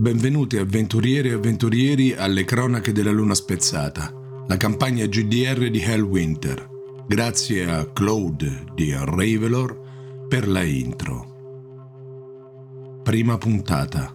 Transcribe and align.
Benvenuti 0.00 0.58
avventurieri 0.58 1.30
e 1.30 1.32
avventurieri 1.32 2.14
alle 2.14 2.44
cronache 2.44 2.92
della 2.92 3.10
luna 3.10 3.34
spezzata, 3.34 4.14
la 4.46 4.56
campagna 4.56 5.04
GDR 5.06 5.70
di 5.70 5.80
Hellwinter. 5.80 6.68
Grazie 7.04 7.64
a 7.64 7.84
Claude 7.84 8.66
di 8.76 8.92
Ravelor 8.92 10.26
per 10.28 10.46
la 10.46 10.62
intro. 10.62 13.00
Prima 13.02 13.38
puntata. 13.38 14.14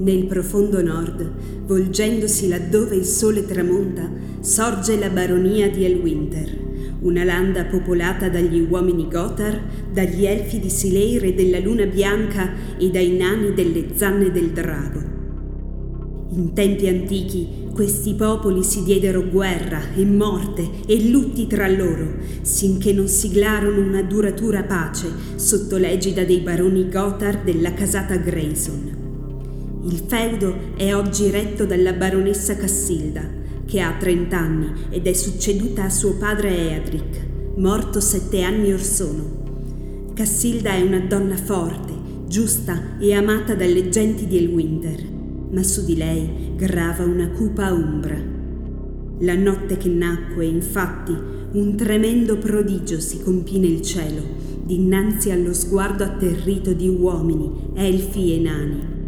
Nel 0.00 0.26
profondo 0.26 0.82
nord, 0.82 1.32
volgendosi 1.64 2.48
laddove 2.48 2.96
il 2.96 3.06
sole 3.06 3.46
tramonta, 3.46 4.06
sorge 4.40 4.98
la 4.98 5.08
baronia 5.08 5.70
di 5.70 5.86
Elwinter, 5.86 6.71
una 7.02 7.24
landa 7.24 7.64
popolata 7.64 8.28
dagli 8.28 8.66
uomini 8.68 9.08
Gothar, 9.08 9.60
dagli 9.92 10.24
elfi 10.24 10.58
di 10.58 10.70
Sileire 10.70 11.34
della 11.34 11.58
luna 11.58 11.86
bianca 11.86 12.50
e 12.78 12.90
dai 12.90 13.16
nani 13.16 13.52
delle 13.54 13.86
zanne 13.94 14.30
del 14.30 14.50
drago. 14.50 15.00
In 16.34 16.52
tempi 16.54 16.88
antichi 16.88 17.60
questi 17.72 18.14
popoli 18.14 18.62
si 18.62 18.82
diedero 18.84 19.28
guerra 19.28 19.80
e 19.94 20.04
morte 20.04 20.68
e 20.86 21.08
lutti 21.08 21.46
tra 21.46 21.68
loro, 21.68 22.16
sinché 22.42 22.92
non 22.92 23.08
siglarono 23.08 23.80
una 23.80 24.02
duratura 24.02 24.62
pace 24.62 25.08
sotto 25.36 25.76
l'egida 25.76 26.24
dei 26.24 26.40
baroni 26.40 26.88
Gothar 26.88 27.42
della 27.42 27.72
casata 27.72 28.16
Grayson. 28.16 29.00
Il 29.84 30.02
feudo 30.06 30.54
è 30.76 30.94
oggi 30.94 31.30
retto 31.30 31.64
dalla 31.64 31.92
baronessa 31.92 32.56
Cassilda, 32.56 33.40
che 33.72 33.80
ha 33.80 33.96
30 33.98 34.38
anni 34.38 34.70
ed 34.90 35.06
è 35.06 35.14
succeduta 35.14 35.84
a 35.84 35.88
suo 35.88 36.16
padre 36.18 36.72
Eadric, 36.72 37.26
morto 37.56 38.00
sette 38.00 38.42
anni 38.42 38.70
or 38.70 38.82
sono. 38.82 40.10
Cassilda 40.12 40.74
è 40.74 40.82
una 40.82 40.98
donna 40.98 41.36
forte, 41.36 41.94
giusta 42.28 42.98
e 42.98 43.14
amata 43.14 43.54
dalle 43.54 43.88
genti 43.88 44.26
di 44.26 44.36
Elwinter, 44.36 45.02
ma 45.52 45.62
su 45.62 45.86
di 45.86 45.96
lei 45.96 46.52
grava 46.54 47.04
una 47.04 47.30
cupa 47.30 47.72
ombra. 47.72 48.22
La 49.20 49.36
notte 49.36 49.78
che 49.78 49.88
nacque, 49.88 50.44
infatti, 50.44 51.16
un 51.52 51.74
tremendo 51.74 52.36
prodigio 52.36 53.00
si 53.00 53.22
compì 53.22 53.58
nel 53.58 53.80
cielo, 53.80 54.22
dinanzi 54.64 55.30
allo 55.30 55.54
sguardo 55.54 56.04
atterrito 56.04 56.74
di 56.74 56.88
uomini, 56.88 57.70
elfi 57.72 58.34
e 58.34 58.38
nani 58.38 59.00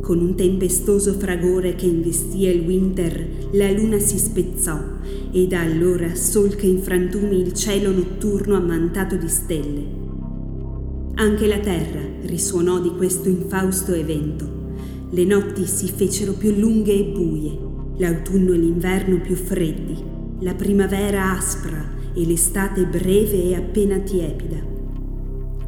con 0.00 0.18
un 0.20 0.34
tempestoso 0.34 1.12
fragore 1.14 1.74
che 1.74 1.86
investì 1.86 2.46
il 2.46 2.66
winter, 2.66 3.48
la 3.52 3.70
luna 3.70 3.98
si 3.98 4.18
spezzò 4.18 4.78
e 5.30 5.46
da 5.46 5.60
allora 5.60 6.14
solca 6.14 6.66
in 6.66 6.80
frantumi 6.80 7.40
il 7.40 7.52
cielo 7.52 7.90
notturno 7.92 8.56
ammantato 8.56 9.16
di 9.16 9.28
stelle. 9.28 9.98
Anche 11.14 11.46
la 11.46 11.58
terra 11.58 12.00
risuonò 12.22 12.80
di 12.80 12.90
questo 12.96 13.28
infausto 13.28 13.92
evento. 13.92 14.58
Le 15.10 15.24
notti 15.24 15.66
si 15.66 15.88
fecero 15.88 16.32
più 16.32 16.54
lunghe 16.56 16.94
e 16.94 17.04
buie, 17.04 17.58
l'autunno 17.96 18.52
e 18.52 18.58
l'inverno 18.58 19.20
più 19.20 19.34
freddi, 19.34 19.96
la 20.40 20.54
primavera 20.54 21.36
aspra 21.36 21.98
e 22.14 22.24
l'estate 22.24 22.86
breve 22.86 23.42
e 23.42 23.54
appena 23.54 23.98
tiepida. 23.98 24.79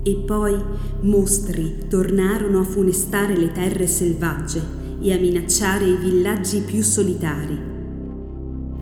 E 0.04 0.16
poi 0.16 0.60
mostri 1.02 1.84
tornarono 1.88 2.58
a 2.58 2.64
funestare 2.64 3.36
le 3.36 3.52
terre 3.52 3.86
selvagge 3.86 4.60
e 5.00 5.12
a 5.12 5.18
minacciare 5.18 5.86
i 5.86 5.96
villaggi 5.96 6.60
più 6.60 6.82
solitari. 6.82 7.56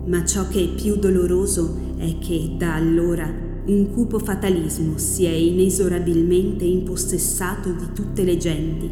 Ma 0.05 0.25
ciò 0.25 0.47
che 0.47 0.63
è 0.63 0.67
più 0.69 0.95
doloroso 0.95 1.77
è 1.97 2.17
che 2.17 2.55
da 2.57 2.73
allora 2.73 3.31
un 3.63 3.91
cupo 3.91 4.17
fatalismo 4.17 4.97
si 4.97 5.25
è 5.25 5.31
inesorabilmente 5.31 6.65
impossessato 6.65 7.71
di 7.71 7.85
tutte 7.93 8.23
le 8.23 8.37
genti, 8.37 8.89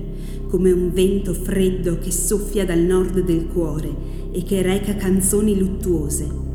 come 0.47 0.71
un 0.71 0.91
vento 0.93 1.33
freddo 1.33 1.97
che 1.97 2.11
soffia 2.11 2.63
dal 2.63 2.79
nord 2.79 3.21
del 3.21 3.47
cuore 3.47 3.89
e 4.31 4.43
che 4.43 4.61
reca 4.61 4.95
canzoni 4.95 5.57
luttuose 5.57 6.48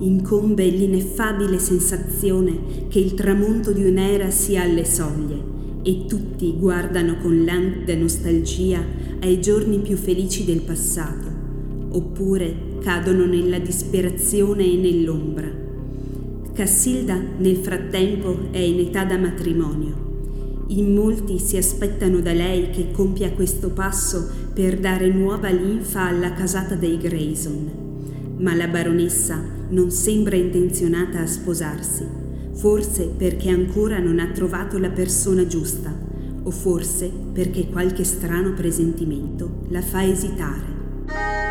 incombe 0.00 0.66
l'ineffabile 0.66 1.58
sensazione 1.58 2.86
che 2.88 2.98
il 2.98 3.14
tramonto 3.14 3.72
di 3.72 3.84
un'era 3.84 4.30
sia 4.30 4.62
alle 4.62 4.84
soglie 4.84 5.56
e 5.82 6.04
tutti 6.06 6.54
guardano 6.56 7.16
con 7.18 7.44
languida 7.44 7.94
nostalgia 7.94 8.84
ai 9.20 9.40
giorni 9.40 9.78
più 9.78 9.96
felici 9.96 10.44
del 10.44 10.60
passato, 10.60 11.26
oppure 11.90 12.76
cadono 12.80 13.24
nella 13.24 13.58
disperazione 13.58 14.64
e 14.64 14.76
nell'ombra. 14.76 15.50
Cassilda 16.52 17.20
nel 17.38 17.56
frattempo 17.56 18.36
è 18.50 18.58
in 18.58 18.80
età 18.80 19.04
da 19.04 19.16
matrimonio. 19.16 20.06
In 20.68 20.92
molti 20.92 21.38
si 21.38 21.56
aspettano 21.56 22.20
da 22.20 22.32
lei 22.32 22.70
che 22.70 22.90
compia 22.90 23.32
questo 23.32 23.70
passo 23.70 24.28
per 24.52 24.78
dare 24.78 25.08
nuova 25.08 25.48
linfa 25.48 26.02
alla 26.02 26.34
casata 26.34 26.74
dei 26.74 26.98
Grayson 26.98 27.87
ma 28.38 28.54
la 28.54 28.68
baronessa 28.68 29.42
non 29.70 29.90
sembra 29.90 30.36
intenzionata 30.36 31.20
a 31.20 31.26
sposarsi, 31.26 32.06
forse 32.54 33.12
perché 33.16 33.50
ancora 33.50 33.98
non 33.98 34.18
ha 34.18 34.30
trovato 34.32 34.78
la 34.78 34.90
persona 34.90 35.46
giusta, 35.46 35.94
o 36.42 36.50
forse 36.50 37.10
perché 37.32 37.68
qualche 37.68 38.04
strano 38.04 38.54
presentimento 38.54 39.64
la 39.68 39.82
fa 39.82 40.04
esitare. 40.04 41.47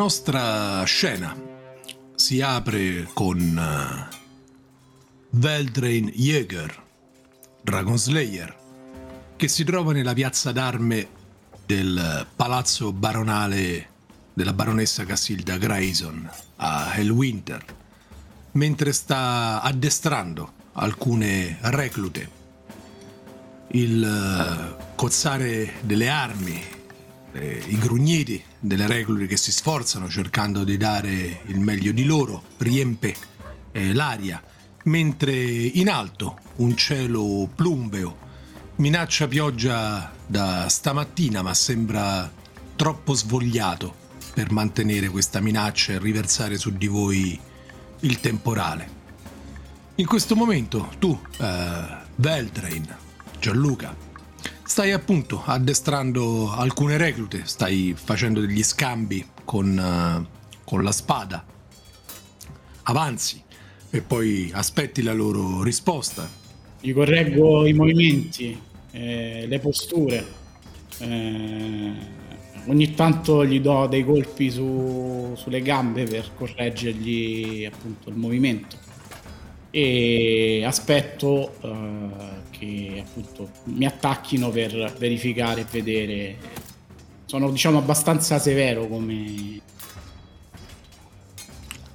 Nostra 0.00 0.82
scena 0.84 1.36
si 2.14 2.40
apre 2.40 3.06
con 3.12 3.38
uh, 3.38 4.16
Veldrain 5.28 6.10
Jäger, 6.14 6.74
Dragon 7.60 7.98
Slayer, 7.98 8.56
che 9.36 9.46
si 9.46 9.62
trova 9.62 9.92
nella 9.92 10.14
piazza 10.14 10.52
d'arme 10.52 11.06
del 11.66 12.26
palazzo 12.34 12.94
baronale 12.94 13.88
della 14.32 14.54
baronessa 14.54 15.04
Cassilda 15.04 15.58
Grayson 15.58 16.30
a 16.56 16.94
Hellwinter, 16.94 17.62
mentre 18.52 18.94
sta 18.94 19.60
addestrando 19.60 20.52
alcune 20.72 21.58
reclute. 21.60 22.30
Il 23.72 24.02
uh, 24.02 24.94
cozzare 24.94 25.74
delle 25.82 26.08
armi 26.08 26.78
eh, 27.32 27.62
i 27.66 27.78
grugniti 27.78 28.42
delle 28.58 28.86
regole 28.86 29.26
che 29.26 29.36
si 29.36 29.52
sforzano 29.52 30.08
cercando 30.08 30.64
di 30.64 30.76
dare 30.76 31.40
il 31.46 31.60
meglio 31.60 31.92
di 31.92 32.04
loro, 32.04 32.42
riempie 32.58 33.14
eh, 33.72 33.92
l'aria, 33.92 34.42
mentre 34.84 35.34
in 35.34 35.88
alto 35.88 36.38
un 36.56 36.76
cielo 36.76 37.48
plumbeo 37.54 38.28
minaccia 38.76 39.28
pioggia 39.28 40.10
da 40.26 40.68
stamattina 40.68 41.42
ma 41.42 41.52
sembra 41.52 42.32
troppo 42.76 43.12
svogliato 43.12 43.94
per 44.32 44.50
mantenere 44.52 45.08
questa 45.08 45.40
minaccia 45.40 45.92
e 45.92 45.98
riversare 45.98 46.56
su 46.56 46.76
di 46.76 46.86
voi 46.86 47.38
il 48.00 48.20
temporale. 48.20 48.98
In 49.96 50.06
questo 50.06 50.34
momento 50.34 50.90
tu, 50.98 51.18
eh, 51.38 51.84
Veltrain, 52.14 52.96
Gianluca, 53.38 53.94
Stai 54.70 54.92
appunto 54.92 55.42
addestrando 55.44 56.48
alcune 56.52 56.96
reclute, 56.96 57.42
stai 57.44 57.92
facendo 57.96 58.38
degli 58.38 58.62
scambi 58.62 59.26
con, 59.44 59.76
uh, 59.76 60.24
con 60.64 60.84
la 60.84 60.92
spada. 60.92 61.44
Avanzi 62.84 63.42
e 63.90 64.00
poi 64.00 64.48
aspetti 64.54 65.02
la 65.02 65.12
loro 65.12 65.64
risposta. 65.64 66.30
Gli 66.80 66.92
correggo 66.92 67.66
i 67.66 67.72
movimenti, 67.72 68.56
eh, 68.92 69.44
le 69.48 69.58
posture. 69.58 70.24
Eh, 70.98 71.92
ogni 72.66 72.94
tanto 72.94 73.44
gli 73.44 73.60
do 73.60 73.88
dei 73.88 74.04
colpi 74.04 74.52
su, 74.52 75.32
sulle 75.36 75.62
gambe 75.62 76.04
per 76.04 76.30
correggergli 76.36 77.64
appunto 77.64 78.08
il 78.08 78.14
movimento 78.14 78.89
e 79.70 80.62
aspetto 80.64 81.54
uh, 81.60 82.10
che 82.50 83.04
appunto 83.06 83.50
mi 83.64 83.86
attacchino 83.86 84.50
per 84.50 84.94
verificare 84.98 85.60
e 85.60 85.66
vedere 85.70 86.36
sono 87.26 87.50
diciamo 87.50 87.78
abbastanza 87.78 88.38
severo 88.38 88.88
come 88.88 89.60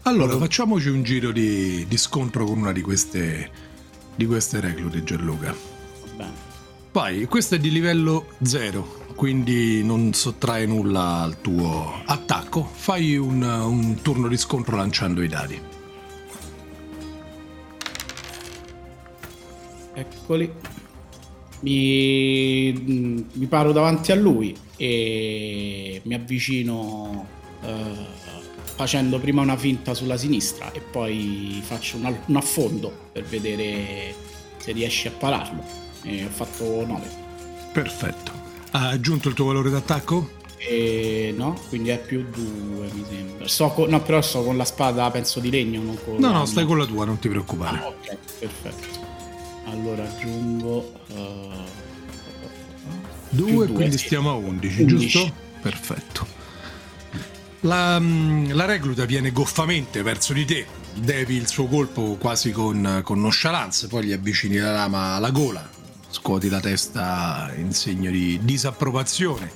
Allora, 0.03 0.37
facciamoci 0.37 0.87
un 0.89 1.01
giro 1.01 1.31
di, 1.31 1.85
di 1.87 1.97
scontro 1.97 2.45
con 2.45 2.59
una 2.59 2.71
di 2.71 2.81
queste, 2.81 3.49
di 4.15 4.27
queste 4.27 4.59
reclute, 4.59 5.03
Gianluca. 5.03 5.51
Va 5.51 6.13
bene. 6.15 6.33
Vai, 6.91 7.25
questo 7.25 7.55
è 7.55 7.59
di 7.59 7.71
livello 7.71 8.27
0, 8.43 9.13
quindi 9.15 9.83
non 9.83 10.13
sottrae 10.13 10.67
nulla 10.67 11.21
al 11.21 11.41
tuo 11.41 12.03
attacco. 12.05 12.63
Fai 12.71 13.17
un, 13.17 13.41
un 13.41 13.99
turno 14.03 14.27
di 14.27 14.37
scontro 14.37 14.75
lanciando 14.75 15.23
i 15.23 15.27
dadi. 15.27 15.59
Eccoli. 19.95 20.51
Mi, 21.61 22.73
mi 23.31 23.45
paro 23.47 23.71
davanti 23.71 24.11
a 24.11 24.15
lui 24.15 24.55
e 24.77 26.01
mi 26.03 26.13
avvicino 26.13 27.25
eh, 27.63 28.23
facendo 28.75 29.19
prima 29.19 29.41
una 29.41 29.57
finta 29.57 29.93
sulla 29.93 30.17
sinistra 30.17 30.71
e 30.73 30.81
poi 30.81 31.61
faccio 31.63 31.97
un, 31.97 32.15
un 32.25 32.35
affondo 32.35 32.91
per 33.11 33.23
vedere 33.23 34.13
se 34.57 34.73
riesci 34.73 35.07
a 35.07 35.11
pararlo. 35.11 35.63
E 36.03 36.25
ho 36.25 36.29
fatto 36.29 36.85
9. 36.85 37.01
Perfetto. 37.71 38.31
Ha 38.71 38.89
aggiunto 38.89 39.29
il 39.29 39.33
tuo 39.33 39.45
valore 39.45 39.69
d'attacco? 39.69 40.43
E 40.57 41.33
no, 41.35 41.57
quindi 41.69 41.89
è 41.89 41.99
più 41.99 42.25
2 42.29 42.89
mi 42.93 43.05
sembra. 43.09 43.47
So 43.47 43.69
co- 43.69 43.87
no, 43.87 44.01
però 44.01 44.21
sto 44.21 44.43
con 44.43 44.57
la 44.57 44.65
spada, 44.65 45.09
penso 45.09 45.39
di 45.39 45.49
legno, 45.49 45.81
non 45.81 45.97
con 46.03 46.15
No, 46.17 46.31
no, 46.31 46.45
stai 46.45 46.65
con 46.65 46.77
la 46.77 46.85
tua, 46.85 47.05
non 47.05 47.17
ti 47.17 47.29
preoccupare. 47.29 47.77
Ah, 47.77 47.87
ok, 47.87 48.17
perfetto. 48.39 49.04
Allora 49.65 50.03
aggiungo... 50.03 50.93
eh, 51.07 51.83
2, 53.29 53.45
più 53.45 53.55
due, 53.55 53.67
quindi 53.67 53.97
sì. 53.97 54.05
stiamo 54.05 54.29
a 54.29 54.33
11, 54.35 54.81
11. 54.81 55.07
giusto? 55.07 55.33
Perfetto. 55.61 56.27
La, 57.61 57.99
mm, 57.99 58.51
la 58.51 58.65
recluta 58.65 59.05
viene 59.05 59.31
goffamente 59.31 60.01
verso 60.03 60.33
di 60.33 60.45
te, 60.45 60.65
devi 60.93 61.35
il 61.35 61.47
suo 61.47 61.65
colpo 61.65 62.15
quasi 62.19 62.51
con, 62.51 63.01
con 63.03 63.19
nonchalance, 63.19 63.87
poi 63.87 64.05
gli 64.05 64.11
avvicini 64.13 64.57
la 64.57 64.71
lama 64.71 65.15
alla 65.15 65.31
gola, 65.31 65.67
scuoti 66.09 66.47
la 66.47 66.59
testa 66.59 67.51
in 67.57 67.73
segno 67.73 68.11
di 68.11 68.39
disapprovazione. 68.43 69.51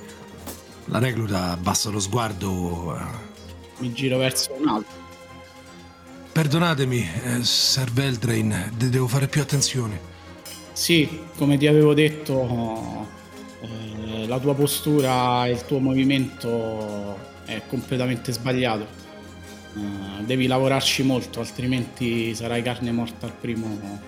La 0.86 0.98
recluta 0.98 1.52
abbassa 1.52 1.88
lo 1.90 2.00
sguardo. 2.00 2.96
eh, 2.96 3.02
mi 3.78 3.92
giro 3.92 4.18
verso 4.18 4.52
un 4.58 4.68
altro. 4.68 4.98
Perdonatemi, 6.32 7.08
eh, 7.24 7.44
Sir 7.44 7.90
Veldrain, 7.92 8.72
de- 8.76 8.88
devo 8.88 9.06
fare 9.08 9.26
più 9.26 9.40
attenzione. 9.40 10.00
Sì, 10.72 11.08
come 11.36 11.58
ti 11.58 11.66
avevo 11.66 11.92
detto, 11.92 13.08
eh, 13.60 14.26
la 14.26 14.38
tua 14.38 14.54
postura 14.54 15.46
e 15.46 15.50
il 15.50 15.64
tuo 15.66 15.80
movimento 15.80 17.18
è 17.44 17.60
completamente 17.68 18.32
sbagliato. 18.32 18.86
Eh, 19.74 20.24
devi 20.24 20.46
lavorarci 20.46 21.02
molto, 21.02 21.40
altrimenti 21.40 22.34
sarai 22.34 22.62
carne 22.62 22.92
morta 22.92 23.26
al 23.26 23.34
primo 23.34 24.00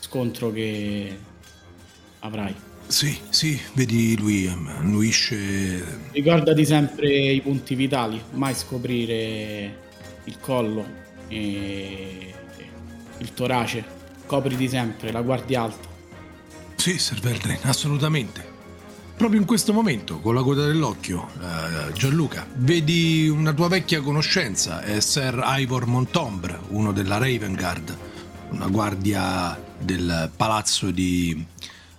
scontro 0.00 0.52
che 0.52 1.18
avrai. 2.20 2.54
Sì, 2.86 3.18
sì, 3.30 3.58
vedi 3.72 4.16
lui 4.18 4.44
ehm, 4.44 4.66
annuisce 4.66 6.08
Ricordati 6.12 6.64
sempre 6.66 7.08
i 7.08 7.40
punti 7.40 7.74
vitali, 7.74 8.20
mai 8.32 8.54
scoprire 8.54 9.92
il 10.24 10.38
collo 10.40 10.86
e 11.28 12.34
il 13.18 13.34
torace. 13.34 14.02
Copriti 14.26 14.68
sempre, 14.68 15.12
la 15.12 15.22
guardia 15.22 15.62
alta. 15.62 15.88
Sì, 16.76 16.98
Sir 16.98 17.20
Veldrin, 17.20 17.58
assolutamente. 17.62 18.52
Proprio 19.16 19.38
in 19.38 19.46
questo 19.46 19.72
momento, 19.72 20.18
con 20.18 20.34
la 20.34 20.42
coda 20.42 20.66
dell'occhio, 20.66 21.28
eh, 21.40 21.92
Gianluca, 21.92 22.46
vedi 22.54 23.28
una 23.28 23.52
tua 23.52 23.68
vecchia 23.68 24.00
conoscenza, 24.00 24.82
è 24.82 24.98
Sir 24.98 25.40
Ivor 25.58 25.86
Montombre, 25.86 26.58
uno 26.70 26.92
della 26.92 27.18
Raven 27.18 27.54
Guard, 27.54 27.96
una 28.50 28.66
guardia 28.66 29.56
del 29.78 30.30
palazzo 30.36 30.90
di 30.90 31.46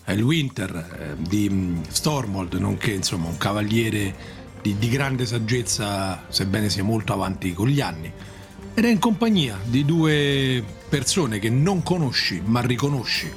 Elwinter, 0.04 0.75
eh, 0.75 1.16
di 1.18 1.50
mm, 1.50 1.83
Stormold, 1.88 2.54
nonché 2.56 2.92
insomma 2.92 3.27
un 3.27 3.38
cavaliere 3.38 4.35
di, 4.65 4.79
di 4.79 4.89
grande 4.89 5.27
saggezza, 5.27 6.25
sebbene 6.29 6.69
sia 6.69 6.83
molto 6.83 7.13
avanti 7.13 7.53
con 7.53 7.67
gli 7.67 7.81
anni. 7.81 8.12
Ed 8.73 8.83
è 8.83 8.89
in 8.89 8.97
compagnia 8.97 9.59
di 9.63 9.85
due 9.85 10.63
persone 10.89 11.38
che 11.38 11.51
non 11.51 11.83
conosci 11.83 12.41
ma 12.44 12.62
riconosci. 12.62 13.31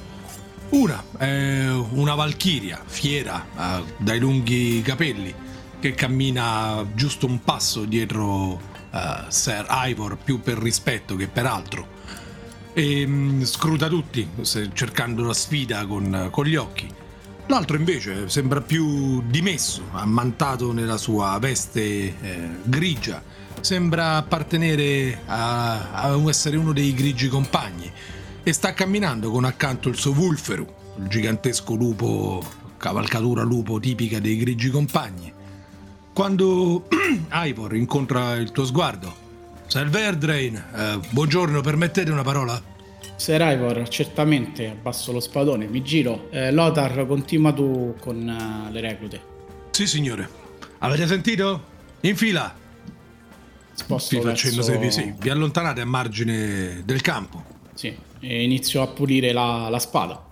Una 0.69 1.03
è 1.17 1.69
una 1.69 2.15
valchiria, 2.15 2.81
fiera, 2.83 3.45
eh, 3.57 3.83
dai 3.97 4.19
lunghi 4.19 4.81
capelli, 4.81 5.33
che 5.79 5.93
cammina 5.93 6.85
giusto 6.95 7.27
un 7.27 7.43
passo 7.43 7.85
dietro 7.85 8.59
eh, 8.91 9.25
Sir 9.27 9.67
Ivor, 9.69 10.17
più 10.17 10.41
per 10.41 10.57
rispetto 10.57 11.15
che 11.15 11.27
per 11.27 11.45
altro. 11.45 11.97
E 12.73 13.05
mm, 13.05 13.43
scruta 13.43 13.87
tutti, 13.87 14.27
cercando 14.73 15.23
la 15.23 15.33
sfida 15.33 15.85
con, 15.85 16.29
con 16.31 16.45
gli 16.45 16.55
occhi. 16.55 16.98
L'altro 17.49 17.77
invece 17.77 18.29
sembra 18.29 18.61
più 18.61 19.23
dimesso, 19.25 19.81
ammantato 19.93 20.71
nella 20.71 20.97
sua 20.97 21.35
veste 21.39 21.81
eh, 21.81 22.49
grigia. 22.61 23.23
Sembra 23.59 24.17
appartenere 24.17 25.23
a, 25.25 25.91
a 25.93 26.29
essere 26.29 26.57
uno 26.57 26.73
dei 26.73 26.93
grigi 26.93 27.27
compagni 27.27 27.91
e 28.43 28.53
sta 28.53 28.75
camminando 28.75 29.31
con 29.31 29.45
accanto 29.45 29.89
il 29.89 29.95
suo 29.95 30.11
Wulferu, 30.11 30.63
il 30.99 31.07
gigantesco 31.07 31.73
lupo, 31.73 32.45
cavalcatura 32.77 33.41
lupo 33.41 33.79
tipica 33.79 34.19
dei 34.19 34.37
grigi 34.37 34.69
compagni. 34.69 35.33
Quando 36.13 36.87
Ivor 37.33 37.75
incontra 37.75 38.35
il 38.35 38.51
tuo 38.51 38.63
sguardo, 38.63 39.11
Sir 39.65 39.89
Verdrain, 39.89 40.55
eh, 40.55 40.99
buongiorno, 41.09 41.61
permettete 41.61 42.11
una 42.11 42.21
parola? 42.21 42.61
Sir 43.15 43.41
Ivor, 43.41 43.87
certamente, 43.89 44.69
abbasso 44.69 45.11
lo 45.11 45.19
spadone, 45.19 45.67
mi 45.67 45.81
giro. 45.83 46.29
Eh, 46.31 46.51
Lothar, 46.51 47.05
continua 47.05 47.51
tu 47.51 47.95
con 47.99 48.27
eh, 48.27 48.71
le 48.71 48.79
reclute. 48.79 49.21
Sì, 49.71 49.87
signore. 49.87 50.29
Avete 50.79 51.05
sentito? 51.05 51.63
In 52.01 52.15
fila! 52.15 52.55
Sposto 53.73 54.17
Vi 54.17 54.23
facendo 54.23 54.63
verso... 54.63 54.79
vi, 54.79 54.91
sì, 54.91 55.13
vi 55.17 55.29
allontanate 55.29 55.81
a 55.81 55.85
margine 55.85 56.81
del 56.85 57.01
campo. 57.01 57.43
Sì, 57.73 57.95
e 58.19 58.43
inizio 58.43 58.81
a 58.81 58.87
pulire 58.87 59.31
la, 59.31 59.67
la 59.69 59.79
spada. 59.79 60.25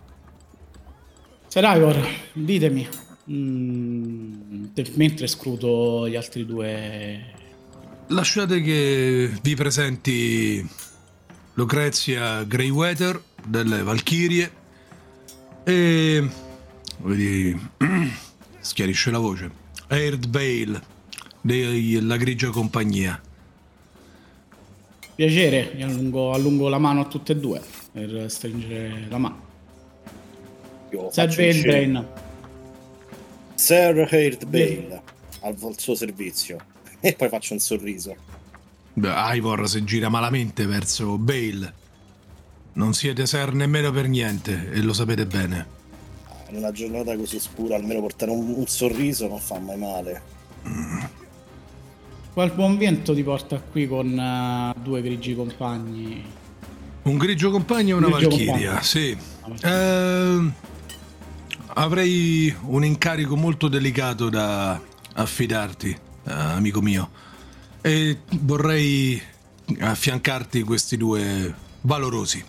Sir 1.47 1.63
Ivor, 1.63 2.07
ditemi, 2.33 2.87
mm, 3.31 4.65
mentre 4.95 5.27
scruto 5.27 6.07
gli 6.07 6.15
altri 6.15 6.45
due... 6.45 7.35
Lasciate 8.07 8.61
che 8.61 9.31
vi 9.41 9.55
presenti 9.55 10.65
Lucrezia 11.57 12.43
Greyweather 12.43 13.19
delle 13.43 13.81
Valchirie 13.81 14.51
e 15.63 16.29
vedi 16.99 17.69
schiarisce 18.59 19.09
la 19.09 19.17
voce 19.17 19.49
Aird 19.87 20.27
Bale 20.27 20.79
della 21.41 22.15
grigia 22.17 22.49
compagnia 22.49 23.19
Piacere, 25.15 25.71
mi 25.73 25.81
allungo, 25.81 26.31
allungo 26.31 26.69
la 26.69 26.77
mano 26.77 27.01
a 27.01 27.05
tutte 27.05 27.31
e 27.31 27.37
due 27.37 27.59
per 27.91 28.29
stringere 28.29 29.07
la 29.09 29.17
mano. 29.17 29.45
Faccio 31.11 31.41
il. 31.41 31.53
Veldrain, 31.53 32.07
Sir 33.55 34.07
Haird 34.11 34.45
Bale 34.45 35.01
al 35.41 35.57
suo 35.77 35.95
servizio. 35.95 36.57
E 36.99 37.13
poi 37.13 37.29
faccio 37.29 37.53
un 37.53 37.59
sorriso. 37.59 38.15
Beh, 38.97 39.13
Ivor 39.35 39.69
si 39.69 39.83
gira 39.83 40.09
malamente 40.09 40.65
verso 40.65 41.19
Bale 41.19 41.73
non 42.73 42.93
siete 42.95 43.27
ser 43.27 43.53
nemmeno 43.53 43.91
per 43.91 44.07
niente 44.07 44.71
e 44.71 44.81
lo 44.81 44.91
sapete 44.91 45.27
bene 45.27 45.67
In 46.49 46.57
una 46.57 46.71
giornata 46.71 47.15
così 47.15 47.39
scura, 47.39 47.75
almeno 47.75 47.99
portare 48.01 48.31
un, 48.31 48.53
un 48.55 48.65
sorriso 48.65 49.27
non 49.27 49.39
fa 49.39 49.59
mai 49.59 49.77
male. 49.77 50.21
qual 52.33 52.51
buon 52.53 52.77
vento 52.77 53.13
ti 53.13 53.21
porta 53.21 53.59
qui 53.59 53.87
con 53.87 54.17
eh, 54.17 54.73
due 54.81 55.01
grigi 55.03 55.35
compagni? 55.35 56.23
Un 57.03 57.17
grigio 57.17 57.51
compagno 57.51 57.95
e 57.95 57.97
una 57.99 58.07
Grigio 58.09 58.29
Valchiria, 58.29 58.53
compagno. 58.53 58.81
sì. 58.81 59.17
Eh, 59.61 60.51
avrei 61.75 62.55
un 62.63 62.83
incarico 62.83 63.35
molto 63.35 63.67
delicato 63.67 64.29
da 64.29 64.79
affidarti, 65.13 65.89
eh, 65.89 66.31
amico 66.31 66.81
mio. 66.81 67.25
E 67.81 68.19
vorrei 68.41 69.21
affiancarti 69.79 70.63
questi 70.63 70.97
due 70.97 71.53
valorosi. 71.81 72.43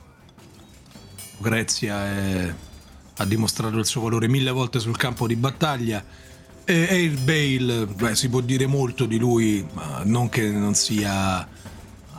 Grezia 1.38 2.06
è- 2.06 2.54
ha 3.16 3.24
dimostrato 3.24 3.78
il 3.78 3.86
suo 3.86 4.02
valore 4.02 4.28
mille 4.28 4.50
volte 4.50 4.78
sul 4.80 4.96
campo 4.96 5.26
di 5.26 5.36
battaglia. 5.36 6.04
E 6.64 6.86
Air 6.90 7.18
Bale, 7.20 7.86
beh, 7.86 8.14
si 8.14 8.28
può 8.28 8.40
dire 8.40 8.66
molto 8.66 9.06
di 9.06 9.18
lui, 9.18 9.66
ma 9.72 10.02
non 10.04 10.28
che 10.28 10.50
non 10.50 10.74
sia 10.74 11.46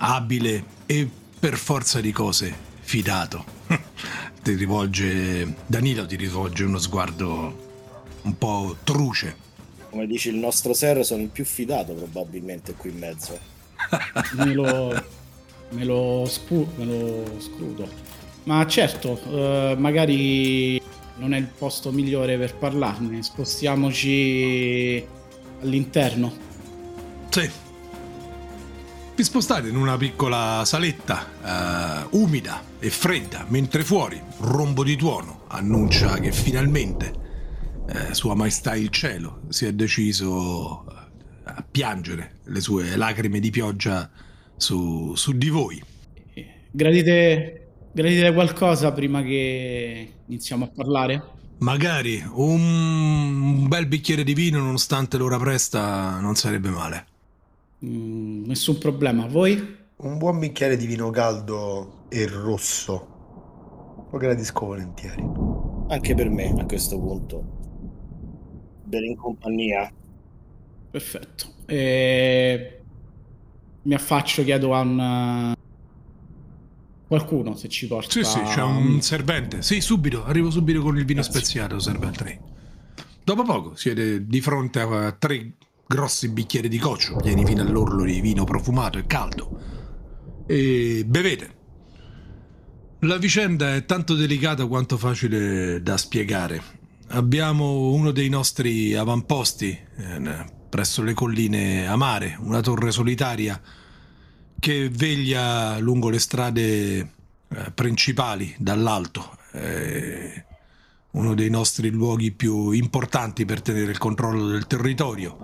abile 0.02 0.66
e 0.86 1.08
per 1.40 1.58
forza 1.58 2.02
di 2.02 2.12
cose 2.12 2.54
fidato. 2.82 3.46
ti 4.42 4.54
rivolge 4.56 5.56
Danilo 5.68 6.06
ti 6.06 6.16
rivolge 6.16 6.64
uno 6.64 6.80
sguardo 6.80 7.68
un 8.24 8.38
po' 8.38 8.78
truce. 8.84 9.48
Come 9.90 10.06
dice 10.06 10.30
il 10.30 10.36
nostro 10.36 10.74
Sir, 10.74 11.04
sono 11.04 11.22
il 11.22 11.30
più 11.30 11.46
fidato 11.46 11.94
probabilmente 11.94 12.74
qui 12.74 12.92
in 12.92 12.98
mezzo. 12.98 13.38
me 14.36 14.54
lo, 14.54 15.04
me 15.70 15.84
lo, 15.84 16.26
scu- 16.28 16.78
me 16.78 16.86
lo 16.86 17.40
scrudo. 17.40 17.88
Ma 18.44 18.66
certo, 18.68 19.20
eh, 19.32 19.76
magari 19.78 20.82
non 21.18 21.34
è 21.34 21.38
il 21.38 21.48
posto 21.48 21.92
migliore 21.92 22.38
per 22.38 22.56
parlarne. 22.56 23.22
Spostiamoci 23.22 25.06
all'interno. 25.62 26.34
Sì. 27.30 27.50
Vi 29.16 29.24
spostate 29.26 29.68
in 29.68 29.76
una 29.76 29.98
piccola 29.98 30.64
saletta 30.64 32.08
uh, 32.10 32.18
umida 32.18 32.64
e 32.80 32.90
fredda, 32.90 33.46
mentre 33.50 33.84
fuori 33.84 34.22
un 34.38 34.46
rombo 34.50 34.82
di 34.82 34.96
tuono 34.96 35.42
annuncia 35.48 36.18
che 36.20 36.32
finalmente 36.32 37.29
eh, 37.92 38.14
Sua 38.14 38.36
Maestà 38.36 38.76
il 38.76 38.90
Cielo 38.90 39.42
si 39.50 39.66
è 39.66 39.74
deciso 39.74 40.86
a 41.44 41.66
piangere 41.70 42.38
le 42.46 42.62
sue 42.62 42.96
lacrime 42.96 43.40
di 43.40 43.50
pioggia 43.50 44.10
su, 44.56 45.16
su 45.16 45.34
di 45.34 45.50
voi. 45.50 45.84
Gradite, 46.72 47.68
gradite 47.92 48.32
qualcosa 48.34 48.92
prima 48.92 49.24
che 49.24 50.14
iniziamo 50.26 50.66
a 50.66 50.68
parlare? 50.68 51.24
Magari 51.60 52.24
un, 52.34 53.68
bel 53.68 53.88
bicchiere 53.88 54.24
di 54.24 54.34
vino, 54.34 54.60
nonostante 54.60 55.18
l'ora 55.18 55.38
presta, 55.38 56.20
non 56.20 56.36
sarebbe 56.36 56.70
male. 56.70 57.06
Mm, 57.84 58.46
nessun 58.46 58.78
problema. 58.78 59.26
Voi? 59.28 59.78
Un 59.98 60.18
buon 60.18 60.40
bicchiere 60.40 60.78
di 60.78 60.86
vino 60.86 61.10
caldo 61.10 62.06
e 62.10 62.28
rosso. 62.28 63.08
Lo 64.10 64.18
gradisco 64.18 64.68
volentieri. 64.68 65.22
Anche 65.90 66.16
per 66.16 66.30
me 66.30 66.54
a 66.58 66.66
questo 66.66 66.98
punto. 66.98 67.58
Bere 68.90 69.06
in 69.06 69.16
compagnia. 69.16 69.92
Perfetto. 70.90 71.54
E... 71.68 72.82
Mi 73.84 73.94
affaccio, 73.94 74.44
chiedo 74.44 74.74
a 74.74 74.80
un... 74.80 75.54
Qualcuno 77.08 77.56
se 77.56 77.70
ci 77.70 77.86
porta... 77.86 78.10
Sì, 78.10 78.24
sì, 78.24 78.42
c'è 78.42 78.64
un 78.64 79.00
servente. 79.02 79.62
Sì, 79.62 79.80
subito, 79.80 80.26
arrivo 80.26 80.50
subito 80.50 80.82
con 80.82 80.98
il 80.98 81.06
vino 81.06 81.22
Grazie. 81.22 81.40
speziato, 81.40 81.80
servente. 81.80 82.40
Dopo 83.24 83.44
poco 83.44 83.76
siete 83.76 84.26
di 84.26 84.42
fronte 84.42 84.80
a 84.80 85.12
tre 85.12 85.54
grossi 85.86 86.30
bicchieri 86.30 86.68
di 86.68 86.80
coccio, 86.80 87.16
pieni 87.18 87.46
fino 87.46 87.62
all'orlo 87.62 88.04
di 88.04 88.20
vino 88.22 88.44
profumato 88.44 88.98
e 88.98 89.06
caldo. 89.06 89.60
E 90.48 91.04
bevete. 91.06 91.58
La 93.02 93.18
vicenda 93.18 93.76
è 93.76 93.86
tanto 93.86 94.16
delicata 94.16 94.66
quanto 94.66 94.98
facile 94.98 95.82
da 95.84 95.96
spiegare. 95.96 96.78
Abbiamo 97.12 97.90
uno 97.90 98.12
dei 98.12 98.30
nostri 98.30 98.94
avamposti 98.94 99.70
eh, 99.70 100.46
presso 100.70 101.02
le 101.02 101.16
colline 101.16 101.88
amare, 101.88 102.38
una 102.40 102.62
torre 102.62 102.92
solitaria 102.92 103.60
che 104.60 104.90
veglia 104.90 105.80
lungo 105.80 106.10
le 106.10 106.20
strade 106.20 106.98
eh, 107.00 107.10
principali 107.74 108.54
dall'alto. 108.60 109.38
È 109.52 110.46
uno 111.12 111.34
dei 111.34 111.50
nostri 111.50 111.90
luoghi 111.90 112.32
più 112.32 112.70
importanti 112.70 113.44
per 113.44 113.64
tenere 113.64 113.90
il 113.90 113.98
controllo 113.98 114.48
del 114.48 114.68
territorio. 114.68 115.38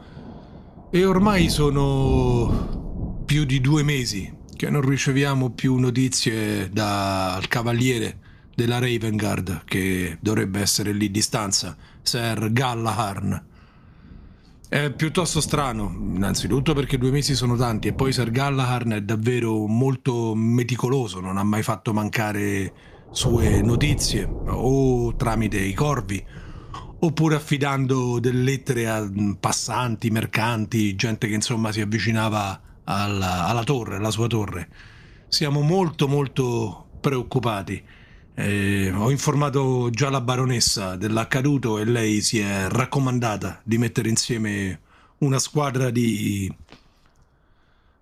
E 0.92 1.04
ormai 1.04 1.50
sono 1.50 3.24
più 3.26 3.44
di 3.44 3.60
due 3.60 3.82
mesi 3.82 4.32
che 4.56 4.70
non 4.70 4.82
riceviamo 4.82 5.50
più 5.50 5.78
notizie 5.78 6.70
dal 6.70 7.48
cavaliere 7.48 8.20
della 8.56 8.80
Raven 8.80 9.18
Guard 9.18 9.64
che 9.66 10.18
dovrebbe 10.22 10.62
essere 10.62 10.94
lì 10.94 11.12
di 11.12 11.22
stanza, 11.22 11.76
Sir 12.02 12.52
Gallaharn. 12.52 13.44
È 14.68 14.92
piuttosto 14.92 15.42
strano, 15.42 15.94
innanzitutto 15.96 16.74
perché 16.74 16.98
due 16.98 17.12
mesi 17.12 17.36
sono 17.36 17.56
tanti 17.56 17.90
e 17.90 17.94
poi 17.94 18.12
Sir 18.12 18.32
Gallaharn 18.32 18.94
è 18.94 19.02
davvero 19.02 19.68
molto 19.68 20.34
meticoloso, 20.34 21.20
non 21.20 21.38
ha 21.38 21.44
mai 21.44 21.62
fatto 21.62 21.94
mancare 21.94 22.74
sue 23.12 23.62
notizie 23.62 24.24
o 24.24 25.16
tramite 25.16 25.60
i 25.60 25.74
corvi 25.74 26.26
oppure 27.00 27.36
affidando 27.36 28.20
delle 28.20 28.42
lettere 28.42 28.90
a 28.90 29.08
passanti, 29.40 30.10
mercanti, 30.10 30.96
gente 30.96 31.28
che 31.28 31.36
insomma 31.36 31.72
si 31.72 31.82
avvicinava 31.82 32.60
alla, 32.86 33.46
alla 33.46 33.64
torre, 33.64 33.98
alla 33.98 34.12
sua 34.12 34.28
torre. 34.28 34.70
Siamo 35.28 35.62
molto 35.62 36.08
molto 36.08 36.88
preoccupati. 37.00 37.84
Eh, 38.38 38.92
ho 38.92 39.10
informato 39.12 39.90
già 39.92 40.10
la 40.10 40.20
baronessa 40.20 40.98
dell'accaduto 40.98 41.80
e 41.80 41.86
lei 41.86 42.22
si 42.22 42.40
è 42.40 42.68
raccomandata 42.68 43.62
di 43.64 43.78
mettere 43.78 44.10
insieme 44.10 44.82
una 45.20 45.40
squadra 45.40 45.90
di 45.90 46.54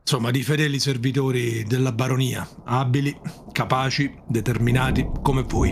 insomma 0.02 0.32
di 0.32 0.42
fedeli 0.42 0.80
servitori 0.80 1.64
della 1.64 1.92
baronia, 1.92 2.48
abili, 2.66 3.16
capaci, 3.52 4.12
determinati 4.28 5.08
come 5.22 5.44
voi. 5.44 5.72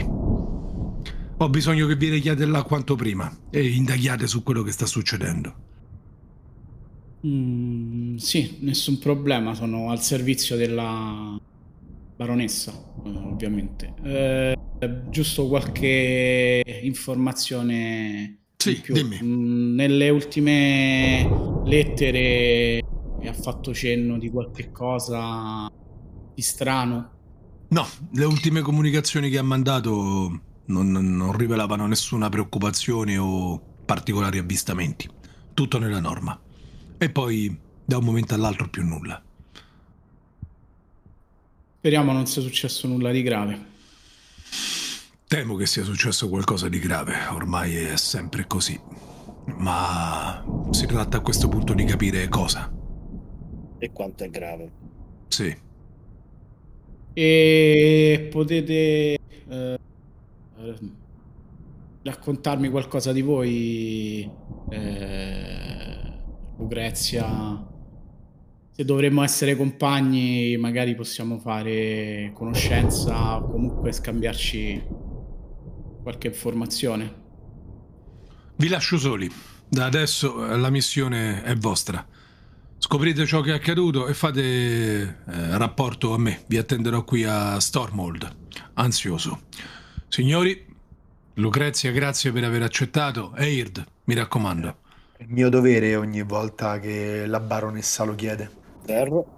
Ho 1.37 1.49
bisogno 1.49 1.87
che 1.87 1.95
vi 1.95 2.09
rechiate 2.09 2.45
là 2.45 2.61
quanto 2.61 2.95
prima 2.95 3.35
e 3.49 3.67
indaghiate 3.67 4.27
su 4.27 4.43
quello 4.43 4.61
che 4.61 4.71
sta 4.71 4.85
succedendo. 4.85 5.55
Mm, 7.25 8.17
sì, 8.17 8.57
nessun 8.61 8.99
problema, 8.99 9.55
sono 9.55 9.89
al 9.89 10.01
servizio 10.01 10.55
della 10.55 11.40
baronessa, 12.21 12.71
eh, 13.03 13.09
ovviamente. 13.09 13.93
Eh, 14.03 14.55
giusto 15.09 15.47
qualche 15.47 16.61
informazione 16.83 18.49
sì, 18.57 18.79
in. 18.89 19.19
Mm, 19.23 19.73
nelle 19.73 20.09
ultime 20.09 21.63
lettere 21.65 22.79
ha 23.25 23.33
fatto 23.33 23.73
cenno 23.73 24.19
di 24.19 24.29
qualche 24.29 24.71
cosa 24.71 25.67
di 26.33 26.41
strano? 26.41 27.11
No, 27.69 27.87
le 28.11 28.25
ultime 28.25 28.61
comunicazioni 28.61 29.29
che 29.29 29.39
ha 29.39 29.43
mandato 29.43 30.41
non, 30.65 30.91
non 30.91 31.35
rivelavano 31.35 31.87
nessuna 31.87 32.29
preoccupazione 32.29 33.17
o 33.17 33.59
particolari 33.83 34.37
avvistamenti. 34.37 35.09
Tutto 35.53 35.79
nella 35.79 35.99
norma. 35.99 36.39
E 36.97 37.09
poi 37.09 37.57
da 37.83 37.97
un 37.97 38.03
momento 38.03 38.35
all'altro 38.35 38.69
più 38.69 38.83
nulla. 38.83 39.23
Speriamo 41.81 42.11
non 42.11 42.27
sia 42.27 42.43
successo 42.43 42.87
nulla 42.87 43.09
di 43.09 43.23
grave. 43.23 43.59
Temo 45.27 45.55
che 45.55 45.65
sia 45.65 45.83
successo 45.83 46.29
qualcosa 46.29 46.69
di 46.69 46.77
grave, 46.77 47.15
ormai 47.31 47.73
è 47.73 47.97
sempre 47.97 48.45
così. 48.45 48.79
Ma 49.57 50.45
si 50.69 50.85
tratta 50.85 51.17
a 51.17 51.21
questo 51.21 51.49
punto 51.49 51.73
di 51.73 51.83
capire 51.85 52.29
cosa. 52.29 52.71
E 53.79 53.91
quanto 53.91 54.23
è 54.23 54.29
grave. 54.29 54.71
Sì. 55.29 55.57
E 57.13 58.27
potete 58.29 59.17
eh, 59.49 59.79
raccontarmi 62.03 62.69
qualcosa 62.69 63.11
di 63.11 63.23
voi, 63.23 64.29
eh, 64.69 66.13
Lucrezia? 66.59 67.69
Se 68.81 68.85
dovremmo 68.85 69.21
essere 69.21 69.55
compagni 69.55 70.57
magari 70.57 70.95
possiamo 70.95 71.37
fare 71.37 72.31
conoscenza 72.33 73.35
o 73.35 73.51
comunque 73.51 73.91
scambiarci 73.91 74.83
qualche 76.01 76.27
informazione. 76.27 77.19
Vi 78.55 78.67
lascio 78.67 78.97
soli. 78.97 79.31
Da 79.69 79.85
adesso 79.85 80.57
la 80.57 80.71
missione 80.71 81.43
è 81.43 81.55
vostra. 81.55 82.05
Scoprite 82.79 83.27
ciò 83.27 83.41
che 83.41 83.51
è 83.51 83.53
accaduto 83.53 84.07
e 84.07 84.15
fate 84.15 84.41
eh, 84.41 85.13
rapporto 85.57 86.15
a 86.15 86.17
me. 86.17 86.41
Vi 86.47 86.57
attenderò 86.57 87.03
qui 87.03 87.23
a 87.23 87.59
Stormhold, 87.59 88.35
ansioso. 88.73 89.41
Signori, 90.07 90.65
Lucrezia, 91.35 91.91
grazie 91.91 92.31
per 92.31 92.43
aver 92.45 92.63
accettato. 92.63 93.35
Eird, 93.35 93.85
mi 94.05 94.15
raccomando. 94.15 94.77
È 95.15 95.21
il 95.21 95.29
mio 95.29 95.49
dovere 95.49 95.95
ogni 95.95 96.23
volta 96.23 96.79
che 96.79 97.27
la 97.27 97.39
baronessa 97.39 98.03
lo 98.03 98.15
chiede 98.15 98.59
terra. 98.85 99.23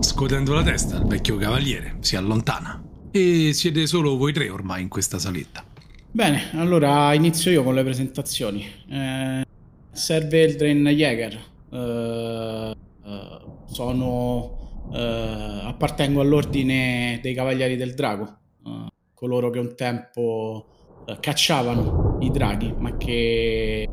Scotendo 0.00 0.54
la 0.54 0.62
testa, 0.62 0.96
il 0.96 1.04
vecchio 1.04 1.36
cavaliere 1.36 1.96
si 2.00 2.16
allontana. 2.16 2.82
E 3.10 3.52
siete 3.52 3.86
solo 3.86 4.16
voi 4.16 4.32
tre 4.32 4.48
ormai 4.48 4.82
in 4.82 4.88
questa 4.88 5.18
saletta. 5.18 5.64
Bene, 6.12 6.50
allora 6.54 7.12
inizio 7.14 7.50
io 7.50 7.62
con 7.62 7.74
le 7.74 7.82
presentazioni. 7.82 8.64
Eh, 8.88 9.44
serve 9.92 10.42
Eldrain 10.42 10.84
Jäger. 10.84 11.38
Eh, 11.70 12.74
eh, 13.04 13.38
sono. 13.66 14.58
Eh, 14.92 15.60
appartengo 15.64 16.20
all'ordine 16.20 17.18
dei 17.22 17.34
Cavalieri 17.34 17.76
del 17.76 17.94
Drago. 17.94 18.38
Eh, 18.66 18.86
coloro 19.14 19.50
che 19.50 19.58
un 19.58 19.74
tempo 19.76 20.66
eh, 21.06 21.18
cacciavano 21.20 22.18
i 22.20 22.30
draghi, 22.30 22.74
ma 22.76 22.96
che 22.96 23.88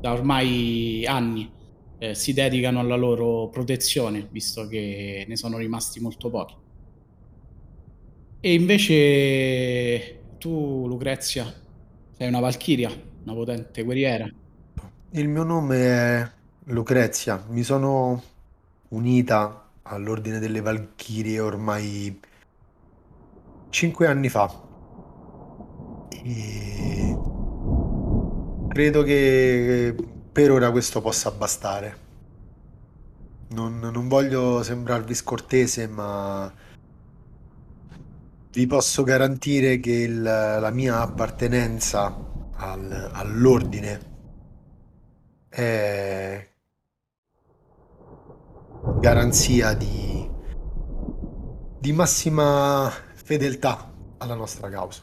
da 0.00 0.12
ormai 0.12 1.04
anni 1.06 1.50
eh, 1.98 2.14
si 2.14 2.32
dedicano 2.32 2.80
alla 2.80 2.96
loro 2.96 3.48
protezione, 3.48 4.28
visto 4.30 4.66
che 4.66 5.24
ne 5.28 5.36
sono 5.36 5.58
rimasti 5.58 6.00
molto 6.00 6.30
pochi. 6.30 6.54
E 8.40 8.54
invece 8.54 10.20
tu, 10.38 10.86
Lucrezia, 10.86 11.52
sei 12.16 12.28
una 12.28 12.40
valchiria, 12.40 12.90
una 13.24 13.34
potente 13.34 13.82
guerriera. 13.82 14.30
Il 15.10 15.28
mio 15.28 15.42
nome 15.42 15.76
è 15.76 16.30
Lucrezia, 16.64 17.44
mi 17.48 17.62
sono 17.62 18.22
unita 18.88 19.70
all'Ordine 19.82 20.38
delle 20.38 20.60
Valchirie 20.60 21.40
ormai 21.40 22.20
cinque 23.70 24.06
anni 24.06 24.28
fa. 24.28 24.66
E 26.10 27.18
credo 28.68 29.02
che 29.02 29.94
per 30.32 30.50
ora 30.50 30.70
questo 30.70 31.00
possa 31.00 31.30
bastare. 31.30 31.96
Non, 33.50 33.78
non 33.80 34.08
voglio 34.08 34.62
sembrarvi 34.62 35.14
scortese, 35.14 35.86
ma 35.86 36.50
vi 38.52 38.66
posso 38.66 39.04
garantire 39.04 39.80
che 39.80 39.92
il- 39.92 40.22
la 40.22 40.70
mia 40.70 41.00
appartenenza 41.00 42.14
al- 42.56 43.10
all'ordine 43.12 44.00
è 45.50 46.48
garanzia 49.00 49.72
di, 49.74 50.28
di 51.80 51.92
massima 51.92 52.90
fedeltà 53.14 53.92
alla 54.18 54.34
nostra 54.34 54.68
causa. 54.68 55.02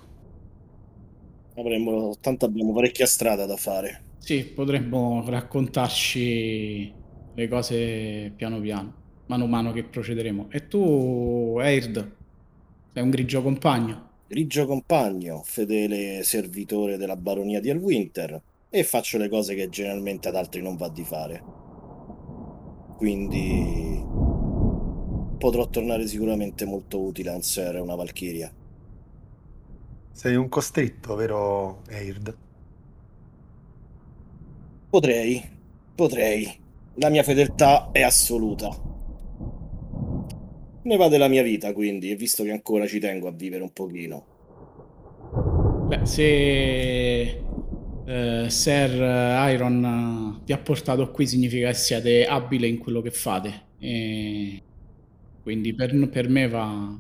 Avremmo, 1.58 2.15
tanto 2.22 2.46
abbiamo 2.46 2.72
parecchia 2.72 3.08
strada 3.08 3.46
da 3.46 3.58
fare. 3.58 4.05
Sì, 4.25 4.44
potremmo 4.44 5.24
raccontarci 5.27 6.91
le 7.36 7.48
cose 7.48 8.34
piano 8.36 8.60
piano, 8.60 8.94
mano 9.27 9.44
a 9.44 9.48
mano 9.48 9.72
che 9.72 9.84
procederemo. 9.84 10.48
E 10.50 10.67
tu, 10.67 11.60
Eird, 11.62 12.15
sei 12.91 13.03
un 13.03 13.12
grigio 13.12 13.44
compagno. 13.44 14.13
Grigio 14.27 14.65
compagno, 14.65 15.44
fedele 15.46 16.24
servitore 16.24 16.98
della 16.98 17.15
baronia 17.15 17.60
di 17.60 17.70
Elwinter 17.70 18.41
e 18.67 18.84
faccio 18.84 19.20
le 19.20 19.29
cose 19.29 19.53
che 19.53 19.70
generalmente 19.70 20.27
ad 20.27 20.36
altri 20.36 20.63
non 20.63 20.75
va 20.75 20.89
di 20.89 21.03
fare. 21.03 21.44
Quindi 22.98 24.03
potrò 25.38 25.70
tornare 25.70 26.08
sicuramente 26.08 26.65
molto 26.65 27.00
utile 27.00 27.29
a 27.29 27.36
un 27.36 27.44
Ser 27.44 27.75
e 27.75 27.79
una 27.79 27.94
Valchiria. 27.94 28.51
Sei 30.12 30.36
un 30.36 30.50
costretto, 30.50 31.13
vero 31.13 31.84
Eird? 31.89 32.45
Potrei, 34.96 35.44
potrei. 35.94 36.50
La 37.00 37.10
mia 37.10 37.22
fedeltà 37.22 37.90
è 37.92 38.02
assoluta. 38.02 38.70
Ne 40.84 40.96
va 40.96 41.10
della 41.10 41.28
mia 41.28 41.44
vita, 41.44 41.74
quindi, 41.74 42.12
e 42.12 42.16
visto 42.16 42.44
che 42.44 42.52
ancora 42.52 42.88
ci 42.88 43.00
tengo 43.00 43.28
a 43.28 43.32
vivere 43.32 43.62
un 43.62 43.74
pochino. 43.74 44.25
Beh, 45.88 46.06
se 46.06 47.42
eh, 48.06 48.50
Sir 48.50 48.92
Iron 49.52 49.84
eh, 49.84 50.42
vi 50.46 50.54
ha 50.54 50.60
portato 50.60 51.12
qui 51.12 51.28
significa 51.28 51.68
che 51.68 51.74
siete 51.74 52.25
abile 52.25 52.66
in 52.66 52.78
quello 52.78 53.02
che 53.02 53.12
fate. 53.12 53.64
E 53.80 54.64
quindi 55.44 55.75
per, 55.75 56.08
per 56.08 56.30
me 56.30 56.48
va, 56.48 56.98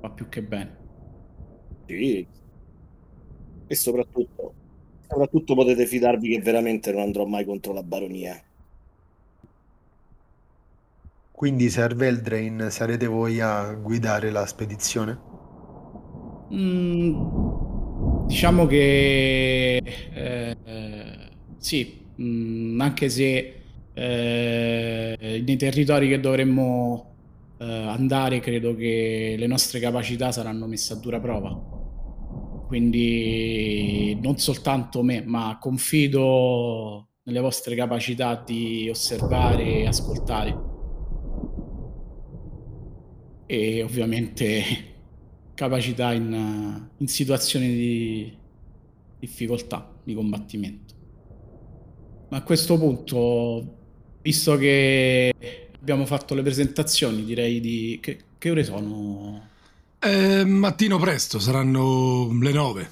va 0.00 0.10
più 0.12 0.30
che 0.30 0.42
bene. 0.42 0.78
Sì. 1.84 2.26
E 3.66 3.74
soprattutto, 3.74 4.54
soprattutto 5.08 5.54
potete 5.54 5.86
fidarvi 5.86 6.28
che 6.28 6.40
veramente 6.42 6.92
non 6.92 7.00
andrò 7.02 7.24
mai 7.24 7.44
contro 7.44 7.72
la 7.72 7.82
baronia. 7.82 8.40
Quindi, 11.30 11.70
Sir 11.70 11.94
Veldrain, 11.94 12.66
sarete 12.70 13.06
voi 13.06 13.40
a 13.40 13.72
guidare 13.74 14.30
la 14.30 14.44
spedizione? 14.44 15.16
Mm, 16.52 17.14
diciamo 18.26 18.66
che 18.66 19.76
eh, 19.76 20.56
eh, 20.64 21.28
sì, 21.58 22.06
mm, 22.20 22.80
anche 22.80 23.08
se 23.08 23.62
eh, 23.94 25.42
nei 25.44 25.56
territori 25.56 26.08
che 26.08 26.20
dovremmo 26.20 27.14
eh, 27.58 27.64
andare, 27.64 28.40
credo 28.40 28.74
che 28.74 29.36
le 29.38 29.46
nostre 29.46 29.80
capacità 29.80 30.32
saranno 30.32 30.66
messe 30.66 30.92
a 30.94 30.96
dura 30.96 31.20
prova. 31.20 31.77
Quindi 32.68 34.18
non 34.20 34.36
soltanto 34.36 35.02
me, 35.02 35.22
ma 35.24 35.56
confido 35.58 37.08
nelle 37.22 37.40
vostre 37.40 37.74
capacità 37.74 38.42
di 38.44 38.90
osservare 38.90 39.64
e 39.64 39.86
ascoltare. 39.86 40.54
E 43.46 43.82
ovviamente 43.82 44.62
capacità 45.54 46.12
in, 46.12 46.88
in 46.94 47.08
situazioni 47.08 47.68
di 47.68 48.36
difficoltà, 49.18 49.90
di 50.04 50.12
combattimento. 50.12 50.94
Ma 52.28 52.36
a 52.36 52.42
questo 52.42 52.76
punto, 52.76 53.76
visto 54.20 54.58
che 54.58 55.32
abbiamo 55.80 56.04
fatto 56.04 56.34
le 56.34 56.42
presentazioni, 56.42 57.24
direi 57.24 57.60
di... 57.60 57.98
Che, 57.98 58.18
che 58.36 58.50
ore 58.50 58.62
sono? 58.62 59.56
Eh, 60.00 60.44
mattino 60.44 60.98
presto, 60.98 61.40
saranno 61.40 62.30
le 62.40 62.52
nove. 62.52 62.90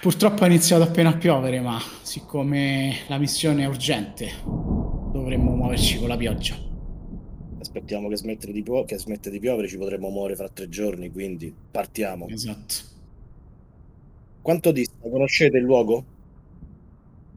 Purtroppo 0.00 0.44
è 0.44 0.46
iniziato 0.46 0.82
appena 0.82 1.10
a 1.10 1.16
piovere, 1.16 1.60
ma 1.60 1.80
siccome 2.02 3.04
la 3.08 3.18
missione 3.18 3.62
è 3.62 3.66
urgente, 3.66 4.30
dovremmo 4.44 5.54
muoverci 5.54 5.98
con 5.98 6.08
la 6.08 6.16
pioggia. 6.16 6.56
Aspettiamo 7.60 8.08
che 8.08 8.16
smette 8.16 8.52
di, 8.52 8.62
pio- 8.62 8.84
che 8.84 8.98
smette 8.98 9.30
di 9.30 9.38
piovere, 9.38 9.68
ci 9.68 9.78
potremmo 9.78 10.08
muovere 10.10 10.36
fra 10.36 10.48
tre 10.48 10.68
giorni, 10.68 11.10
quindi 11.10 11.54
partiamo. 11.70 12.28
Esatto. 12.28 12.74
Quanto 14.42 14.72
dista? 14.72 14.94
Conoscete 15.00 15.58
il 15.58 15.64
luogo? 15.64 16.04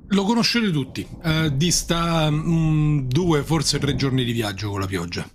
Lo 0.08 0.24
conoscete 0.24 0.72
tutti. 0.72 1.08
Eh, 1.24 1.56
dista 1.56 2.30
mm, 2.30 3.08
due, 3.08 3.44
forse 3.44 3.80
tre 3.80 3.96
giorni 3.96 4.24
di 4.24 4.32
viaggio 4.32 4.70
con 4.70 4.80
la 4.80 4.88
pioggia. 4.88 5.30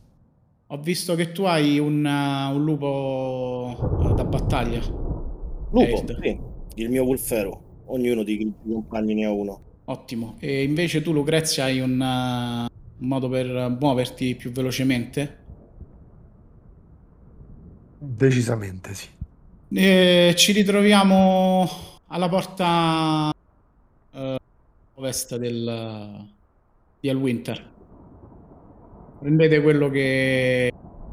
Ho 0.69 0.79
visto 0.79 1.15
che 1.15 1.31
tu 1.31 1.45
hai 1.45 1.79
un, 1.79 2.05
uh, 2.05 2.55
un 2.55 2.65
lupo 2.65 3.77
uh, 3.79 4.15
da 4.15 4.25
battaglia. 4.25 4.81
Lupo, 4.81 6.05
sì, 6.21 6.39
il 6.75 6.91
mio 6.91 7.05
Wolfero. 7.05 7.63
Ognuno 7.87 8.25
di 8.25 8.53
compagni 8.69 9.15
ne 9.15 9.27
ha 9.27 9.31
uno. 9.31 9.61
Ottimo. 9.85 10.35
E 10.41 10.65
invece 10.65 11.03
tu, 11.03 11.13
Lucrezia, 11.13 11.65
hai 11.65 11.79
un, 11.79 12.01
uh, 12.01 13.03
un 13.03 13.09
modo 13.09 13.29
per 13.29 13.77
muoverti 13.79 14.35
più 14.35 14.51
velocemente? 14.51 15.37
Decisamente 17.99 18.95
sì. 18.95 19.09
E 19.69 20.35
ci 20.37 20.51
ritroviamo 20.51 21.69
alla 22.09 22.29
porta 22.29 23.33
eh, 24.13 24.39
ovest 24.95 25.37
del, 25.37 26.29
di 26.99 27.09
Elwinter. 27.09 27.75
Prendete 29.19 29.61
quello 29.63 29.89
che 29.89 30.73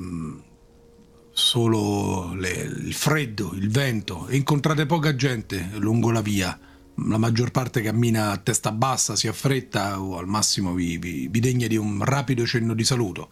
Solo 1.39 2.33
le, 2.35 2.49
il 2.49 2.93
freddo, 2.93 3.53
il 3.55 3.71
vento 3.71 4.27
e 4.27 4.35
incontrate 4.35 4.85
poca 4.85 5.15
gente 5.15 5.69
lungo 5.77 6.11
la 6.11 6.21
via. 6.21 6.59
La 7.07 7.17
maggior 7.17 7.49
parte 7.49 7.81
cammina 7.81 8.31
a 8.31 8.37
testa 8.37 8.73
bassa, 8.73 9.15
si 9.15 9.29
affretta 9.29 10.01
o 10.01 10.17
al 10.17 10.27
massimo 10.27 10.73
vi, 10.73 10.97
vi, 10.97 11.29
vi 11.29 11.39
degna 11.39 11.65
di 11.67 11.77
un 11.77 12.03
rapido 12.03 12.45
cenno 12.45 12.73
di 12.73 12.83
saluto. 12.83 13.29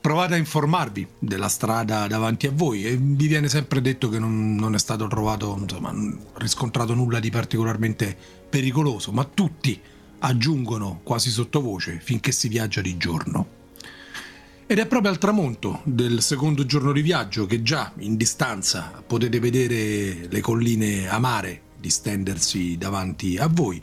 Provate 0.00 0.34
a 0.34 0.38
informarvi 0.38 1.06
della 1.18 1.48
strada 1.48 2.06
davanti 2.06 2.46
a 2.46 2.50
voi 2.50 2.86
e 2.86 2.96
vi 2.96 3.26
viene 3.26 3.48
sempre 3.48 3.82
detto 3.82 4.08
che 4.08 4.18
non, 4.18 4.54
non 4.54 4.74
è 4.74 4.78
stato 4.78 5.06
trovato, 5.06 5.54
insomma, 5.60 5.94
riscontrato 6.36 6.94
nulla 6.94 7.20
di 7.20 7.28
particolarmente 7.28 8.16
pericoloso, 8.48 9.12
ma 9.12 9.22
tutti 9.24 9.78
aggiungono 10.20 11.00
quasi 11.04 11.30
sottovoce 11.30 12.00
finché 12.02 12.32
si 12.32 12.48
viaggia 12.48 12.80
di 12.80 12.96
giorno. 12.96 13.63
Ed 14.66 14.78
è 14.78 14.86
proprio 14.86 15.10
al 15.10 15.18
tramonto 15.18 15.82
del 15.84 16.22
secondo 16.22 16.64
giorno 16.64 16.90
di 16.92 17.02
viaggio 17.02 17.44
che 17.44 17.60
già 17.62 17.92
in 17.98 18.16
distanza 18.16 19.02
potete 19.06 19.38
vedere 19.38 20.26
le 20.26 20.40
colline 20.40 21.06
amare 21.06 21.60
distendersi 21.78 22.78
davanti 22.78 23.36
a 23.36 23.46
voi, 23.46 23.82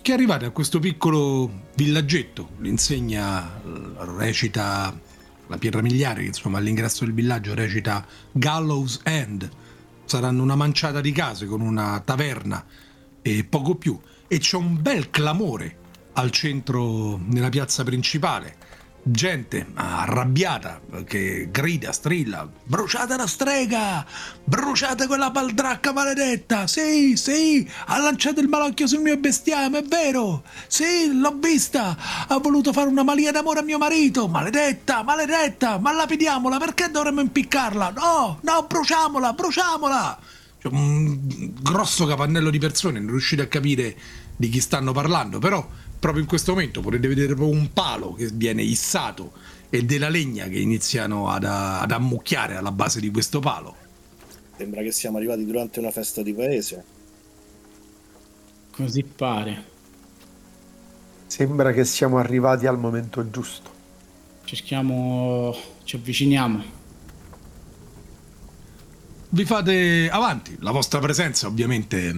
che 0.00 0.12
arrivate 0.12 0.44
a 0.44 0.50
questo 0.50 0.78
piccolo 0.78 1.64
villaggetto. 1.74 2.50
L'insegna 2.60 3.60
recita 4.16 4.96
la 5.48 5.58
pietra 5.58 5.82
miliare, 5.82 6.22
insomma 6.22 6.58
all'ingresso 6.58 7.04
del 7.04 7.14
villaggio 7.14 7.54
recita 7.54 8.06
Gallows 8.30 9.00
End. 9.02 9.50
Saranno 10.04 10.44
una 10.44 10.54
manciata 10.54 11.00
di 11.00 11.10
case 11.10 11.46
con 11.46 11.60
una 11.60 11.98
taverna 11.98 12.64
e 13.22 13.42
poco 13.42 13.74
più. 13.74 13.98
E 14.28 14.38
c'è 14.38 14.56
un 14.56 14.80
bel 14.80 15.10
clamore 15.10 15.78
al 16.12 16.30
centro, 16.30 17.18
nella 17.26 17.48
piazza 17.48 17.82
principale 17.82 18.70
gente 19.04 19.66
arrabbiata 19.74 20.80
che 21.04 21.48
grida, 21.50 21.92
strilla: 21.92 22.48
Bruciate 22.64 23.16
la 23.16 23.26
strega! 23.26 24.06
Bruciate 24.44 25.06
quella 25.06 25.30
baldracca 25.30 25.92
maledetta! 25.92 26.66
Sì, 26.66 27.16
sì, 27.16 27.68
ha 27.86 27.98
lanciato 27.98 28.40
il 28.40 28.48
malocchio 28.48 28.86
sul 28.86 29.00
mio 29.00 29.16
bestiame, 29.16 29.80
è 29.80 29.82
vero! 29.82 30.44
Sì, 30.68 31.12
l'ho 31.12 31.36
vista! 31.40 31.96
Ha 32.28 32.38
voluto 32.38 32.72
fare 32.72 32.88
una 32.88 33.02
malia 33.02 33.32
d'amore 33.32 33.60
a 33.60 33.62
mio 33.62 33.78
marito! 33.78 34.28
Maledetta, 34.28 35.02
maledetta! 35.02 35.78
Ma 35.78 35.92
lapidiamola, 35.92 36.58
perché 36.58 36.90
dovremmo 36.90 37.20
impiccarla? 37.20 37.90
No, 37.90 38.38
no, 38.42 38.66
bruciamola, 38.68 39.32
bruciamola! 39.32 40.18
C'è 40.60 40.68
un 40.68 41.18
grosso 41.60 42.06
capannello 42.06 42.50
di 42.50 42.58
persone, 42.58 43.00
non 43.00 43.10
riuscite 43.10 43.42
a 43.42 43.48
capire 43.48 43.96
di 44.36 44.48
chi 44.48 44.60
stanno 44.60 44.92
parlando, 44.92 45.38
però 45.40 45.66
proprio 46.02 46.24
in 46.24 46.28
questo 46.28 46.50
momento 46.50 46.80
potete 46.80 47.06
vedere 47.06 47.36
proprio 47.36 47.56
un 47.56 47.72
palo 47.72 48.14
che 48.14 48.28
viene 48.34 48.60
issato 48.60 49.30
e 49.70 49.84
della 49.84 50.08
legna 50.08 50.48
che 50.48 50.58
iniziano 50.58 51.28
ad, 51.28 51.44
ad 51.44 51.92
ammucchiare 51.92 52.56
alla 52.56 52.72
base 52.72 52.98
di 52.98 53.08
questo 53.12 53.38
palo. 53.38 53.76
Sembra 54.56 54.82
che 54.82 54.90
siamo 54.90 55.18
arrivati 55.18 55.46
durante 55.46 55.78
una 55.78 55.92
festa 55.92 56.20
di 56.22 56.34
paese. 56.34 56.84
Così 58.72 59.04
pare. 59.04 59.64
Sembra 61.28 61.72
che 61.72 61.84
siamo 61.84 62.18
arrivati 62.18 62.66
al 62.66 62.80
momento 62.80 63.30
giusto. 63.30 63.70
Cerchiamo, 64.42 65.56
ci 65.84 65.94
avviciniamo. 65.94 66.64
Vi 69.28 69.44
fate 69.44 70.10
avanti, 70.10 70.56
la 70.58 70.72
vostra 70.72 70.98
presenza 70.98 71.46
ovviamente 71.46 72.12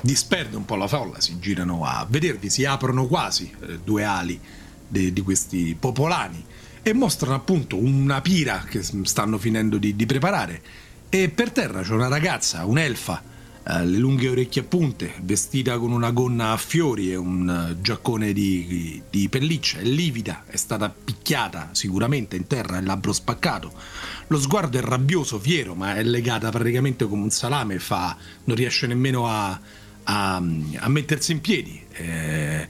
disperde 0.00 0.56
un 0.56 0.64
po' 0.64 0.76
la 0.76 0.86
folla, 0.86 1.20
si 1.20 1.38
girano 1.38 1.84
a 1.84 2.06
vedervi, 2.08 2.50
si 2.50 2.64
aprono 2.64 3.06
quasi 3.06 3.52
eh, 3.60 3.78
due 3.82 4.04
ali 4.04 4.40
de, 4.86 5.12
di 5.12 5.20
questi 5.22 5.76
popolani 5.78 6.44
e 6.82 6.92
mostrano 6.92 7.34
appunto 7.34 7.76
una 7.76 8.20
pira 8.20 8.64
che 8.68 8.82
stanno 8.82 9.38
finendo 9.38 9.76
di, 9.78 9.94
di 9.96 10.06
preparare 10.06 10.62
e 11.08 11.28
per 11.30 11.50
terra 11.52 11.82
c'è 11.82 11.92
una 11.92 12.08
ragazza, 12.08 12.64
un'elfa, 12.66 13.22
eh, 13.66 13.84
le 13.84 13.96
lunghe 13.98 14.28
orecchie 14.28 14.62
a 14.62 14.64
punte, 14.64 15.14
vestita 15.22 15.78
con 15.78 15.90
una 15.90 16.10
gonna 16.10 16.52
a 16.52 16.56
fiori 16.56 17.10
e 17.12 17.16
un 17.16 17.70
uh, 17.70 17.80
giaccone 17.80 18.32
di, 18.32 19.02
di 19.08 19.28
pelliccia, 19.28 19.78
è 19.78 19.82
livida, 19.82 20.44
è 20.46 20.56
stata 20.56 20.88
picchiata 20.90 21.70
sicuramente 21.72 22.36
in 22.36 22.46
terra, 22.46 22.78
il 22.78 22.84
labbro 22.84 23.12
spaccato. 23.12 23.72
Lo 24.26 24.38
sguardo 24.38 24.78
è 24.78 24.82
rabbioso, 24.82 25.38
fiero, 25.38 25.74
ma 25.74 25.94
è 25.94 26.02
legata 26.02 26.50
praticamente 26.50 27.06
come 27.06 27.22
un 27.22 27.30
salame, 27.30 27.78
fa, 27.78 28.16
non 28.44 28.56
riesce 28.56 28.86
nemmeno 28.86 29.26
a, 29.28 29.58
a, 30.08 30.36
a 30.36 30.88
mettersi 30.88 31.32
in 31.32 31.40
piedi. 31.40 31.80
Eh, 31.92 32.68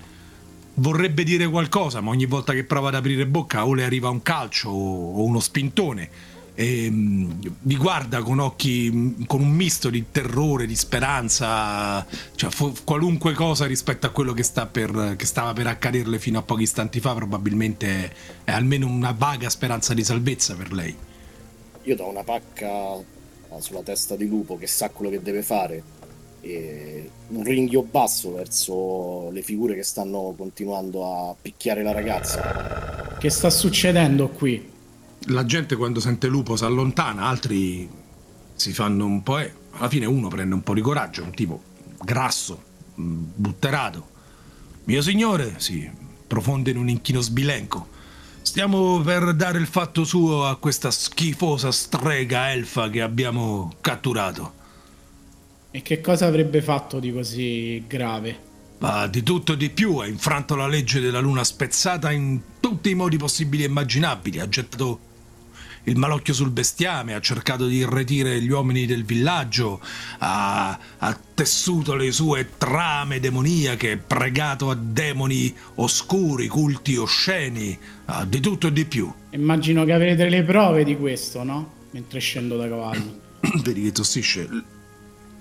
vorrebbe 0.74 1.22
dire 1.22 1.48
qualcosa, 1.48 2.01
ma 2.01 2.11
ogni 2.11 2.27
volta 2.27 2.53
che 2.53 2.64
prova 2.64 2.88
ad 2.88 2.96
aprire 2.96 3.27
bocca 3.27 3.66
o 3.66 3.74
le 3.74 3.85
arriva 3.85 4.09
un 4.09 4.22
calcio 4.22 4.68
o, 4.70 5.24
uno 5.24 5.40
spintone. 5.40 6.37
E, 6.55 6.90
vi 6.90 7.77
guarda 7.77 8.22
con 8.22 8.40
occhi 8.40 9.24
con 9.27 9.40
un 9.40 9.51
misto 9.51 9.90
di 9.90 10.07
terrore, 10.11 10.66
di 10.66 10.74
speranza, 10.74 12.05
cioè 12.35 12.51
qualunque 12.83 13.33
cosa 13.35 13.66
rispetto 13.66 14.07
a 14.07 14.11
quello 14.11 14.33
che, 14.33 14.42
sta 14.42 14.66
per, 14.66 15.14
che 15.16 15.27
stava 15.27 15.53
per 15.53 15.68
accaderle 15.68 16.18
fino 16.18 16.40
a 16.40 16.42
pochi 16.42 16.62
istanti 16.62 16.98
fa, 16.98 17.14
probabilmente 17.14 18.12
è, 18.42 18.51
almeno 18.51 18.88
una 18.88 19.12
vaga 19.12 19.48
speranza 19.48 19.94
di 19.94 20.03
salvezza 20.03 20.57
per 20.57 20.72
lei. 20.72 20.96
Io 21.85 21.94
do 21.94 22.09
una 22.09 22.24
pacca 22.24 23.16
sulla 23.61 23.83
testa 23.83 24.16
di 24.16 24.27
lupo 24.27 24.59
che 24.59 24.66
sa 24.66 24.90
quello 24.90 25.11
che 25.11 25.22
deve 25.22 25.42
fare 25.42 25.83
un 26.40 27.42
ringhio 27.42 27.83
basso 27.83 28.35
verso 28.35 29.31
le 29.31 29.42
figure 29.42 29.74
che 29.74 29.83
stanno 29.83 30.35
continuando 30.37 31.31
a 31.31 31.35
picchiare 31.40 31.83
la 31.83 31.92
ragazza. 31.92 33.16
Che 33.18 33.31
sta 33.31 33.51
succedendo 33.51 34.29
qui? 34.29 34.77
La 35.27 35.44
gente 35.44 35.77
quando 35.77 36.01
sente 36.01 36.29
lupo 36.29 36.57
si 36.57 36.64
allontana, 36.64 37.22
altri 37.22 37.88
si 38.55 38.72
fanno 38.72 39.05
un 39.05 39.22
po'... 39.22 39.38
Eh. 39.38 39.53
Alla 39.72 39.88
fine 39.88 40.07
uno 40.07 40.29
prende 40.29 40.55
un 40.55 40.62
po' 40.62 40.74
di 40.74 40.81
coraggio, 40.81 41.22
un 41.22 41.33
tipo 41.33 41.62
grasso, 42.03 42.62
mm, 43.01 43.24
butterato. 43.35 44.09
Mio 44.85 45.03
signore, 45.03 45.55
si 45.59 45.88
profonde 46.27 46.70
in 46.70 46.79
un 46.79 46.88
inchino 46.88 47.20
sbilenco. 47.20 47.88
Stiamo 48.42 49.01
per 49.01 49.35
dare 49.35 49.59
il 49.59 49.66
fatto 49.66 50.05
suo 50.05 50.46
a 50.46 50.57
questa 50.57 50.90
schifosa 50.90 51.70
strega 51.70 52.51
elfa 52.51 52.88
che 52.88 53.03
abbiamo 53.03 53.72
catturato. 53.81 54.55
E 55.70 55.83
che 55.83 56.00
cosa 56.00 56.26
avrebbe 56.26 56.62
fatto 56.62 56.98
di 56.98 57.12
così 57.12 57.85
grave? 57.87 58.46
Ma 58.78 59.07
di 59.07 59.22
tutto 59.22 59.52
e 59.52 59.57
di 59.57 59.70
più, 59.70 59.96
ha 59.96 60.07
infranto 60.07 60.54
la 60.54 60.66
legge 60.66 61.00
della 61.00 61.18
luna 61.18 61.44
spezzata 61.44 62.11
in 62.11 62.40
tutti 62.61 62.90
i 62.90 62.94
modi 62.94 63.16
possibili 63.16 63.64
e 63.64 63.66
immaginabili, 63.66 64.38
ha 64.38 64.48
gettato 64.48 65.00
il 65.85 65.96
malocchio 65.96 66.33
sul 66.33 66.50
bestiame, 66.50 67.14
ha 67.14 67.20
cercato 67.20 67.66
di 67.66 67.76
irretire 67.76 68.40
gli 68.40 68.50
uomini 68.50 68.87
del 68.87 69.04
villaggio, 69.04 69.81
ha, 70.18 70.78
ha 70.98 71.20
tessuto 71.35 71.96
le 71.96 72.12
sue 72.12 72.50
trame 72.57 73.20
demoniache, 73.20 73.96
pregato 73.96 74.70
a 74.70 74.74
demoni 74.74 75.54
oscuri, 75.76 76.46
culti 76.46 76.96
osceni, 76.96 77.76
ha 78.07 78.24
di 78.24 78.40
tutto 78.40 78.68
e 78.68 78.72
di 78.72 78.85
più. 78.85 79.12
Immagino 79.31 79.85
che 79.85 79.92
avrete 79.92 80.28
le 80.28 80.42
prove 80.44 80.85
di 80.85 80.96
questo, 80.96 81.42
no? 81.42 81.72
Mentre 81.90 82.20
scendo 82.20 82.57
da 82.57 82.68
cavallo. 82.68 83.20
Vedi 83.62 83.83
che 83.83 83.92
tossisce 83.92 84.76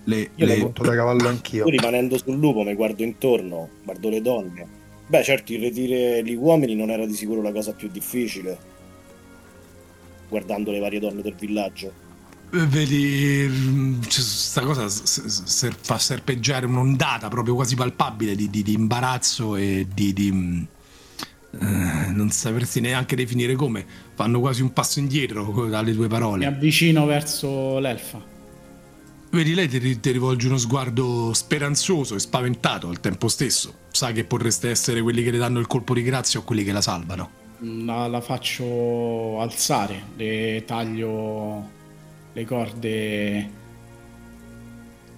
le, 0.07 0.29
Io 0.35 0.45
le... 0.45 0.57
monto 0.57 0.83
da 0.83 0.95
cavallo 0.95 1.27
anch'io. 1.27 1.65
Io 1.65 1.69
rimanendo 1.69 2.17
sul 2.17 2.37
lupo 2.37 2.63
mi 2.63 2.73
guardo 2.73 3.03
intorno, 3.03 3.69
guardo 3.83 4.09
le 4.09 4.21
donne. 4.21 4.67
Beh, 5.07 5.23
certo, 5.23 5.53
irretire 5.53 6.23
gli 6.23 6.35
uomini 6.35 6.75
non 6.75 6.89
era 6.89 7.05
di 7.05 7.13
sicuro 7.13 7.41
la 7.41 7.51
cosa 7.51 7.73
più 7.73 7.89
difficile. 7.89 8.75
Guardando 10.29 10.71
le 10.71 10.79
varie 10.79 10.99
donne 10.99 11.21
del 11.21 11.35
villaggio. 11.35 12.05
Eh, 12.53 12.65
vedi, 12.65 13.99
questa 14.01 14.61
cosa 14.61 14.87
ser- 14.87 15.75
fa 15.79 15.97
serpeggiare 15.97 16.65
un'ondata 16.65 17.27
proprio 17.27 17.55
quasi 17.55 17.75
palpabile 17.75 18.35
di, 18.35 18.49
di, 18.49 18.63
di 18.63 18.73
imbarazzo 18.73 19.57
e 19.57 19.87
di, 19.93 20.13
di 20.13 20.67
eh, 21.51 22.11
non 22.11 22.29
sapersi 22.29 22.79
neanche 22.79 23.15
definire 23.17 23.55
come. 23.55 23.85
Fanno 24.13 24.39
quasi 24.39 24.61
un 24.61 24.71
passo 24.71 24.99
indietro 24.99 25.67
dalle 25.67 25.93
tue 25.93 26.07
parole. 26.07 26.39
Mi 26.39 26.53
avvicino 26.53 27.05
verso 27.05 27.79
l'elfa. 27.79 28.35
Vedi, 29.29 29.53
lei 29.53 29.67
ti, 29.67 29.99
ti, 29.99 30.11
rivolge 30.11 30.47
uno 30.47 30.57
sguardo 30.57 31.33
speranzoso 31.33 32.15
e 32.15 32.19
spaventato 32.19 32.87
al 32.87 32.99
tempo 32.99 33.27
stesso. 33.27 33.73
Sa 33.91 34.11
che 34.11 34.23
potreste 34.23 34.69
essere 34.69 35.01
quelli 35.01 35.21
che 35.21 35.31
le 35.31 35.37
danno 35.37 35.59
il 35.59 35.67
colpo 35.67 35.93
di 35.93 36.01
grazia 36.01 36.39
o 36.39 36.43
quelli 36.43 36.63
che 36.63 36.71
la 36.71 36.81
salvano. 36.81 37.29
La, 37.59 38.07
la 38.07 38.21
faccio 38.21 39.39
alzare, 39.41 40.03
le 40.15 40.63
taglio 40.65 41.75
le 42.37 42.45
corde. 42.45 43.49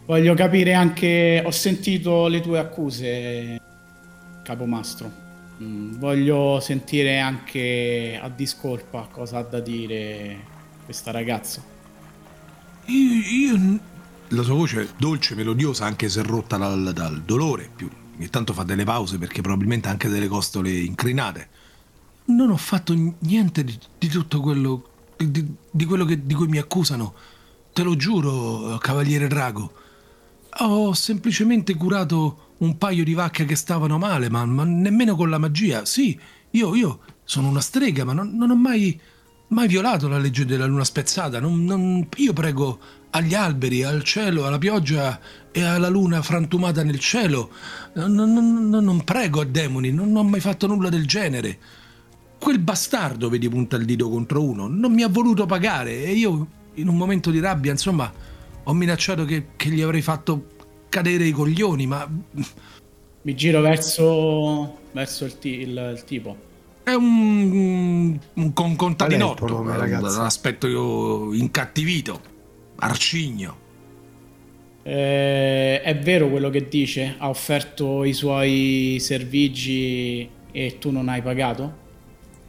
Voglio 0.05 0.33
capire 0.33 0.73
anche. 0.73 1.43
Ho 1.45 1.51
sentito 1.51 2.27
le 2.27 2.41
tue 2.41 2.57
accuse, 2.57 3.59
capomastro. 4.43 5.27
Mm, 5.61 5.97
voglio 5.97 6.59
sentire 6.61 7.19
anche 7.19 8.17
a 8.21 8.29
discolpa 8.29 9.09
cosa 9.11 9.39
ha 9.39 9.43
da 9.43 9.59
dire 9.59 10.37
questa 10.85 11.11
ragazza. 11.11 11.61
Io, 12.85 13.13
io 13.13 13.79
la 14.29 14.43
sua 14.43 14.53
voce 14.55 14.93
dolce, 14.97 15.35
melodiosa, 15.35 15.85
anche 15.85 16.09
se 16.09 16.21
rotta 16.23 16.57
dal, 16.57 16.91
dal 16.93 17.21
dolore. 17.23 17.69
Più, 17.75 17.89
ogni 18.15 18.29
tanto 18.29 18.53
fa 18.53 18.63
delle 18.63 18.83
pause 18.83 19.17
perché 19.17 19.41
probabilmente 19.41 19.87
ha 19.87 19.91
anche 19.91 20.09
delle 20.09 20.27
costole 20.27 20.71
incrinate. 20.71 21.49
Non 22.25 22.49
ho 22.51 22.57
fatto 22.57 22.93
niente 23.19 23.63
di, 23.63 23.77
di 23.97 24.07
tutto 24.07 24.39
quello 24.41 24.83
di- 25.17 25.53
di 25.69 25.85
quello 25.85 26.05
che- 26.05 26.25
di 26.25 26.33
cui 26.33 26.47
mi 26.47 26.59
accusano. 26.59 27.13
Te 27.73 27.83
lo 27.83 27.95
giuro, 27.95 28.77
cavaliere 28.79 29.27
Drago. 29.27 29.73
Ho 30.59 30.93
semplicemente 30.93 31.75
curato 31.75 32.53
un 32.59 32.77
paio 32.77 33.03
di 33.03 33.13
vacche 33.13 33.45
che 33.45 33.55
stavano 33.55 33.97
male, 33.97 34.29
ma, 34.29 34.45
ma 34.45 34.63
nemmeno 34.63 35.15
con 35.15 35.29
la 35.29 35.37
magia. 35.37 35.85
Sì, 35.85 36.17
io, 36.51 36.75
io 36.75 36.99
sono 37.23 37.47
una 37.47 37.61
strega, 37.61 38.03
ma 38.05 38.13
non, 38.13 38.35
non 38.35 38.49
ho 38.51 38.55
mai, 38.55 38.99
mai 39.49 39.67
violato 39.67 40.07
la 40.07 40.17
legge 40.17 40.45
della 40.45 40.65
luna 40.65 40.83
spezzata. 40.83 41.39
Non- 41.39 41.63
non- 41.63 42.07
io 42.17 42.33
prego 42.33 42.79
agli 43.11 43.33
alberi, 43.33 43.83
al 43.83 44.03
cielo, 44.03 44.45
alla 44.45 44.57
pioggia 44.57 45.19
e 45.51 45.63
alla 45.63 45.87
luna 45.89 46.21
frantumata 46.21 46.83
nel 46.83 46.99
cielo. 46.99 47.49
Non, 47.93 48.13
non- 48.13 48.69
non- 48.69 48.83
non 48.83 49.03
prego 49.03 49.41
a 49.41 49.45
demoni, 49.45 49.91
non 49.91 50.15
ho 50.15 50.23
mai 50.23 50.39
fatto 50.39 50.67
nulla 50.67 50.89
del 50.89 51.05
genere. 51.07 51.57
Quel 52.39 52.59
bastardo, 52.59 53.29
vedi, 53.29 53.49
punta 53.49 53.75
il 53.75 53.85
dito 53.85 54.09
contro 54.09 54.43
uno, 54.43 54.67
non 54.67 54.93
mi 54.93 55.03
ha 55.03 55.09
voluto 55.09 55.45
pagare 55.45 56.03
e 56.05 56.11
io, 56.13 56.47
in 56.75 56.87
un 56.87 56.95
momento 56.95 57.31
di 57.31 57.39
rabbia, 57.39 57.71
insomma, 57.71 58.11
ho 58.63 58.73
minacciato 58.73 59.25
che, 59.25 59.47
che 59.57 59.69
gli 59.69 59.81
avrei 59.81 60.01
fatto 60.01 60.47
cadere 60.87 61.25
i 61.25 61.31
coglioni, 61.31 61.85
ma 61.87 62.07
Mi 63.21 63.35
giro 63.35 63.59
verso, 63.61 64.77
verso 64.93 65.25
il, 65.25 65.37
ti- 65.39 65.59
il- 65.59 65.93
il 65.95 66.03
tipo. 66.05 66.37
è 66.83 66.93
un, 66.93 68.17
un 68.33 68.53
con- 68.53 68.75
contadinotto. 68.77 69.45
L'aspetto 70.21 70.67
io 70.67 71.33
incattivito, 71.33 72.21
arcigno. 72.79 73.67
Eh, 74.83 75.81
è 75.81 75.97
vero 75.99 76.29
quello 76.29 76.49
che 76.49 76.67
dice? 76.67 77.15
Ha 77.17 77.29
offerto 77.29 78.03
i 78.03 78.13
suoi 78.13 78.97
servigi 78.99 80.27
e 80.51 80.77
tu 80.79 80.91
non 80.91 81.09
hai 81.09 81.21
pagato? 81.21 81.77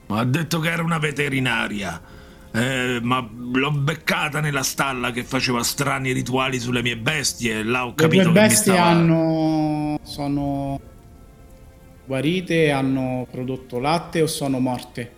Ma 0.06 0.20
ha 0.20 0.24
detto 0.24 0.58
che 0.60 0.70
era 0.70 0.82
una 0.82 0.98
veterinaria. 0.98 2.18
Eh, 2.52 2.98
ma 3.00 3.28
l'ho 3.30 3.70
beccata 3.70 4.40
nella 4.40 4.64
stalla 4.64 5.12
che 5.12 5.22
faceva 5.22 5.62
strani 5.62 6.12
rituali 6.12 6.58
sulle 6.58 6.82
mie 6.82 6.96
bestie. 6.96 7.62
Là 7.62 7.84
ho 7.84 7.88
Le 7.90 7.94
capito 7.94 8.22
tue 8.24 8.32
che 8.32 8.40
mi 8.40 8.46
bestie 8.46 8.72
stava... 8.72 8.88
hanno... 8.88 10.00
sono 10.02 10.80
guarite, 12.04 12.70
hanno 12.72 13.26
prodotto 13.30 13.78
latte 13.78 14.22
o 14.22 14.26
sono 14.26 14.58
morte? 14.58 15.12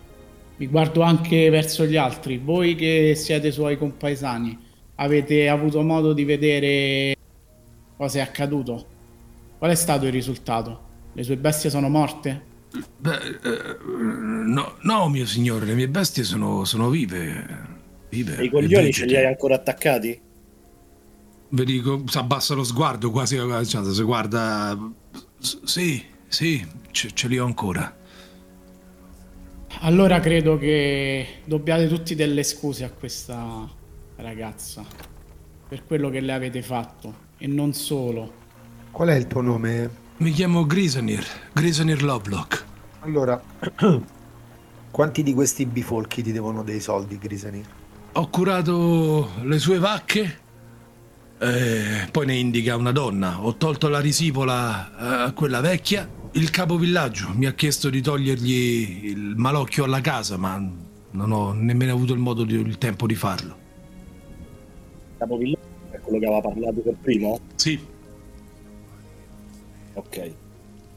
Mi 0.57 0.67
guardo 0.67 1.01
anche 1.01 1.49
verso 1.49 1.85
gli 1.85 1.97
altri. 1.97 2.37
Voi 2.37 2.75
che 2.75 3.15
siete 3.15 3.51
suoi 3.51 3.77
compaesani, 3.79 4.55
avete 4.95 5.49
avuto 5.49 5.81
modo 5.81 6.13
di 6.13 6.23
vedere 6.23 7.15
cosa 7.97 8.19
è 8.19 8.21
accaduto? 8.21 8.87
Qual 9.57 9.71
è 9.71 9.75
stato 9.75 10.05
il 10.05 10.11
risultato? 10.11 10.91
Le 11.13 11.23
sue 11.23 11.37
bestie 11.37 11.69
sono 11.69 11.89
morte? 11.89 12.51
Beh, 12.97 13.17
eh, 13.43 13.77
no, 13.83 14.75
no, 14.81 15.09
mio 15.09 15.25
signore, 15.25 15.65
le 15.65 15.75
mie 15.75 15.87
bestie 15.87 16.23
sono, 16.23 16.65
sono 16.65 16.89
vive. 16.89 17.71
Vive. 18.09 18.37
E 18.37 18.45
i 18.45 18.49
coglioni 18.49 18.91
ce 18.91 19.05
li 19.05 19.15
hai 19.15 19.25
ancora 19.25 19.55
attaccati? 19.55 20.19
Vedi, 21.49 21.81
co- 21.81 22.03
si 22.07 22.17
abbassa 22.17 22.55
lo 22.55 22.63
sguardo 22.63 23.11
quasi, 23.11 23.37
cioè, 23.65 23.93
si 23.93 24.03
guarda... 24.03 24.77
Sì, 25.39 26.03
sì, 26.27 26.65
ce, 26.91 27.11
ce 27.13 27.27
li 27.27 27.37
ho 27.37 27.45
ancora. 27.45 27.95
Allora 29.81 30.19
credo 30.19 30.57
che 30.57 31.41
dobbiate 31.45 31.87
tutti 31.87 32.15
delle 32.15 32.43
scuse 32.43 32.83
a 32.85 32.89
questa 32.89 33.81
ragazza 34.23 34.85
per 35.67 35.83
quello 35.85 36.09
che 36.09 36.21
le 36.21 36.31
avete 36.31 36.61
fatto 36.61 37.31
e 37.37 37.45
non 37.45 37.73
solo. 37.73 38.41
Qual 38.89 39.09
è 39.09 39.15
il 39.15 39.27
tuo 39.27 39.41
nome? 39.41 40.01
Mi 40.17 40.31
chiamo 40.31 40.65
Grisanir, 40.65 41.25
Grisanir 41.51 42.01
Lovelock. 42.01 42.65
Allora, 43.01 43.41
quanti 44.91 45.23
di 45.23 45.33
questi 45.33 45.65
bifolchi 45.65 46.23
ti 46.23 46.31
devono 46.31 46.63
dei 46.63 46.79
soldi, 46.79 47.17
Grisani? 47.17 47.63
Ho 48.13 48.29
curato 48.29 49.31
le 49.41 49.59
sue 49.59 49.79
vacche, 49.79 50.39
eh, 51.39 52.07
poi 52.11 52.25
ne 52.25 52.35
indica 52.35 52.77
una 52.77 52.91
donna. 52.91 53.43
Ho 53.43 53.55
tolto 53.55 53.89
la 53.89 53.99
risipola 53.99 54.91
eh, 54.91 55.23
a 55.25 55.31
quella 55.33 55.59
vecchia. 55.59 56.07
Il 56.33 56.49
capovillaggio 56.49 57.31
mi 57.33 57.45
ha 57.45 57.53
chiesto 57.53 57.89
di 57.89 58.01
togliergli 58.01 59.05
il 59.05 59.33
malocchio 59.35 59.83
alla 59.83 60.01
casa, 60.01 60.37
ma 60.37 60.57
non 61.11 61.31
ho 61.31 61.51
nemmeno 61.51 61.91
avuto 61.91 62.13
il 62.13 62.19
modo 62.19 62.43
di, 62.43 62.53
il 62.53 62.77
tempo 62.77 63.05
di 63.05 63.15
farlo. 63.15 63.62
Capovillaggio 65.23 65.91
è 65.91 65.99
quello 65.99 66.19
che 66.19 66.25
aveva 66.25 66.41
parlato 66.41 66.79
per 66.81 66.95
primo? 67.01 67.39
Sì, 67.55 67.79
Ok. 69.93 70.31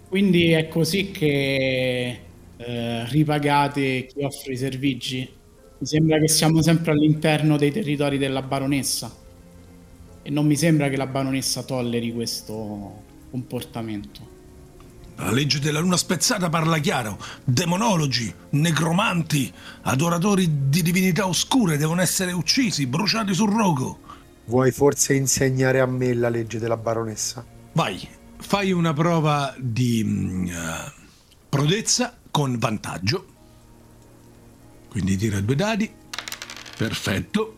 Quindi 0.09 0.53
è 0.53 0.69
così 0.69 1.11
che 1.11 2.21
eh, 2.57 3.09
ripagate 3.09 4.07
chi 4.07 4.23
offre 4.23 4.53
i 4.53 4.57
servigi? 4.57 5.29
Mi 5.79 5.87
sembra 5.87 6.19
che 6.19 6.29
siamo 6.29 6.63
sempre 6.63 6.93
all'interno 6.93 7.57
dei 7.59 7.71
territori 7.71 8.17
della 8.17 8.41
baronessa 8.41 9.15
e 10.23 10.31
non 10.31 10.47
mi 10.47 10.57
sembra 10.57 10.89
che 10.89 10.97
la 10.97 11.07
baronessa 11.07 11.63
tolleri 11.65 12.13
questo 12.13 13.03
comportamento. 13.31 14.35
la 15.17 15.31
legge 15.31 15.59
della 15.59 15.81
luna 15.81 15.97
spezzata 15.97 16.49
parla 16.49 16.79
chiaro. 16.79 17.19
Demonologi, 17.45 18.33
necromanti, 18.51 19.53
adoratori 19.83 20.69
di 20.69 20.83
divinità 20.83 21.27
oscure 21.27 21.77
devono 21.77 22.01
essere 22.01 22.33
uccisi, 22.33 22.87
bruciati 22.87 23.35
sul 23.35 23.51
rogo. 23.53 24.05
Vuoi 24.47 24.71
forse 24.71 25.15
insegnare 25.15 25.81
a 25.81 25.87
me 25.87 26.15
la 26.15 26.29
legge 26.29 26.59
della 26.59 26.77
baronessa? 26.77 27.45
Vai, 27.73 28.09
fai 28.39 28.73
una 28.73 28.93
prova 28.93 29.55
di 29.59 30.49
eh, 30.49 30.93
prodezza 31.49 32.17
con 32.31 32.59
vantaggio. 32.59 33.27
Quindi 34.89 35.17
tira 35.17 35.41
due 35.41 35.55
dadi. 35.55 35.91
Perfetto. 36.77 37.57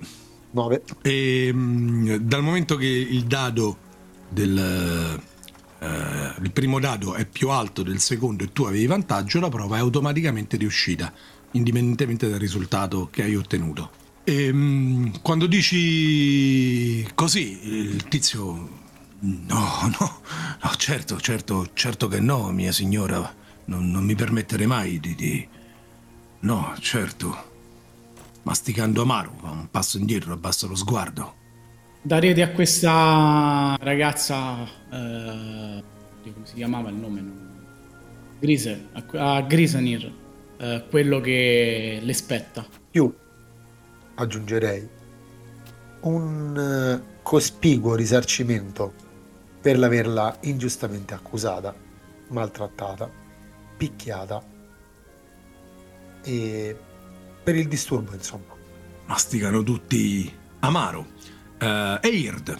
9. 0.50 0.82
E 1.02 1.50
mm, 1.52 2.14
dal 2.16 2.42
momento 2.42 2.76
che 2.76 2.86
il 2.86 3.24
dado 3.24 3.86
del 4.28 5.20
eh, 5.80 6.32
il 6.42 6.52
primo 6.52 6.80
dado 6.80 7.14
è 7.14 7.24
più 7.24 7.50
alto 7.50 7.82
del 7.82 8.00
secondo 8.00 8.44
e 8.44 8.52
tu 8.52 8.64
avevi 8.64 8.86
vantaggio, 8.86 9.40
la 9.40 9.48
prova 9.48 9.76
è 9.76 9.80
automaticamente 9.80 10.56
riuscita, 10.56 11.12
indipendentemente 11.52 12.28
dal 12.28 12.38
risultato 12.38 13.08
che 13.10 13.22
hai 13.22 13.36
ottenuto. 13.36 14.06
E, 14.28 14.52
mm, 14.52 15.08
quando 15.22 15.46
dici 15.46 17.02
così, 17.14 17.66
il 17.66 18.06
tizio 18.08 18.76
No, 19.20 19.90
no, 19.98 20.20
no, 20.62 20.70
certo, 20.76 21.18
certo, 21.18 21.70
certo 21.72 22.08
che 22.08 22.20
no, 22.20 22.50
mia 22.50 22.70
signora. 22.70 23.34
Non, 23.64 23.90
non 23.90 24.04
mi 24.04 24.14
permetterei 24.14 24.66
mai 24.66 25.00
di, 25.00 25.14
di... 25.14 25.48
No, 26.40 26.74
certo. 26.78 27.36
Masticando 28.42 29.00
amaro, 29.00 29.32
fa 29.40 29.48
un 29.48 29.70
passo 29.70 29.96
indietro, 29.96 30.34
abbassa 30.34 30.66
lo 30.66 30.76
sguardo. 30.76 31.34
Darete 32.02 32.42
a 32.42 32.50
questa 32.50 33.76
ragazza, 33.80 34.62
eh, 34.92 35.82
come 36.22 36.44
si 36.44 36.54
chiamava 36.54 36.90
il 36.90 36.96
nome? 36.96 37.24
Grise, 38.38 38.88
a, 38.92 39.36
a 39.36 39.40
Grisanir, 39.40 40.12
eh, 40.58 40.84
quello 40.90 41.18
che 41.20 41.98
le 42.02 42.12
spetta. 42.12 42.66
Più, 42.90 43.10
aggiungerei, 44.18 44.88
un 46.00 46.56
eh, 46.56 47.20
cospicuo 47.22 47.94
risarcimento 47.94 48.92
per 49.60 49.78
l'averla 49.78 50.36
ingiustamente 50.42 51.14
accusata, 51.14 51.74
maltrattata, 52.28 53.10
picchiata 53.76 54.42
e 56.22 56.76
per 57.42 57.56
il 57.56 57.68
disturbo, 57.68 58.12
insomma. 58.14 58.56
Masticano 59.06 59.62
tutti 59.62 60.32
amaro. 60.60 61.06
Eh, 61.58 61.98
Eird, 62.02 62.58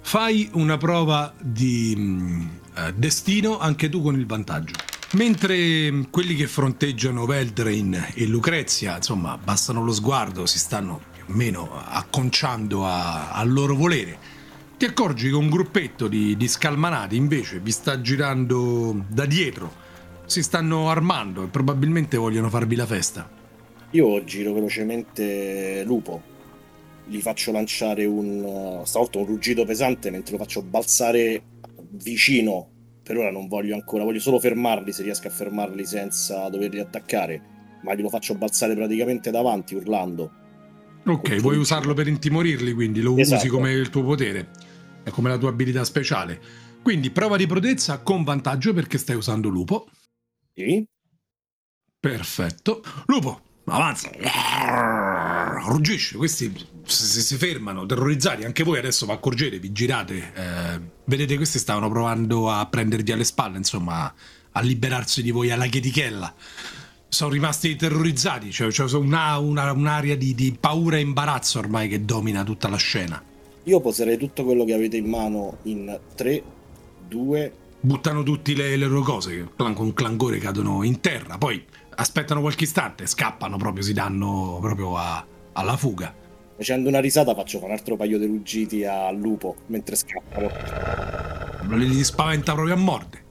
fai 0.00 0.48
una 0.54 0.76
prova 0.76 1.34
di 1.40 2.48
eh, 2.76 2.92
destino 2.94 3.58
anche 3.58 3.88
tu 3.88 4.00
con 4.02 4.14
il 4.14 4.26
vantaggio. 4.26 4.74
Mentre 5.14 6.06
quelli 6.10 6.34
che 6.34 6.48
fronteggiano 6.48 7.24
Veldrain 7.24 8.08
e 8.14 8.26
Lucrezia, 8.26 8.96
insomma, 8.96 9.32
abbassano 9.32 9.84
lo 9.84 9.92
sguardo, 9.92 10.44
si 10.44 10.58
stanno 10.58 11.00
più 11.12 11.22
o 11.28 11.36
meno 11.36 11.70
acconciando 11.72 12.84
al 12.84 13.48
loro 13.52 13.76
volere, 13.76 14.18
ti 14.76 14.84
accorgi 14.86 15.28
che 15.28 15.36
un 15.36 15.48
gruppetto 15.48 16.08
di, 16.08 16.36
di 16.36 16.48
scalmanati 16.48 17.14
invece 17.14 17.60
vi 17.60 17.70
sta 17.70 18.00
girando 18.00 19.04
da 19.08 19.24
dietro. 19.24 19.82
Si 20.26 20.42
stanno 20.42 20.90
armando 20.90 21.44
e 21.44 21.46
probabilmente 21.46 22.16
vogliono 22.16 22.48
farvi 22.48 22.74
la 22.74 22.86
festa. 22.86 23.30
Io 23.90 24.24
giro 24.24 24.52
velocemente 24.52 25.84
Lupo. 25.86 26.22
Gli 27.06 27.20
faccio 27.20 27.52
lanciare 27.52 28.04
un. 28.04 28.82
stavolta 28.84 29.18
un 29.18 29.26
ruggito 29.26 29.64
pesante 29.64 30.10
mentre 30.10 30.32
lo 30.32 30.38
faccio 30.38 30.60
balzare 30.60 31.40
vicino. 31.92 32.70
Per 33.04 33.16
ora 33.18 33.30
non 33.30 33.48
voglio 33.48 33.74
ancora, 33.74 34.02
voglio 34.02 34.18
solo 34.18 34.40
fermarli 34.40 34.90
se 34.90 35.02
riesco 35.02 35.26
a 35.26 35.30
fermarli 35.30 35.84
senza 35.84 36.48
doverli 36.48 36.80
attaccare. 36.80 37.52
Ma 37.82 37.94
glielo 37.94 38.08
faccio 38.08 38.34
balzare 38.34 38.74
praticamente 38.74 39.30
davanti, 39.30 39.74
urlando. 39.74 40.32
Ok, 41.04 41.36
vuoi 41.36 41.58
usarlo 41.58 41.92
per 41.92 42.08
intimorirli, 42.08 42.72
quindi 42.72 43.02
lo 43.02 43.12
usi 43.12 43.20
Esatto. 43.20 43.48
come 43.48 43.72
il 43.72 43.90
tuo 43.90 44.02
potere, 44.04 44.48
è 45.02 45.10
come 45.10 45.28
la 45.28 45.36
tua 45.36 45.50
abilità 45.50 45.84
speciale. 45.84 46.40
Quindi 46.82 47.10
prova 47.10 47.36
di 47.36 47.46
prodezza 47.46 47.98
con 47.98 48.24
vantaggio 48.24 48.72
perché 48.72 48.96
stai 48.96 49.16
usando 49.16 49.50
lupo. 49.50 49.86
Sì? 50.54 50.82
Perfetto. 52.00 52.82
Lupo, 53.06 53.40
avanza. 53.66 54.10
Ruggisce, 55.62 56.16
questi 56.16 56.52
si, 56.84 57.20
si, 57.20 57.36
fermano, 57.36 57.86
terrorizzati, 57.86 58.44
anche 58.44 58.62
voi 58.62 58.78
adesso 58.78 59.06
vi 59.06 59.12
accorgete, 59.12 59.58
vi 59.58 59.72
girate, 59.72 60.32
eh, 60.34 60.80
vedete 61.04 61.36
questi 61.36 61.58
stavano 61.58 61.88
provando 61.88 62.50
a 62.50 62.66
prendervi 62.66 63.12
alle 63.12 63.24
spalle, 63.24 63.56
insomma, 63.58 64.12
a 64.52 64.60
liberarsi 64.60 65.22
di 65.22 65.30
voi 65.30 65.50
alla 65.50 65.66
chetichella. 65.66 66.34
Sono 67.08 67.30
rimasti 67.30 67.76
terrorizzati, 67.76 68.50
cioè, 68.50 68.70
cioè 68.72 68.92
una, 68.94 69.38
una, 69.38 69.70
un'aria 69.72 70.16
di, 70.16 70.34
di 70.34 70.56
paura 70.58 70.96
e 70.96 71.00
imbarazzo 71.00 71.58
ormai 71.58 71.88
che 71.88 72.04
domina 72.04 72.42
tutta 72.42 72.68
la 72.68 72.76
scena. 72.76 73.22
Io 73.64 73.80
poserei 73.80 74.18
tutto 74.18 74.44
quello 74.44 74.64
che 74.64 74.74
avete 74.74 74.96
in 74.96 75.08
mano 75.08 75.58
in 75.62 75.98
3, 76.14 76.42
2... 77.08 77.52
Buttano 77.80 78.22
tutte 78.22 78.54
le, 78.54 78.76
le 78.76 78.86
loro 78.86 79.02
cose, 79.02 79.48
con 79.56 79.92
clangore 79.92 80.38
cadono 80.38 80.82
in 80.82 81.00
terra, 81.00 81.38
poi 81.38 81.62
aspettano 81.96 82.40
qualche 82.40 82.64
istante, 82.64 83.06
scappano 83.06 83.56
proprio, 83.56 83.84
si 83.84 83.92
danno 83.92 84.58
proprio 84.60 84.96
a, 84.96 85.24
alla 85.54 85.76
fuga. 85.76 86.14
Facendo 86.56 86.88
una 86.88 87.00
risata 87.00 87.34
faccio 87.34 87.64
un 87.64 87.72
altro 87.72 87.96
paio 87.96 88.18
di 88.18 88.26
ruggiti 88.26 88.84
al 88.84 89.16
lupo 89.16 89.56
mentre 89.66 89.96
scappano. 89.96 90.50
Li 91.76 92.04
spaventa 92.04 92.52
proprio 92.52 92.74
a 92.74 92.78
morte. 92.78 93.22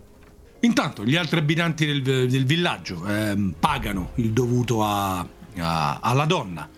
Intanto 0.61 1.05
gli 1.05 1.15
altri 1.15 1.39
abitanti 1.39 1.85
del, 1.85 2.29
del 2.29 2.45
villaggio 2.45 3.05
eh, 3.07 3.51
pagano 3.59 4.11
il 4.15 4.31
dovuto 4.31 4.83
a, 4.83 5.19
a, 5.19 5.99
alla 6.01 6.25
donna. 6.25 6.69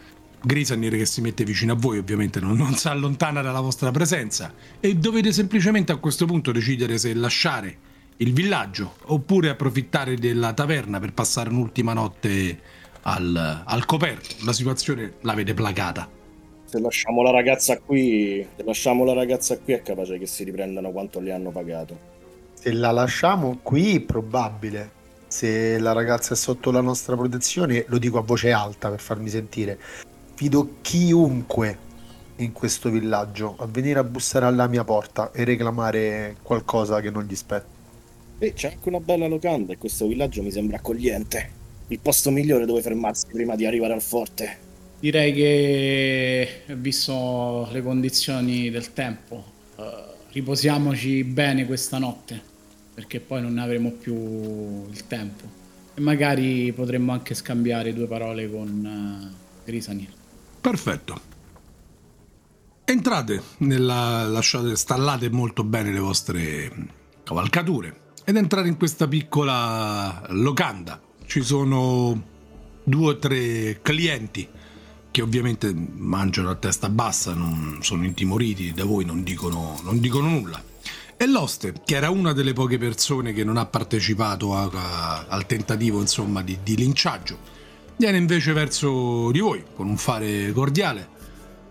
Grisanir 0.41 0.95
che 0.95 1.05
si 1.05 1.21
mette 1.21 1.43
vicino 1.43 1.73
a 1.73 1.75
voi 1.75 1.97
ovviamente 1.97 2.39
non, 2.39 2.55
non 2.55 2.75
si 2.75 2.88
allontana 2.88 3.41
dalla 3.41 3.62
vostra 3.62 3.89
presenza 3.89 4.53
e 4.79 4.95
dovete 4.95 5.31
semplicemente 5.31 5.91
a 5.91 5.95
questo 5.95 6.27
punto 6.27 6.51
decidere 6.51 6.99
se 6.99 7.15
lasciare 7.15 7.77
il 8.17 8.31
villaggio 8.31 8.97
oppure 9.05 9.49
approfittare 9.49 10.15
della 10.15 10.53
taverna 10.53 10.99
per 10.99 11.13
passare 11.13 11.49
un'ultima 11.49 11.93
notte 11.93 12.60
al, 13.07 13.63
al 13.65 13.85
coperto. 13.85 14.35
La 14.45 14.53
situazione 14.53 15.13
l'avete 15.21 15.53
placata. 15.53 16.09
Se 16.65 16.79
lasciamo 16.79 17.21
la 17.21 17.31
ragazza 17.31 17.79
qui, 17.79 18.45
se 18.55 18.63
lasciamo 18.63 19.03
la 19.03 19.13
ragazza 19.13 19.57
qui 19.57 19.73
è 19.73 19.81
capace 19.81 20.17
che 20.17 20.25
si 20.25 20.43
riprendano 20.43 20.91
quanto 20.91 21.19
li 21.19 21.31
hanno 21.31 21.51
pagato. 21.51 22.13
Se 22.53 22.71
la 22.71 22.91
lasciamo 22.91 23.59
qui, 23.61 23.99
probabile. 23.99 25.03
Se 25.27 25.77
la 25.79 25.91
ragazza 25.91 26.33
è 26.33 26.37
sotto 26.37 26.71
la 26.71 26.81
nostra 26.81 27.15
protezione, 27.15 27.85
lo 27.87 27.97
dico 27.97 28.17
a 28.17 28.21
voce 28.21 28.51
alta 28.51 28.89
per 28.89 28.99
farmi 28.99 29.29
sentire. 29.29 29.77
Fido 30.33 30.77
chiunque 30.81 31.83
in 32.37 32.51
questo 32.51 32.89
villaggio 32.89 33.55
a 33.57 33.67
venire 33.67 33.99
a 33.99 34.03
bussare 34.03 34.45
alla 34.45 34.67
mia 34.67 34.83
porta 34.83 35.31
e 35.31 35.43
reclamare 35.43 36.37
qualcosa 36.41 36.99
che 37.01 37.09
non 37.11 37.23
gli 37.23 37.35
spetta. 37.35 37.73
E 38.39 38.53
c'è 38.53 38.73
anche 38.73 38.89
una 38.89 38.99
bella 38.99 39.27
locanda 39.27 39.73
e 39.73 39.77
questo 39.77 40.07
villaggio 40.07 40.41
mi 40.41 40.51
sembra 40.51 40.77
accogliente. 40.77 41.54
Il 41.88 42.00
posto 42.00 42.32
migliore 42.32 42.65
dove 42.65 42.82
fermarsi 42.82 43.28
prima 43.32 43.56
di 43.56 43.65
arrivare 43.65 43.93
al 43.93 44.02
forte. 44.02 44.58
Direi 45.00 45.34
che, 45.34 46.62
visto 46.78 47.69
le 47.71 47.84
condizioni 47.84 48.71
del 48.71 48.91
tempo, 48.91 49.43
uh, 49.76 49.84
riposiamoci 50.32 51.24
bene 51.24 51.67
questa 51.67 52.00
notte, 52.00 52.41
perché 52.91 53.19
poi 53.19 53.41
non 53.43 53.54
ne 53.54 53.62
avremo 53.62 53.91
più 53.91 54.15
il 54.89 55.06
tempo. 55.06 55.43
E 55.93 56.02
magari 56.02 56.74
potremmo 56.74 57.12
anche 57.12 57.36
scambiare 57.36 57.93
due 57.93 58.08
parole 58.08 58.50
con 58.50 59.32
uh, 59.32 59.63
Grisanir. 59.63 60.10
Perfetto. 60.62 61.34
Entrate 62.84 63.41
nella 63.60 64.24
lasciate 64.24 64.76
stallate 64.76 65.30
molto 65.30 65.63
bene 65.63 65.91
le 65.91 66.00
vostre 66.00 66.71
cavalcature 67.24 68.02
ed 68.24 68.38
entrare 68.38 68.67
in 68.67 68.78
questa 68.78 69.08
piccola 69.08 70.26
locanda. 70.30 71.00
Ci 71.25 71.41
sono 71.43 72.21
due 72.83 73.07
o 73.07 73.17
tre 73.17 73.79
clienti 73.81 74.47
che 75.11 75.21
ovviamente 75.21 75.73
mangiano 75.73 76.49
a 76.49 76.55
testa 76.55 76.89
bassa, 76.89 77.33
non 77.33 77.79
sono 77.81 78.03
intimoriti 78.03 78.73
da 78.73 78.83
voi, 78.83 79.05
non 79.05 79.23
dicono, 79.23 79.79
non 79.83 79.99
dicono 79.99 80.27
nulla. 80.27 80.61
E 81.17 81.25
l'oste, 81.25 81.73
che 81.85 81.95
era 81.95 82.09
una 82.09 82.33
delle 82.33 82.51
poche 82.51 82.77
persone 82.77 83.31
che 83.31 83.45
non 83.45 83.55
ha 83.55 83.65
partecipato 83.65 84.53
a, 84.53 84.69
a, 84.71 85.25
al 85.29 85.45
tentativo 85.45 86.01
insomma, 86.01 86.41
di, 86.41 86.57
di 86.61 86.75
linciaggio, 86.75 87.38
viene 87.95 88.17
invece 88.17 88.51
verso 88.51 89.31
di 89.31 89.39
voi 89.39 89.63
con 89.73 89.88
un 89.88 89.95
fare 89.95 90.51
cordiale. 90.51 91.07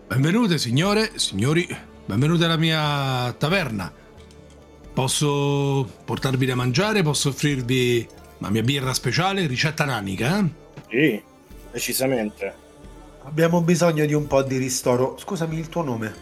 Benvenute 0.08 0.56
signore, 0.56 1.12
signori, 1.16 1.68
benvenute 2.06 2.44
alla 2.46 2.56
mia 2.56 3.30
taverna. 3.34 3.92
Posso 4.94 5.86
portarvi 6.04 6.46
da 6.46 6.54
mangiare? 6.54 7.02
Posso 7.02 7.28
offrirvi 7.28 8.08
la 8.38 8.50
mia 8.50 8.62
birra 8.62 8.92
speciale, 8.92 9.46
ricetta 9.46 9.84
nanica? 9.84 10.38
Eh? 10.38 10.50
Sì, 10.88 11.22
decisamente. 11.70 12.62
Abbiamo 13.24 13.62
bisogno 13.62 14.04
di 14.04 14.12
un 14.12 14.26
po' 14.26 14.42
di 14.42 14.58
ristoro. 14.58 15.16
Scusami 15.18 15.58
il 15.58 15.68
tuo 15.68 15.82
nome. 15.82 16.14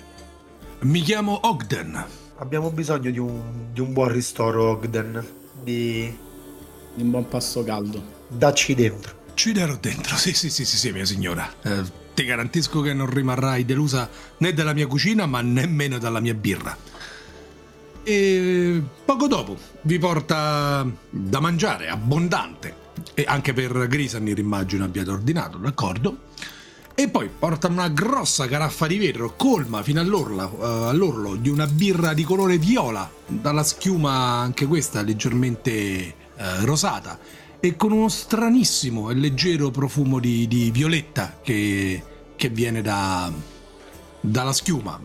Mi 0.81 1.01
chiamo 1.01 1.41
Ogden. 1.43 2.05
Abbiamo 2.37 2.71
bisogno 2.71 3.11
di 3.11 3.19
un, 3.19 3.73
di 3.73 3.81
un 3.81 3.93
buon 3.93 4.13
ristoro, 4.13 4.71
Ogden. 4.71 5.27
Di... 5.63 6.17
di 6.95 7.03
un 7.03 7.11
buon 7.11 7.29
pasto 7.29 7.65
caldo. 7.65 8.03
Dacci 8.29 8.75
dentro. 8.75 9.21
Ci 9.35 9.53
darò 9.53 9.77
dentro, 9.77 10.15
sì, 10.19 10.33
sì, 10.33 10.51
sì, 10.51 10.65
sì, 10.65 10.77
sì 10.77 10.93
mia 10.93 11.05
signora. 11.05 11.51
Eh, 11.63 11.83
ti 12.15 12.25
garantisco 12.25 12.81
che 12.83 12.93
non 12.93 13.11
rimarrai 13.11 13.65
delusa 13.65 14.09
né 14.39 14.53
dalla 14.53 14.75
mia 14.75 14.87
cucina, 14.87 15.27
ma 15.27 15.41
nemmeno 15.41 15.99
dalla 15.99 16.21
mia 16.21 16.35
birra 16.35 16.77
e 18.05 18.83
poco 19.05 19.27
dopo 19.27 19.57
vi 19.83 19.99
porta 19.99 20.87
da 21.11 21.41
mangiare 21.41 21.89
abbondante 21.89 22.81
e 23.15 23.25
anche 23.27 23.53
per 23.53 23.87
Grisanir 23.89 24.39
immagino 24.39 24.85
abbiate 24.85 25.11
ordinato, 25.11 25.59
d'accordo? 25.59 26.31
E 26.95 27.09
poi 27.09 27.31
porta 27.37 27.69
una 27.69 27.89
grossa 27.89 28.47
caraffa 28.47 28.87
di 28.87 28.99
vetro 28.99 29.35
colma 29.35 29.83
fino 29.83 30.01
all'orlo, 30.01 30.57
uh, 30.59 30.63
all'orlo 30.89 31.37
di 31.37 31.49
una 31.49 31.67
birra 31.67 32.13
di 32.13 32.23
colore 32.23 32.59
viola, 32.59 33.11
dalla 33.27 33.63
schiuma 33.63 34.11
anche 34.11 34.67
questa 34.67 35.01
leggermente 35.01 36.15
uh, 36.37 36.65
rosata 36.65 37.19
e 37.61 37.77
con 37.77 37.93
uno 37.93 38.09
stranissimo 38.09 39.11
e 39.11 39.15
leggero 39.15 39.71
profumo 39.71 40.19
di, 40.19 40.47
di 40.49 40.71
violetta 40.71 41.39
che, 41.43 42.03
che 42.37 42.49
viene 42.51 42.83
da, 42.83 43.33
dalla 44.21 44.53
schiuma 44.53 45.01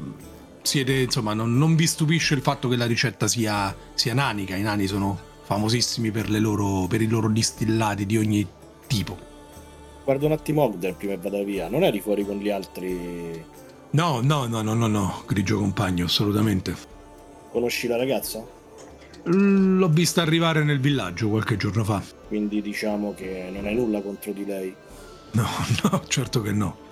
siete, 0.67 0.93
insomma, 0.93 1.33
non, 1.33 1.57
non, 1.57 1.75
vi 1.75 1.87
stupisce 1.87 2.33
il 2.33 2.41
fatto 2.41 2.67
che 2.67 2.75
la 2.75 2.85
ricetta 2.85 3.27
sia, 3.27 3.75
sia 3.93 4.13
nanica. 4.13 4.55
I 4.55 4.61
nani 4.61 4.85
sono 4.85 5.17
famosissimi 5.43 6.11
per, 6.11 6.29
loro, 6.29 6.87
per, 6.87 7.01
i 7.01 7.07
loro 7.07 7.29
distillati 7.29 8.05
di 8.05 8.17
ogni 8.17 8.45
tipo. 8.85 9.17
Guardo 10.03 10.25
un 10.25 10.33
attimo 10.33 10.63
Ogden 10.63 10.97
prima 10.97 11.13
che 11.13 11.19
vada 11.21 11.41
via. 11.41 11.69
Non 11.69 11.83
eri 11.83 12.01
fuori 12.01 12.25
con 12.25 12.37
gli 12.37 12.49
altri? 12.49 13.43
No, 13.91 14.19
no, 14.21 14.45
no, 14.45 14.61
no, 14.61 14.73
no, 14.73 14.87
no, 14.87 15.23
grigio 15.25 15.57
compagno, 15.57 16.05
assolutamente. 16.05 16.75
Conosci 17.49 17.87
la 17.87 17.95
ragazza? 17.95 18.45
L'ho 19.23 19.89
vista 19.89 20.21
arrivare 20.21 20.63
nel 20.63 20.79
villaggio 20.79 21.29
qualche 21.29 21.55
giorno 21.55 21.83
fa. 21.85 22.03
Quindi 22.27 22.61
diciamo 22.61 23.13
che 23.13 23.49
non 23.53 23.65
hai 23.65 23.75
nulla 23.75 24.01
contro 24.01 24.33
di 24.33 24.45
lei? 24.45 24.75
No, 25.31 25.47
no, 25.89 26.03
certo 26.07 26.41
che 26.41 26.51
no. 26.51 26.86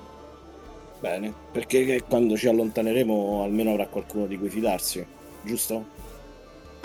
Bene, 1.00 1.34
perché 1.52 2.04
quando 2.08 2.36
ci 2.36 2.48
allontaneremo 2.48 3.44
almeno 3.44 3.72
avrà 3.72 3.88
qualcuno 3.88 4.26
di 4.26 4.38
cui 4.38 4.50
fidarsi, 4.50 5.06
giusto? 5.44 6.04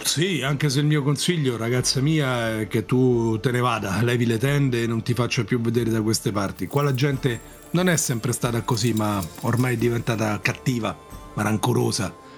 Sì, 0.03 0.43
anche 0.43 0.69
se 0.69 0.81
il 0.81 0.87
mio 0.87 1.03
consiglio, 1.03 1.57
ragazza 1.57 2.01
mia, 2.01 2.61
è 2.61 2.69
che 2.69 2.85
tu 2.87 3.39
te 3.39 3.51
ne 3.51 3.61
vada, 3.61 4.03
levi 4.03 4.27
le 4.27 4.39
tende 4.39 4.83
e 4.83 4.87
non 4.87 5.03
ti 5.03 5.15
faccia 5.15 5.45
più 5.45 5.61
vedere 5.61 5.91
da 5.91 6.03
queste 6.03 6.33
parti. 6.33 6.67
Qua 6.67 6.83
la 6.83 6.95
gente 6.95 7.59
non 7.71 7.89
è 7.89 7.97
sempre 7.97 8.33
stata 8.33 8.63
così, 8.63 8.93
ma 8.93 9.23
ormai 9.43 9.75
è 9.75 9.79
diventata 9.79 10.41
cattiva, 10.41 10.97
rancorosa 11.35 12.29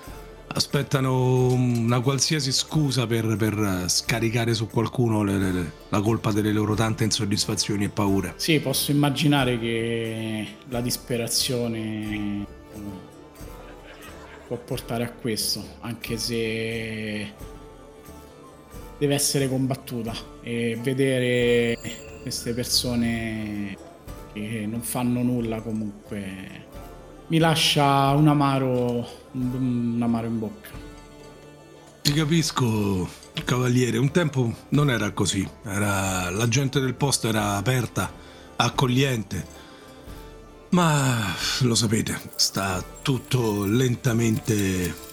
aspettano 0.55 1.53
una 1.53 2.01
qualsiasi 2.01 2.53
scusa 2.53 3.07
per, 3.07 3.37
per 3.37 3.85
scaricare 3.89 4.55
su 4.55 4.69
qualcuno 4.69 5.23
le, 5.23 5.39
le, 5.39 5.73
la 5.89 6.01
colpa 6.01 6.31
delle 6.33 6.53
loro 6.53 6.75
tante 6.75 7.05
insoddisfazioni 7.05 7.85
e 7.85 7.89
paure. 7.89 8.35
Sì, 8.37 8.61
posso 8.61 8.91
immaginare 8.91 9.59
che 9.59 10.47
la 10.69 10.81
disperazione 10.81 12.47
può 14.47 14.57
portare 14.59 15.05
a 15.05 15.11
questo, 15.11 15.65
anche 15.81 16.19
se 16.19 17.33
deve 18.99 19.15
essere 19.15 19.49
combattuta 19.49 20.15
e 20.43 20.79
vedere 20.83 21.79
queste 22.23 22.53
persone 22.53 23.77
che 24.33 24.67
non 24.69 24.81
fanno 24.81 25.23
nulla 25.23 25.61
comunque 25.61 26.71
mi 27.29 27.39
lascia 27.39 28.11
un 28.11 28.29
amaro, 28.29 29.09
un 29.33 30.01
amaro 30.03 30.27
in 30.27 30.39
bocca. 30.39 30.69
Ti 32.03 32.13
capisco, 32.13 33.09
cavaliere. 33.45 33.97
Un 33.97 34.11
tempo 34.11 34.53
non 34.71 34.91
era 34.91 35.13
così. 35.13 35.49
Era, 35.65 36.31
la 36.31 36.49
gente 36.49 36.81
del 36.81 36.95
posto 36.95 37.29
era 37.29 37.57
aperta, 37.57 38.13
accogliente. 38.57 39.61
Ma 40.71 41.33
lo 41.61 41.75
sapete, 41.75 42.19
sta 42.35 42.83
tutto 43.03 43.65
lentamente. 43.65 45.11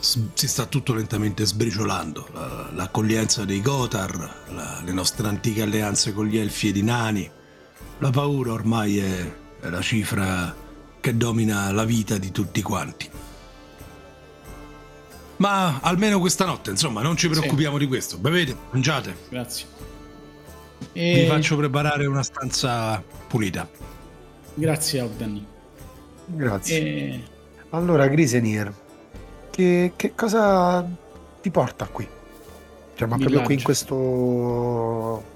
Si 0.00 0.48
sta 0.48 0.66
tutto 0.66 0.94
lentamente 0.94 1.46
sbriciolando. 1.46 2.70
l'accoglienza 2.74 3.44
dei 3.44 3.62
Gotar, 3.62 4.46
la, 4.48 4.80
le 4.84 4.92
nostre 4.92 5.28
antiche 5.28 5.62
alleanze 5.62 6.12
con 6.12 6.26
gli 6.26 6.38
elfi 6.38 6.68
ed 6.68 6.76
i 6.76 6.82
nani. 6.82 7.30
La 7.98 8.10
paura 8.10 8.52
ormai 8.52 8.98
è, 8.98 9.32
è 9.60 9.68
la 9.68 9.80
cifra 9.80 10.61
che 11.02 11.16
domina 11.16 11.72
la 11.72 11.84
vita 11.84 12.16
di 12.16 12.30
tutti 12.30 12.62
quanti. 12.62 13.10
Ma 15.38 15.80
almeno 15.80 16.20
questa 16.20 16.44
notte, 16.44 16.70
insomma, 16.70 17.02
non 17.02 17.16
ci 17.16 17.28
preoccupiamo 17.28 17.76
sì. 17.76 17.82
di 17.82 17.88
questo. 17.88 18.18
Bevete, 18.18 18.56
mangiate. 18.70 19.16
Grazie. 19.28 19.66
E... 20.92 21.22
Vi 21.22 21.26
faccio 21.26 21.56
preparare 21.56 22.06
una 22.06 22.22
stanza 22.22 23.02
pulita. 23.26 23.68
Grazie, 24.54 25.00
Ogden. 25.00 25.44
Grazie. 26.26 26.78
E... 26.78 27.22
Allora, 27.70 28.06
Grisenier, 28.06 28.72
che, 29.50 29.94
che 29.96 30.14
cosa 30.14 30.88
ti 31.40 31.50
porta 31.50 31.86
qui? 31.86 32.06
Cioè, 32.94 33.08
ma 33.08 33.16
proprio 33.16 33.42
qui 33.42 33.54
in 33.54 33.62
questo 33.64 35.31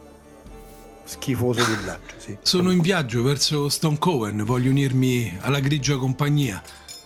schifoso 1.06 1.64
villaggio, 1.64 2.14
sì. 2.18 2.36
Sono 2.42 2.70
in 2.70 2.80
viaggio 2.80 3.22
verso 3.22 3.68
Stone 3.68 3.98
Coven, 3.98 4.44
voglio 4.44 4.70
unirmi 4.70 5.38
alla 5.40 5.60
grigia 5.60 5.96
compagnia. 5.96 6.62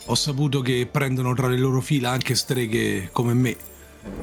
Ho 0.06 0.14
saputo 0.14 0.60
che 0.60 0.88
prendono 0.90 1.34
tra 1.34 1.46
le 1.46 1.58
loro 1.58 1.80
fila 1.80 2.10
anche 2.10 2.34
streghe 2.34 3.10
come 3.12 3.34
me. 3.34 3.56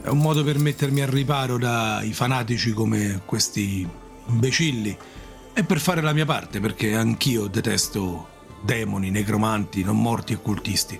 È 0.01 0.09
un 0.09 0.17
modo 0.17 0.43
per 0.43 0.57
mettermi 0.57 1.01
al 1.01 1.07
riparo 1.07 1.57
dai 1.57 2.11
fanatici 2.11 2.73
come 2.73 3.21
questi 3.25 3.87
imbecilli 4.27 4.97
e 5.53 5.63
per 5.63 5.79
fare 5.79 6.01
la 6.01 6.13
mia 6.13 6.25
parte 6.25 6.59
perché 6.59 6.95
anch'io 6.95 7.47
detesto 7.47 8.27
demoni, 8.61 9.11
necromanti, 9.11 9.83
non 9.83 10.01
morti 10.01 10.33
e 10.33 10.37
cultisti. 10.37 10.99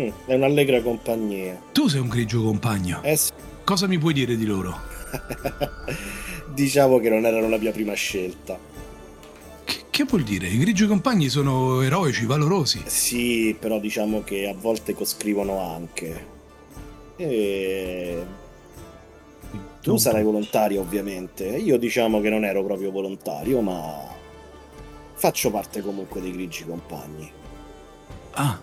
Mm, 0.00 0.08
è 0.26 0.34
un'allegra 0.34 0.82
compagnia. 0.82 1.60
Tu 1.72 1.88
sei 1.88 2.00
un 2.00 2.08
grigio 2.08 2.42
compagno. 2.42 3.02
Eh 3.02 3.16
sì. 3.16 3.30
Cosa 3.64 3.86
mi 3.86 3.98
puoi 3.98 4.12
dire 4.12 4.36
di 4.36 4.44
loro? 4.44 4.78
diciamo 6.62 6.98
che 6.98 7.08
non 7.08 7.24
erano 7.24 7.48
la 7.48 7.58
mia 7.58 7.70
prima 7.70 7.92
scelta. 7.94 8.58
Che, 9.64 9.76
che, 9.90 10.04
vuol 10.04 10.24
dire? 10.24 10.48
I 10.48 10.58
grigi 10.58 10.86
compagni 10.86 11.28
sono 11.28 11.82
eroici, 11.82 12.26
valorosi. 12.26 12.82
Sì, 12.86 13.56
però 13.58 13.78
diciamo 13.78 14.22
che 14.24 14.48
a 14.48 14.54
volte 14.54 14.94
coscrivono 14.94 15.60
anche. 15.60 16.26
E... 17.16 18.24
Tu 19.80 19.96
sarai 19.96 20.24
volontario, 20.24 20.80
ovviamente. 20.80 21.44
Io 21.44 21.78
diciamo 21.78 22.20
che 22.20 22.28
non 22.28 22.44
ero 22.44 22.64
proprio 22.64 22.90
volontario, 22.90 23.60
ma 23.60 24.16
faccio 25.14 25.50
parte 25.50 25.80
comunque 25.80 26.20
dei 26.20 26.32
grigi 26.32 26.64
compagni. 26.64 27.30
Ah, 28.32 28.60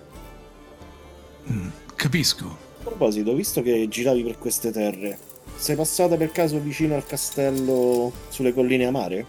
mm, 1.49 1.67
capisco. 1.95 2.45
A 2.45 2.83
proposito, 2.83 3.33
visto 3.33 3.61
che 3.61 3.87
giravi 3.87 4.23
per 4.23 4.37
queste 4.37 4.71
terre, 4.71 5.17
sei 5.55 5.75
passata 5.75 6.17
per 6.17 6.31
caso 6.31 6.59
vicino 6.59 6.95
al 6.95 7.05
castello 7.05 8.11
sulle 8.29 8.53
colline 8.53 8.85
amare? 8.85 9.25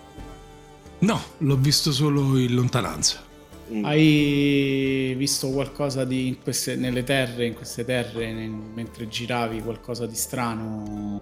No, 0.98 1.20
l'ho 1.38 1.56
visto 1.56 1.92
solo 1.92 2.38
in 2.38 2.54
lontananza. 2.54 3.24
Mm. 3.72 3.84
Hai 3.84 5.14
visto 5.16 5.50
qualcosa 5.50 6.04
di 6.04 6.28
in 6.28 6.40
queste, 6.40 6.76
nelle 6.76 7.02
terre, 7.02 7.46
in 7.46 7.54
queste 7.54 7.84
terre, 7.84 8.32
nel, 8.32 8.50
mentre 8.50 9.08
giravi, 9.08 9.60
qualcosa 9.60 10.06
di 10.06 10.14
strano? 10.14 11.20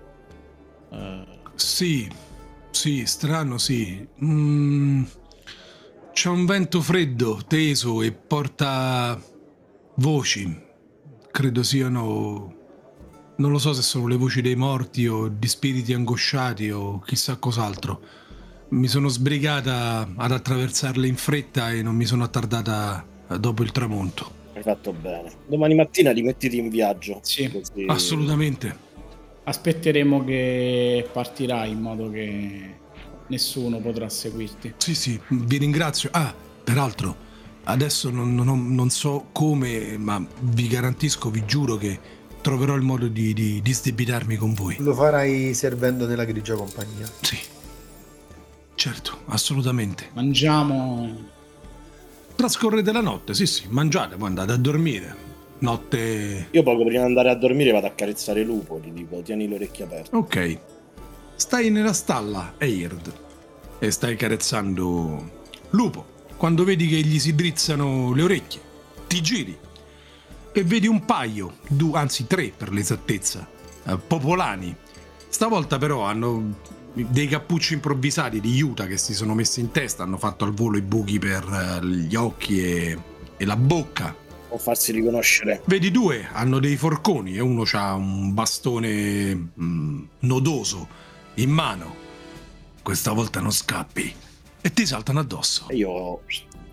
Uh... 0.90 1.24
Sì, 1.54 2.08
sì, 2.70 3.06
strano, 3.06 3.56
sì. 3.58 4.06
Mm, 4.22 5.04
c'è 6.12 6.28
un 6.28 6.44
vento 6.44 6.80
freddo, 6.82 7.40
teso 7.46 8.02
e 8.02 8.12
porta 8.12 9.20
voci. 9.96 10.62
Credo 11.30 11.62
siano 11.62 12.63
non 13.36 13.50
lo 13.50 13.58
so 13.58 13.72
se 13.72 13.82
sono 13.82 14.06
le 14.06 14.16
voci 14.16 14.40
dei 14.40 14.54
morti 14.54 15.06
o 15.06 15.28
di 15.28 15.48
spiriti 15.48 15.92
angosciati 15.92 16.70
o 16.70 17.00
chissà 17.00 17.36
cos'altro. 17.36 18.00
Mi 18.70 18.86
sono 18.86 19.08
sbrigata 19.08 20.08
ad 20.16 20.32
attraversarle 20.32 21.06
in 21.06 21.16
fretta 21.16 21.70
e 21.70 21.82
non 21.82 21.94
mi 21.94 22.04
sono 22.04 22.24
attardata 22.24 23.04
dopo 23.38 23.62
il 23.62 23.72
tramonto. 23.72 24.42
Hai 24.54 24.62
fatto 24.62 24.92
bene. 24.92 25.32
Domani 25.46 25.74
mattina 25.74 26.12
rimettiti 26.12 26.58
in 26.58 26.68
viaggio. 26.68 27.20
Sì, 27.22 27.50
così... 27.50 27.84
assolutamente. 27.86 28.92
Aspetteremo 29.44 30.24
che 30.24 31.08
partirai 31.12 31.70
in 31.70 31.80
modo 31.80 32.10
che 32.10 32.74
nessuno 33.26 33.78
potrà 33.78 34.08
seguirti. 34.08 34.74
Sì, 34.76 34.94
sì, 34.94 35.20
vi 35.28 35.58
ringrazio. 35.58 36.08
Ah, 36.12 36.32
peraltro, 36.62 37.16
adesso 37.64 38.10
non, 38.10 38.34
non, 38.34 38.74
non 38.74 38.90
so 38.90 39.26
come, 39.32 39.98
ma 39.98 40.24
vi 40.40 40.68
garantisco, 40.68 41.30
vi 41.30 41.44
giuro 41.44 41.76
che 41.76 42.22
troverò 42.44 42.74
il 42.74 42.82
modo 42.82 43.08
di, 43.08 43.32
di, 43.32 43.62
di 43.62 43.72
sdebitarmi 43.72 44.36
con 44.36 44.52
voi. 44.52 44.76
Lo 44.78 44.92
farai 44.92 45.54
servendo 45.54 46.06
nella 46.06 46.26
grigia 46.26 46.54
compagnia? 46.54 47.10
Sì. 47.22 47.38
Certo, 48.74 49.20
assolutamente. 49.28 50.10
Mangiamo. 50.12 51.32
Trascorrete 52.34 52.92
la 52.92 53.00
notte, 53.00 53.32
sì, 53.32 53.46
sì, 53.46 53.64
mangiate, 53.70 54.16
poi 54.16 54.28
andate 54.28 54.52
a 54.52 54.56
dormire. 54.56 55.16
Notte. 55.60 56.48
Io 56.50 56.62
poco 56.62 56.84
prima 56.84 57.00
di 57.00 57.06
andare 57.06 57.30
a 57.30 57.34
dormire 57.34 57.72
vado 57.72 57.86
a 57.86 57.92
carezzare 57.92 58.44
lupo, 58.44 58.78
gli 58.78 58.90
dico, 58.90 59.22
tieni 59.22 59.48
le 59.48 59.54
orecchie 59.54 59.84
aperte. 59.86 60.14
Ok. 60.14 60.58
Stai 61.36 61.70
nella 61.70 61.94
stalla, 61.94 62.56
Eird, 62.58 63.12
e 63.78 63.90
stai 63.90 64.16
carezzando 64.16 65.30
lupo. 65.70 66.12
Quando 66.36 66.64
vedi 66.64 66.88
che 66.88 66.96
gli 66.96 67.18
si 67.18 67.34
drizzano 67.34 68.12
le 68.12 68.22
orecchie, 68.22 68.60
ti 69.06 69.22
giri 69.22 69.56
e 70.56 70.62
vedi 70.62 70.86
un 70.86 71.04
paio, 71.04 71.56
due, 71.66 71.98
anzi 71.98 72.28
tre 72.28 72.52
per 72.56 72.72
l'esattezza, 72.72 73.44
eh, 73.86 73.98
popolani. 73.98 74.74
Stavolta 75.28 75.78
però 75.78 76.02
hanno 76.02 76.54
dei 76.92 77.26
cappucci 77.26 77.74
improvvisati 77.74 78.40
di 78.40 78.62
Utah 78.62 78.86
che 78.86 78.96
si 78.96 79.14
sono 79.14 79.34
messi 79.34 79.58
in 79.58 79.72
testa, 79.72 80.04
hanno 80.04 80.16
fatto 80.16 80.44
al 80.44 80.54
volo 80.54 80.76
i 80.76 80.82
buchi 80.82 81.18
per 81.18 81.42
eh, 81.82 81.84
gli 81.84 82.14
occhi 82.14 82.62
e, 82.62 82.98
e 83.36 83.44
la 83.44 83.56
bocca. 83.56 84.14
O 84.50 84.58
farsi 84.58 84.92
riconoscere. 84.92 85.60
Vedi 85.64 85.90
due, 85.90 86.28
hanno 86.30 86.60
dei 86.60 86.76
forconi 86.76 87.34
e 87.34 87.40
uno 87.40 87.64
ha 87.72 87.94
un 87.94 88.32
bastone 88.32 89.50
mm, 89.60 90.02
nodoso 90.20 90.86
in 91.34 91.50
mano. 91.50 91.96
Questa 92.80 93.10
volta 93.10 93.40
non 93.40 93.50
scappi. 93.50 94.14
E 94.60 94.72
ti 94.72 94.86
saltano 94.86 95.18
addosso. 95.18 95.66
Io 95.70 96.20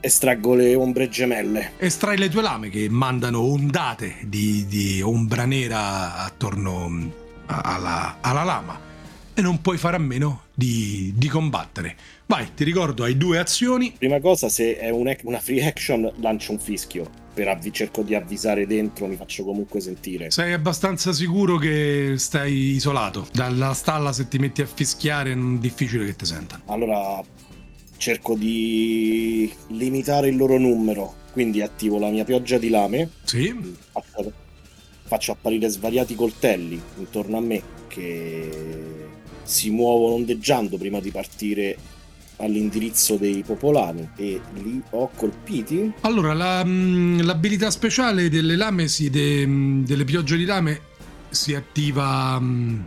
estraggo 0.02 0.56
le 0.56 0.76
ombre 0.76 1.08
gemelle. 1.08 1.74
Estrai 1.78 2.18
le 2.18 2.30
tue 2.30 2.42
lame 2.42 2.70
che 2.70 2.90
mandano 2.90 3.40
ondate 3.40 4.18
di, 4.24 4.66
di 4.68 5.02
ombra 5.02 5.46
nera 5.46 6.16
attorno 6.18 7.12
alla, 7.46 8.18
alla, 8.20 8.44
lama. 8.44 8.90
E 9.34 9.42
non 9.42 9.62
puoi 9.62 9.78
fare 9.78 9.96
a 9.96 10.00
meno 10.00 10.44
di, 10.54 11.14
di, 11.16 11.28
combattere. 11.28 11.96
Vai, 12.26 12.54
ti 12.54 12.64
ricordo, 12.64 13.04
hai 13.04 13.16
due 13.16 13.38
azioni. 13.38 13.94
Prima 13.98 14.20
cosa, 14.20 14.50
se 14.50 14.78
è 14.78 14.90
un, 14.90 15.16
una 15.24 15.40
free 15.40 15.66
action, 15.66 16.12
lancio 16.18 16.52
un 16.52 16.60
fischio. 16.60 17.10
Per 17.34 17.48
avvi- 17.48 17.72
cerco 17.72 18.02
di 18.02 18.14
avvisare 18.14 18.68
dentro, 18.68 19.08
mi 19.08 19.16
faccio 19.16 19.46
comunque 19.46 19.80
sentire. 19.80 20.32
Sei 20.32 20.52
abbastanza 20.52 21.14
sicuro 21.14 21.58
che 21.58 22.16
stai 22.18 22.74
isolato. 22.74 23.28
Dalla 23.32 23.74
stalla, 23.74 24.12
se 24.12 24.28
ti 24.28 24.38
metti 24.38 24.62
a 24.62 24.66
fischiare, 24.66 25.32
è 25.32 25.36
difficile 25.36 26.06
che 26.06 26.16
ti 26.16 26.26
sentano. 26.26 26.64
Allora, 26.66 27.24
cerco 28.02 28.34
di 28.34 29.50
limitare 29.68 30.28
il 30.28 30.36
loro 30.36 30.58
numero. 30.58 31.14
Quindi 31.32 31.62
attivo 31.62 32.00
la 32.00 32.10
mia 32.10 32.26
pioggia 32.26 32.58
di 32.58 32.70
lame. 32.70 33.10
Sì. 33.24 33.56
Faccio 35.04 35.32
apparire 35.34 35.70
svariati 35.70 36.16
coltelli 36.16 36.82
intorno 36.98 37.38
a 37.38 37.42
me 37.42 37.62
che 37.88 38.50
si 39.44 39.70
muovono 39.70 40.16
ondeggiando 40.16 40.78
prima 40.78 41.00
di 41.00 41.12
partire 41.12 41.78
all'indirizzo 42.38 43.18
dei 43.18 43.44
popolani 43.46 44.10
e 44.16 44.42
li 44.54 44.82
ho 44.90 45.12
colpiti. 45.16 45.94
Allora, 46.02 46.34
la, 46.34 46.64
mm, 46.66 47.20
l'abilità 47.22 47.70
speciale 47.70 48.30
delle 48.30 48.56
lame, 48.56 48.88
si, 48.88 49.10
de, 49.12 49.46
mm, 49.46 49.84
delle 49.84 50.06
piogge 50.06 50.38
di 50.38 50.46
lame 50.46 50.82
si 51.30 51.54
attiva 51.54 52.40
mm, 52.40 52.80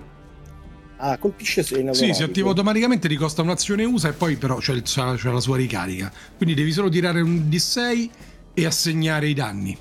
Ah, 0.97 1.19
colpisce 1.19 1.63
se 1.63 1.79
in 1.79 1.93
Sì, 1.93 2.15
si 2.15 2.23
attiva 2.23 2.49
automaticamente, 2.49 3.09
ti 3.09 3.17
costa 3.17 3.43
un'azione 3.43 3.85
USA 3.85 4.09
e 4.09 4.13
poi 4.13 4.37
però 4.37 4.57
c'è, 4.59 4.81
c'è, 4.81 5.15
c'è 5.15 5.31
la 5.31 5.41
sua 5.41 5.57
ricarica. 5.57 6.13
Quindi 6.37 6.55
devi 6.55 6.73
solo 6.73 6.89
tirare 6.89 7.21
un 7.21 7.49
D6 7.49 8.11
e 8.55 8.65
assegnare 8.65 9.29
i 9.29 9.35
danni. 9.35 9.77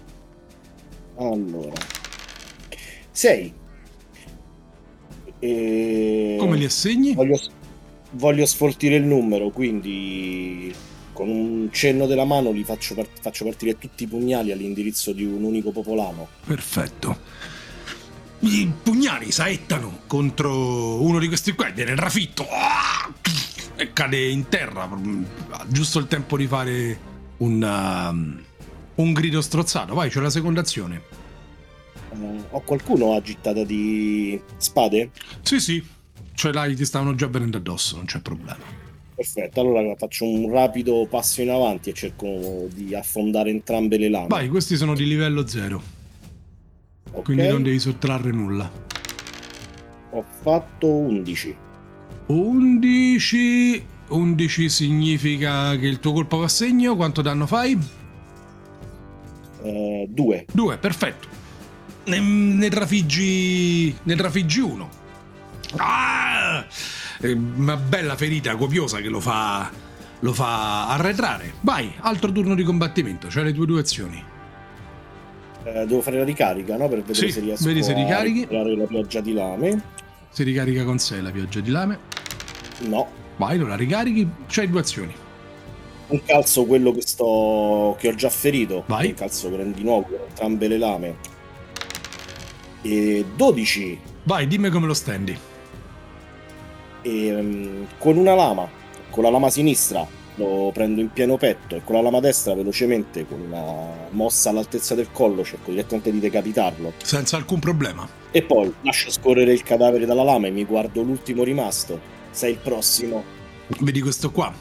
Allora. 1.18 1.74
6. 3.12 3.54
E... 5.40 6.36
Come 6.40 6.58
li 6.58 6.66
assegni? 6.66 7.14
Voglio, 7.14 7.40
voglio 8.12 8.46
sfoltire 8.46 8.96
il 8.96 9.04
numero, 9.04 9.50
quindi 9.50 10.74
con 11.14 11.30
un 11.30 11.70
cenno 11.72 12.08
della 12.08 12.26
mano 12.26 12.52
li 12.52 12.64
faccio, 12.64 12.96
part- 12.96 13.20
faccio 13.22 13.46
partire 13.46 13.78
tutti 13.78 14.04
i 14.04 14.08
pugnali 14.08 14.52
all'indirizzo 14.52 15.12
di 15.14 15.24
un 15.24 15.44
unico 15.44 15.72
popolano. 15.72 16.28
Perfetto. 16.46 17.18
I 18.46 18.70
pugnali 18.84 19.32
saettano 19.32 20.02
contro 20.06 21.02
uno 21.02 21.18
di 21.18 21.28
questi 21.28 21.54
qua, 21.54 21.70
viene 21.70 21.96
rafitto 21.96 22.46
e 23.78 23.94
cade 23.94 24.28
in 24.28 24.50
terra. 24.50 24.90
Giusto 25.68 26.00
il 26.00 26.08
tempo 26.08 26.36
di 26.36 26.46
fare 26.46 27.00
un, 27.38 27.64
um, 27.64 28.44
un 28.96 29.14
grido 29.14 29.42
strozzato. 29.42 29.94
Vai, 29.94 30.10
c'è 30.10 30.20
la 30.20 30.30
seconda 30.30 30.60
azione. 30.60 31.02
Uh, 32.10 32.44
ho 32.50 32.62
qualcuno 32.62 33.16
agitata 33.16 33.64
di 33.64 34.40
spade? 34.58 35.12
Sì, 35.42 35.62
sì. 35.62 35.84
Ce 36.34 36.52
l'hai, 36.52 36.76
ti 36.76 36.84
stavano 36.84 37.16
già 37.16 37.28
venendo 37.28 37.58
addosso, 37.58 37.96
non 37.96 38.06
c'è 38.06 38.20
problema. 38.20 38.58
Perfetto, 39.16 39.62
allora 39.62 39.96
faccio 39.96 40.28
un 40.28 40.52
rapido 40.52 41.08
passo 41.10 41.42
in 41.42 41.50
avanti 41.50 41.92
e 41.92 41.94
cerco 41.94 42.68
di 42.74 42.94
affondare 42.94 43.52
entrambe 43.52 43.98
le 43.98 44.10
lame. 44.10 44.28
Vai, 44.28 44.50
questi 44.50 44.76
sono 44.76 44.96
di 44.96 45.08
livello 45.08 45.48
0. 45.48 45.93
Ok, 47.14 47.24
Quindi 47.24 47.48
non 47.48 47.64
devi 47.64 47.80
sottrarre 47.80 48.32
nulla. 48.32 48.70
Ho 50.12 50.26
fatto 50.42 50.88
11. 50.88 51.56
11. 52.28 53.86
11 54.10 54.70
significa 54.70 55.76
che 55.78 55.88
il 55.88 56.00
tuo 56.00 56.14
colpo 56.14 56.38
va 56.38 56.46
a 56.46 56.50
segno. 56.50 56.96
Quanto 56.96 57.22
danno 57.22 57.48
fai? 57.48 57.78
Eh, 59.64 60.08
due. 60.10 60.46
2, 60.52 60.78
perfetto. 60.78 61.28
Ne, 62.06 62.20
ne 62.20 62.70
trafiggi. 62.70 63.96
Ne 64.04 64.16
trafiggi 64.16 64.60
uno. 64.60 64.90
Ah! 65.78 66.66
Eh, 67.22 67.32
Una 67.32 67.78
bella 67.78 68.16
ferita 68.16 68.56
copiosa 68.56 69.00
che 69.00 69.10
lo 69.10 69.20
fa. 69.20 69.72
Lo 70.20 70.34
fa 70.34 70.88
arretrare. 70.90 71.54
Vai, 71.62 71.92
altro 72.00 72.32
turno 72.32 72.56
di 72.56 72.64
combattimento. 72.64 73.28
C'hai 73.30 73.44
le 73.46 73.54
tue 73.54 73.66
due 73.66 73.80
azioni. 73.82 74.24
Eh, 75.66 75.86
devo 75.86 76.02
fare 76.02 76.18
la 76.18 76.24
ricarica, 76.26 76.76
no? 76.76 76.88
Per 76.90 77.00
vedere 77.00 77.14
Sì, 77.28 77.32
se 77.32 77.40
riesco 77.40 77.66
vedi 77.66 77.84
se 77.84 77.94
a 77.94 77.96
ricarichi. 77.96 78.40
recuperare 78.42 78.76
la 78.76 78.86
pioggia 78.86 79.22
di 79.22 79.34
lame. 79.34 79.82
Si 80.30 80.44
ricarica 80.44 80.84
con 80.84 81.00
sé 81.00 81.22
la 81.22 81.32
pioggia 81.32 81.60
di 81.60 81.70
lame. 81.72 82.00
No. 82.82 83.08
Vai, 83.38 83.58
lo 83.58 83.68
la 83.68 83.76
ricarichi. 83.76 84.28
C'hai 84.48 84.70
due 84.70 84.82
azioni. 84.82 85.14
Un 86.08 86.22
calzo 86.26 86.66
quello 86.66 86.92
che 86.92 87.02
sto. 87.02 87.96
che 88.00 88.10
ho 88.10 88.16
già 88.16 88.30
ferito. 88.30 88.84
Vai. 88.88 89.08
Un 89.08 89.14
calzo 89.14 89.50
prendi 89.50 89.80
di 89.80 89.84
nuovo 89.84 90.04
con 90.04 90.18
entrambe 90.28 90.68
le 90.68 90.78
lame. 90.78 91.16
E 92.82 93.26
12. 93.36 94.00
Vai, 94.24 94.48
dimmi 94.48 94.70
come 94.70 94.88
lo 94.88 94.94
stendi. 94.94 95.38
E, 97.02 97.32
mm, 97.42 97.84
con 97.98 98.18
una 98.18 98.34
lama, 98.36 98.68
con 99.10 99.24
la 99.24 99.30
lama 99.30 99.50
sinistra 99.50 100.06
lo 100.36 100.72
prendo 100.74 101.02
in 101.02 101.12
pieno 101.12 101.38
petto 101.38 101.76
e 101.76 101.84
con 101.84 101.96
la 101.96 102.02
lama 102.02 102.20
destra 102.20 102.54
velocemente, 102.54 103.26
con 103.28 103.42
una 103.42 104.10
mossa 104.12 104.50
all'altezza 104.50 104.96
del 104.96 105.12
collo, 105.12 105.44
cerco 105.44 105.72
direttamente 105.72 106.12
di 106.12 106.20
decapitarlo. 106.20 106.94
Senza 107.04 107.38
alcun 107.38 107.60
problema. 107.60 108.08
E 108.32 108.42
poi 108.42 108.74
lascio 108.82 109.12
scorrere 109.12 109.54
il 109.54 109.64
cadavere 109.64 110.06
dalla 110.06 110.24
lama 110.24 110.48
e 110.48 110.52
mi 110.52 110.66
guardo 110.66 111.02
l'ultimo 111.02 111.44
rimasto. 111.44 112.00
Sei 112.32 112.52
il 112.52 112.58
prossimo. 112.58 113.24
Vedi 113.80 114.02
questo 114.02 114.32
qua? 114.32 114.52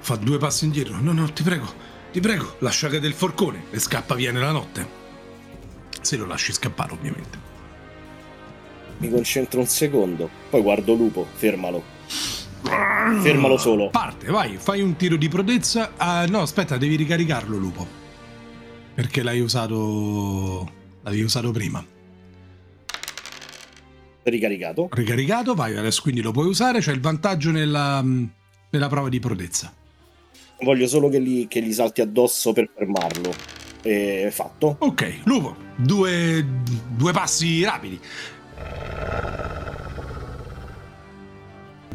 Fa 0.00 0.16
due 0.16 0.38
passi 0.38 0.64
indietro. 0.64 0.96
No, 1.00 1.12
no, 1.12 1.30
ti 1.32 1.42
prego, 1.42 1.66
ti 2.12 2.20
prego, 2.20 2.56
lascia 2.60 2.88
cadere 2.88 3.08
il 3.08 3.14
forcone 3.14 3.64
e 3.70 3.78
scappa 3.78 4.14
via 4.14 4.32
nella 4.32 4.52
notte. 4.52 5.04
Se 6.00 6.16
lo 6.16 6.26
lasci 6.26 6.52
scappare, 6.52 6.92
ovviamente. 6.92 7.38
Mi 8.98 9.10
concentro 9.10 9.60
un 9.60 9.66
secondo, 9.66 10.30
poi 10.48 10.62
guardo 10.62 10.94
Lupo, 10.94 11.26
fermalo. 11.34 11.82
Fermalo 13.22 13.56
solo. 13.56 13.90
Parte, 13.90 14.30
vai, 14.30 14.56
fai 14.56 14.80
un 14.80 14.96
tiro 14.96 15.16
di 15.16 15.28
prodezza. 15.28 15.92
Ah, 15.96 16.26
no, 16.26 16.40
aspetta, 16.40 16.76
devi 16.76 16.96
ricaricarlo, 16.96 17.56
lupo. 17.56 17.86
Perché 18.94 19.22
l'hai 19.22 19.40
usato. 19.40 20.70
L'avevi 21.02 21.22
usato 21.22 21.50
prima. 21.50 21.84
Ricaricato. 24.22 24.88
Ricaricato, 24.90 25.54
vai, 25.54 25.76
adesso 25.76 26.02
quindi 26.02 26.20
lo 26.20 26.32
puoi 26.32 26.46
usare. 26.46 26.80
C'è 26.80 26.92
il 26.92 27.00
vantaggio 27.00 27.50
nella, 27.50 28.02
nella 28.02 28.88
prova 28.88 29.08
di 29.08 29.20
prodezza. 29.20 29.72
Voglio 30.62 30.88
solo 30.88 31.08
che 31.08 31.20
gli, 31.20 31.46
che 31.46 31.62
gli 31.62 31.72
salti 31.72 32.00
addosso 32.00 32.52
per 32.52 32.70
fermarlo. 32.74 33.32
E 33.82 34.30
fatto. 34.32 34.76
Ok, 34.80 35.20
lupo, 35.24 35.54
due, 35.76 36.44
due 36.88 37.12
passi 37.12 37.62
rapidi. 37.62 38.00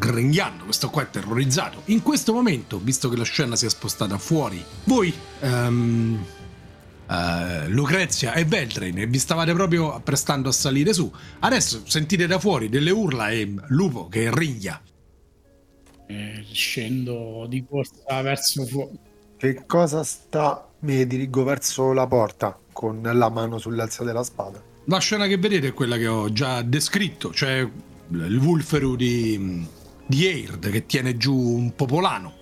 Gringhando, 0.02 0.64
questo 0.64 0.90
qua 0.90 1.04
è 1.04 1.10
terrorizzato. 1.12 1.84
In 1.86 2.02
questo 2.02 2.34
momento, 2.34 2.80
visto 2.80 3.08
che 3.08 3.16
la 3.16 3.24
scena 3.24 3.56
si 3.56 3.68
è 3.68 3.70
spostata 3.70 4.18
fuori, 4.18 4.66
voi, 4.86 5.14
ehm, 5.42 6.26
eh, 7.08 7.68
Lucrezia 7.68 8.34
e 8.34 8.44
Veltrain, 8.46 9.08
vi 9.08 9.20
stavate 9.20 9.54
proprio 9.54 9.94
apprestando 9.94 10.50
a 10.50 10.52
salire 10.52 10.92
su. 10.94 11.14
Adesso 11.42 11.84
sentite 11.86 12.26
da 12.26 12.40
fuori 12.40 12.68
delle 12.68 12.90
urla 12.90 13.30
e 13.30 13.54
lupo 13.68 14.08
che 14.08 14.34
ringhia. 14.34 14.82
Eh, 16.08 16.46
scendo 16.52 17.46
di 17.48 17.64
corsa 17.70 18.24
verso 18.24 18.66
fuori. 18.66 18.98
Che 19.38 19.66
cosa 19.68 20.04
sta? 20.04 20.68
Mi 20.80 21.06
dirigo 21.06 21.44
verso 21.44 21.94
la 21.94 22.08
porta 22.08 22.58
con 22.74 23.04
la 23.04 23.30
mano 23.30 23.60
sull'alza 23.60 24.04
della 24.04 24.24
spada. 24.24 24.60
La 24.86 24.98
scena 24.98 25.28
che 25.28 25.38
vedete 25.38 25.68
è 25.68 25.74
quella 25.74 25.98
che 25.98 26.08
ho 26.08 26.34
già 26.34 26.64
descritto, 26.64 27.32
cioè 27.32 27.60
il 28.10 28.38
Wulferu 28.38 28.96
di, 28.96 29.68
di 30.12 30.28
Eird 30.28 30.70
che 30.70 30.86
tiene 30.86 31.16
giù 31.16 31.34
un 31.34 31.74
popolano 31.74 32.34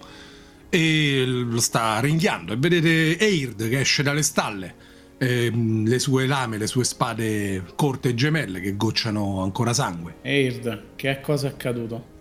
e 0.70 1.24
lo 1.26 1.60
sta 1.60 2.00
ringhiando 2.00 2.54
e 2.54 2.58
vedete 2.58 3.18
Eird 3.18 3.70
che 3.70 3.80
esce 3.80 4.02
dalle 4.02 4.24
stalle, 4.24 4.76
e, 5.18 5.52
mh, 5.52 5.88
le 5.88 6.00
sue 6.00 6.26
lame, 6.26 6.58
le 6.58 6.68
sue 6.68 6.84
spade 6.84 7.64
corte 7.76 8.10
e 8.10 8.16
gemelle 8.16 8.60
che 8.60 8.76
gocciano 8.76 9.44
ancora 9.44 9.74
sangue. 9.74 10.16
Eird, 10.24 10.96
che 10.96 11.22
cosa 11.22 11.48
è 11.48 11.52
accaduto? 11.52 12.18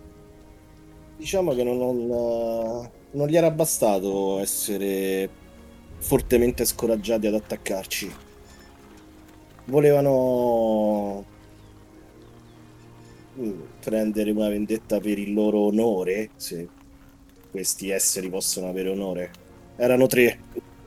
Diciamo 1.17 1.53
che 1.53 1.63
non, 1.63 1.77
non, 1.77 2.89
non 3.11 3.27
gli 3.27 3.35
era 3.35 3.49
bastato 3.51 4.39
essere 4.39 5.29
fortemente 5.97 6.63
scoraggiati 6.63 7.27
ad 7.27 7.33
attaccarci. 7.33 8.11
Volevano 9.65 11.25
prendere 13.79 14.31
una 14.31 14.49
vendetta 14.49 14.99
per 14.99 15.17
il 15.17 15.33
loro 15.33 15.59
onore, 15.59 16.31
se 16.35 16.67
questi 17.49 17.89
esseri 17.89 18.29
possono 18.29 18.67
avere 18.67 18.89
onore. 18.89 19.31
Erano 19.75 20.07
tre, 20.07 20.39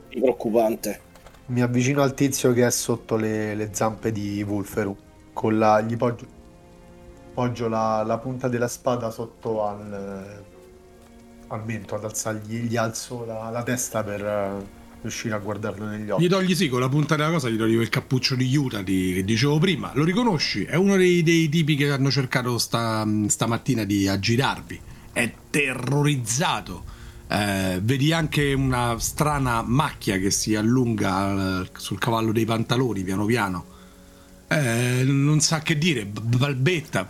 preoccupante. 0.09 0.99
Mi 1.47 1.61
avvicino 1.61 2.01
al 2.01 2.13
tizio 2.13 2.53
che 2.53 2.65
è 2.65 2.71
sotto 2.71 3.15
le, 3.15 3.55
le 3.55 3.69
zampe 3.73 4.11
di 4.11 4.41
Wulferu. 4.43 4.95
Con 5.33 5.57
la, 5.57 5.81
gli 5.81 5.97
poggio, 5.97 6.25
poggio 7.33 7.67
la, 7.67 8.03
la 8.03 8.17
punta 8.19 8.47
della 8.47 8.67
spada 8.67 9.09
sotto 9.09 9.63
al, 9.63 10.43
al 11.47 11.65
mento, 11.65 11.95
ad 11.95 12.03
alzargli, 12.03 12.61
gli 12.61 12.77
alzo 12.77 13.25
la, 13.25 13.49
la 13.49 13.63
testa 13.63 14.03
per 14.03 14.81
riuscire 15.03 15.35
a 15.35 15.37
guardarlo 15.37 15.85
negli 15.85 16.09
occhi. 16.09 16.23
Gli 16.23 16.29
togli 16.29 16.55
sì, 16.55 16.69
con 16.69 16.79
la 16.79 16.89
punta 16.89 17.15
della 17.15 17.29
cosa 17.29 17.49
gli 17.49 17.57
togli 17.57 17.75
quel 17.75 17.89
cappuccio 17.89 18.35
di 18.35 18.55
Utah 18.55 18.81
di- 18.81 19.11
che 19.13 19.23
dicevo 19.23 19.59
prima, 19.59 19.91
lo 19.93 20.03
riconosci? 20.03 20.63
È 20.63 20.75
uno 20.75 20.95
dei, 20.95 21.21
dei 21.21 21.49
tipi 21.49 21.75
che 21.75 21.91
hanno 21.91 22.09
cercato 22.09 22.57
sta, 22.57 23.07
stamattina 23.27 23.83
di 23.83 24.07
aggirarvi. 24.07 24.79
È 25.11 25.31
terrorizzato. 25.49 26.85
Eh, 27.27 27.79
vedi 27.81 28.13
anche 28.13 28.53
una 28.53 28.97
strana 28.99 29.61
macchia 29.61 30.17
che 30.17 30.31
si 30.31 30.55
allunga 30.55 31.61
eh, 31.61 31.69
sul 31.77 31.99
cavallo 31.99 32.31
dei 32.31 32.45
pantaloni 32.45 33.03
piano 33.03 33.25
piano. 33.25 33.65
Eh, 34.47 35.03
non 35.05 35.39
sa 35.41 35.59
che 35.59 35.77
dire, 35.77 36.05
balbetta, 36.05 37.09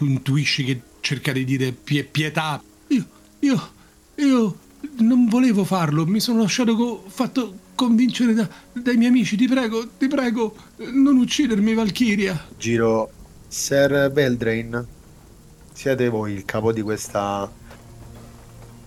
intuisci 0.00 0.64
che 0.64 0.80
cerca 1.00 1.32
di 1.32 1.44
dire 1.44 1.72
pie- 1.72 2.04
pietà. 2.04 2.62
Io, 2.88 3.04
io, 3.40 3.70
io 4.16 4.58
non 4.98 5.26
volevo 5.28 5.64
farlo, 5.64 6.06
mi 6.06 6.20
sono 6.20 6.40
lasciato 6.42 6.74
co- 6.76 7.04
fatto 7.06 7.54
convincere 7.74 8.32
da- 8.34 8.48
dai 8.72 8.96
miei 8.96 9.10
amici, 9.10 9.36
ti 9.36 9.46
prego, 9.46 9.86
ti 9.98 10.06
prego, 10.08 10.54
non 10.92 11.16
uccidermi 11.16 11.74
Valkyria. 11.74 12.46
Giro 12.56 13.10
Sir 13.48 14.10
Veldrain. 14.12 14.86
Siete 15.72 16.08
voi 16.08 16.32
il 16.32 16.44
capo 16.46 16.72
di 16.72 16.80
questa 16.82 17.50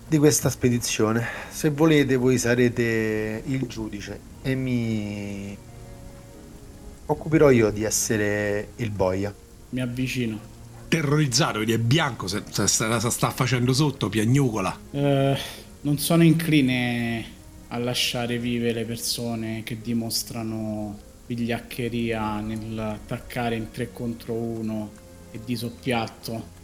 di 0.08 0.18
questa 0.18 0.50
spedizione. 0.50 1.24
Se 1.50 1.70
volete 1.70 2.16
voi 2.16 2.36
sarete 2.36 3.42
il 3.46 3.66
giudice 3.68 4.18
e 4.42 4.54
mi 4.56 5.56
occuperò 7.06 7.50
io 7.50 7.70
di 7.70 7.84
essere 7.84 8.70
il 8.76 8.90
boia. 8.90 9.32
Mi 9.70 9.80
avvicino. 9.80 10.38
Terrorizzato, 10.88 11.60
vedi, 11.60 11.72
è 11.72 11.78
bianco, 11.78 12.26
se, 12.26 12.42
se- 12.50 12.66
se 12.66 12.86
la 12.88 12.98
sta 12.98 13.30
facendo 13.30 13.72
sotto, 13.72 14.08
piagnucola. 14.08 14.76
Eh, 14.90 15.38
non 15.82 15.98
sono 15.98 16.22
incline 16.22 17.38
a 17.68 17.78
lasciare 17.78 18.38
vive 18.38 18.72
le 18.72 18.84
persone 18.84 19.62
che 19.62 19.80
dimostrano 19.80 20.98
vigliaccheria 21.26 22.40
nell'attaccare 22.40 23.54
in 23.54 23.70
tre 23.70 23.92
contro 23.92 24.34
uno 24.34 24.90
e 25.30 25.40
di 25.44 25.56
soppiatto. 25.56 26.58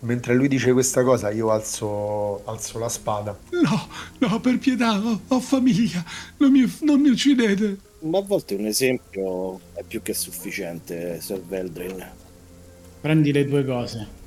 Mentre 0.00 0.34
lui 0.34 0.48
dice 0.48 0.72
questa 0.72 1.02
cosa 1.02 1.30
io 1.30 1.50
alzo, 1.50 2.44
alzo 2.46 2.78
la 2.78 2.88
spada. 2.88 3.36
No, 3.50 3.88
no, 4.18 4.40
per 4.40 4.58
pietà, 4.58 4.98
ho, 4.98 5.20
ho 5.26 5.40
famiglia, 5.40 6.04
non 6.38 6.50
mi, 6.50 6.72
non 6.82 7.00
mi 7.00 7.08
uccidete. 7.08 7.78
Ma 8.00 8.18
a 8.18 8.22
volte 8.22 8.54
un 8.54 8.66
esempio 8.66 9.60
è 9.74 9.82
più 9.82 10.00
che 10.02 10.14
sufficiente, 10.14 11.20
Sir 11.20 11.42
Veldrin. 11.42 12.06
Prendi 13.00 13.32
le 13.32 13.46
due 13.46 13.64
cose. 13.64 14.19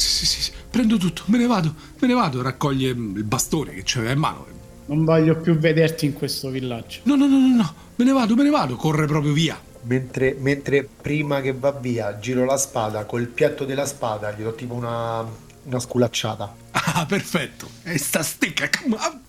Sì, 0.00 0.08
sì, 0.08 0.24
sì, 0.24 0.40
sì, 0.40 0.52
prendo 0.70 0.96
tutto, 0.96 1.24
me 1.26 1.36
ne 1.36 1.46
vado, 1.46 1.74
me 1.98 2.08
ne 2.08 2.14
vado, 2.14 2.40
raccoglie 2.40 2.94
mm, 2.94 3.16
il 3.18 3.24
bastone 3.24 3.74
che 3.74 3.82
c'aveva 3.84 4.12
in 4.12 4.18
mano. 4.18 4.46
Non 4.86 5.04
voglio 5.04 5.36
più 5.36 5.58
vederti 5.58 6.06
in 6.06 6.14
questo 6.14 6.48
villaggio. 6.48 7.00
No, 7.02 7.16
no, 7.16 7.26
no, 7.26 7.38
no, 7.38 7.54
no, 7.54 7.74
me 7.96 8.04
ne 8.06 8.12
vado, 8.12 8.34
me 8.34 8.42
ne 8.42 8.48
vado, 8.48 8.76
corre 8.76 9.04
proprio 9.04 9.34
via. 9.34 9.60
Mentre, 9.82 10.34
mentre 10.40 10.88
prima 11.02 11.42
che 11.42 11.52
va 11.52 11.72
via 11.72 12.18
giro 12.18 12.46
la 12.46 12.56
spada 12.56 13.04
col 13.04 13.26
piatto 13.26 13.66
della 13.66 13.84
spada 13.84 14.32
gli 14.32 14.42
do 14.42 14.54
tipo 14.54 14.72
una, 14.72 15.22
una 15.64 15.78
sculacciata. 15.78 16.56
Ah, 16.70 17.04
perfetto. 17.04 17.68
E 17.82 17.98
sta 17.98 18.22
stecca 18.22 18.70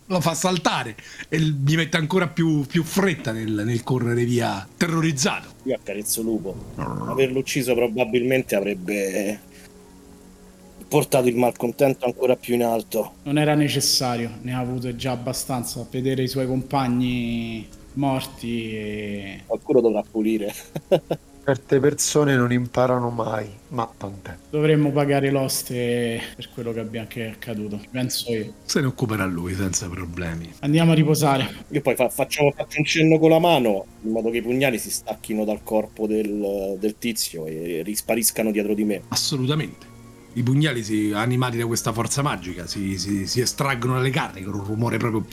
lo 0.06 0.22
fa 0.22 0.34
saltare 0.34 0.96
e 1.28 1.40
gli 1.40 1.76
mette 1.76 1.98
ancora 1.98 2.28
più, 2.28 2.66
più 2.66 2.84
fretta 2.84 3.34
nel, 3.34 3.52
nel, 3.52 3.84
correre 3.84 4.24
via, 4.24 4.66
terrorizzato. 4.78 5.50
Io 5.64 5.76
accarezzo 5.76 6.22
Lupo. 6.22 6.56
Averlo 6.76 7.40
ucciso 7.40 7.74
probabilmente 7.76 8.56
avrebbe 8.56 9.40
portato 10.92 11.30
il 11.30 11.38
malcontento 11.38 12.04
ancora 12.04 12.36
più 12.36 12.54
in 12.54 12.66
alto. 12.66 13.14
Non 13.24 13.38
era 13.38 13.56
necessario, 13.56 14.30
ne 14.42 14.54
ha 14.54 14.60
avuto 14.60 14.94
già 14.94 15.12
abbastanza. 15.12 15.88
Vedere 15.90 16.24
i 16.24 16.28
suoi 16.28 16.46
compagni 16.46 17.66
morti 17.94 18.76
e... 18.76 19.42
Qualcuno 19.46 19.80
dovrà 19.80 20.04
pulire. 20.04 20.54
Certe 21.44 21.80
persone 21.80 22.36
non 22.36 22.52
imparano 22.52 23.10
mai, 23.10 23.48
ma 23.70 23.90
tant'è. 23.98 24.36
Dovremmo 24.50 24.92
pagare 24.92 25.32
l'oste 25.32 26.22
per 26.36 26.50
quello 26.54 26.74
che, 26.74 26.82
abbiamo, 26.82 27.08
che 27.08 27.26
è 27.26 27.30
accaduto, 27.30 27.80
penso 27.90 28.32
io. 28.32 28.54
Se 28.66 28.82
ne 28.82 28.88
occuperà 28.88 29.26
lui 29.26 29.56
senza 29.56 29.88
problemi. 29.88 30.52
Andiamo 30.60 30.92
a 30.92 30.96
riposare. 30.96 31.50
Io 31.70 31.82
poi 31.82 31.96
fa, 31.96 32.10
faccio, 32.10 32.52
faccio, 32.54 32.80
un 32.80 32.86
cenno 32.86 33.18
con 33.18 33.30
la 33.30 33.40
mano 33.40 33.86
in 34.02 34.12
modo 34.12 34.30
che 34.30 34.38
i 34.38 34.42
pugnali 34.42 34.78
si 34.78 34.92
stacchino 34.92 35.46
dal 35.46 35.64
corpo 35.64 36.06
del, 36.06 36.76
del 36.78 36.96
tizio 37.00 37.46
e 37.46 37.82
rispariscano 37.84 38.52
dietro 38.52 38.74
di 38.74 38.84
me. 38.84 39.02
Assolutamente. 39.08 39.91
I 40.34 40.44
pugnali, 40.44 40.84
si, 40.84 41.12
animati 41.14 41.58
da 41.58 41.66
questa 41.66 41.92
forza 41.92 42.22
magica, 42.22 42.66
si, 42.66 42.98
si, 42.98 43.28
si 43.28 43.42
estraggono 43.42 43.96
dalle 43.96 44.12
carni 44.12 44.44
con 44.44 44.54
un 44.54 44.64
rumore 44.64 44.98
proprio... 44.98 45.26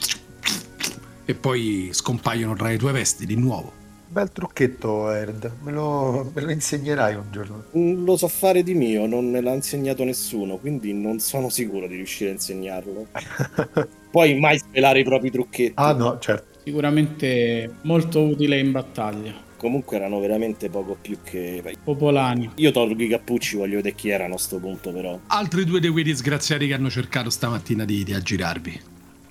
e 1.25 1.35
poi 1.35 1.91
scompaiono 1.93 2.55
tra 2.55 2.69
le 2.69 2.79
tue 2.79 2.93
vesti 2.93 3.25
di 3.25 3.37
nuovo. 3.37 3.79
Bel 4.11 4.33
trucchetto, 4.33 5.11
Erd. 5.11 5.53
Me 5.63 5.71
lo, 5.71 6.31
me 6.35 6.41
lo 6.41 6.51
insegnerai 6.51 7.15
un 7.15 7.27
giorno. 7.31 7.65
Mm, 7.77 8.05
lo 8.05 8.17
so 8.17 8.27
fare 8.27 8.63
di 8.63 8.75
mio, 8.75 9.07
non 9.07 9.31
me 9.31 9.43
l'ha 9.43 9.53
insegnato 9.53 10.03
nessuno, 10.03 10.57
quindi 10.57 10.95
non 10.95 11.21
sono 11.21 11.51
sicuro 11.51 11.87
di 11.87 11.97
riuscire 11.97 12.31
a 12.31 12.33
insegnarlo. 12.33 13.07
Puoi 14.11 14.39
mai 14.41 14.59
svelare 14.59 15.01
i 15.01 15.05
propri 15.05 15.31
trucchetti. 15.31 15.75
Ah, 15.75 15.93
no, 15.93 16.19
certo. 16.19 16.59
Sicuramente 16.65 17.71
molto 17.83 18.23
utile 18.23 18.59
in 18.59 18.73
battaglia. 18.73 19.47
Comunque 19.59 19.97
erano 19.97 20.21
veramente 20.21 20.71
poco 20.71 20.97
più 20.99 21.19
che 21.25 21.63
popolani. 21.83 22.53
Io 22.55 22.71
tolgo 22.71 23.03
i 23.03 23.09
cappucci, 23.09 23.57
voglio 23.57 23.77
vedere 23.77 23.97
chi 23.97 24.09
erano 24.09 24.37
a 24.37 24.39
sto 24.39 24.59
punto, 24.59 24.93
però. 24.93 25.19
Altri 25.27 25.65
due 25.65 25.81
di 25.81 25.89
quei 25.89 26.05
disgraziati 26.05 26.69
che 26.69 26.75
hanno 26.75 26.89
cercato 26.89 27.29
stamattina 27.29 27.85
di, 27.85 28.05
di 28.05 28.15
aggirarvi. 28.15 28.81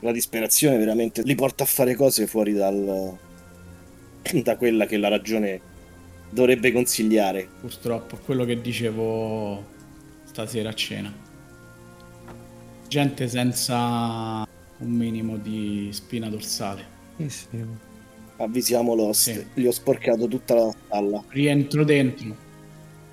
La 0.02 0.12
disperazione 0.12 0.78
veramente 0.78 1.22
li 1.24 1.34
porta 1.34 1.64
a 1.64 1.66
fare 1.66 1.96
cose 1.96 2.28
fuori 2.28 2.52
dal, 2.52 3.18
da 4.44 4.58
quella 4.58 4.86
che 4.86 4.98
la 4.98 5.08
ragione 5.08 5.62
dovrebbe 6.30 6.74
consigliare. 6.74 7.48
Purtroppo, 7.62 8.18
quello 8.18 8.44
che 8.44 8.60
dicevo 8.60 9.66
stasera 10.26 10.70
a 10.70 10.74
cena. 10.74 11.14
Gente 12.90 13.28
senza 13.30 14.46
un 14.80 14.92
minimo 14.92 15.38
di 15.38 15.88
spina 15.94 16.28
dorsale. 16.28 16.86
Sì, 17.16 17.30
sì. 17.30 17.87
Avvisiamo 18.38 18.94
l'host. 18.94 19.32
Sì. 19.32 19.46
Gli 19.54 19.66
ho 19.66 19.72
sporcato 19.72 20.28
tutta 20.28 20.56
la 20.56 20.74
stalla. 20.86 21.24
Rientro 21.30 21.84
dentro. 21.84 22.36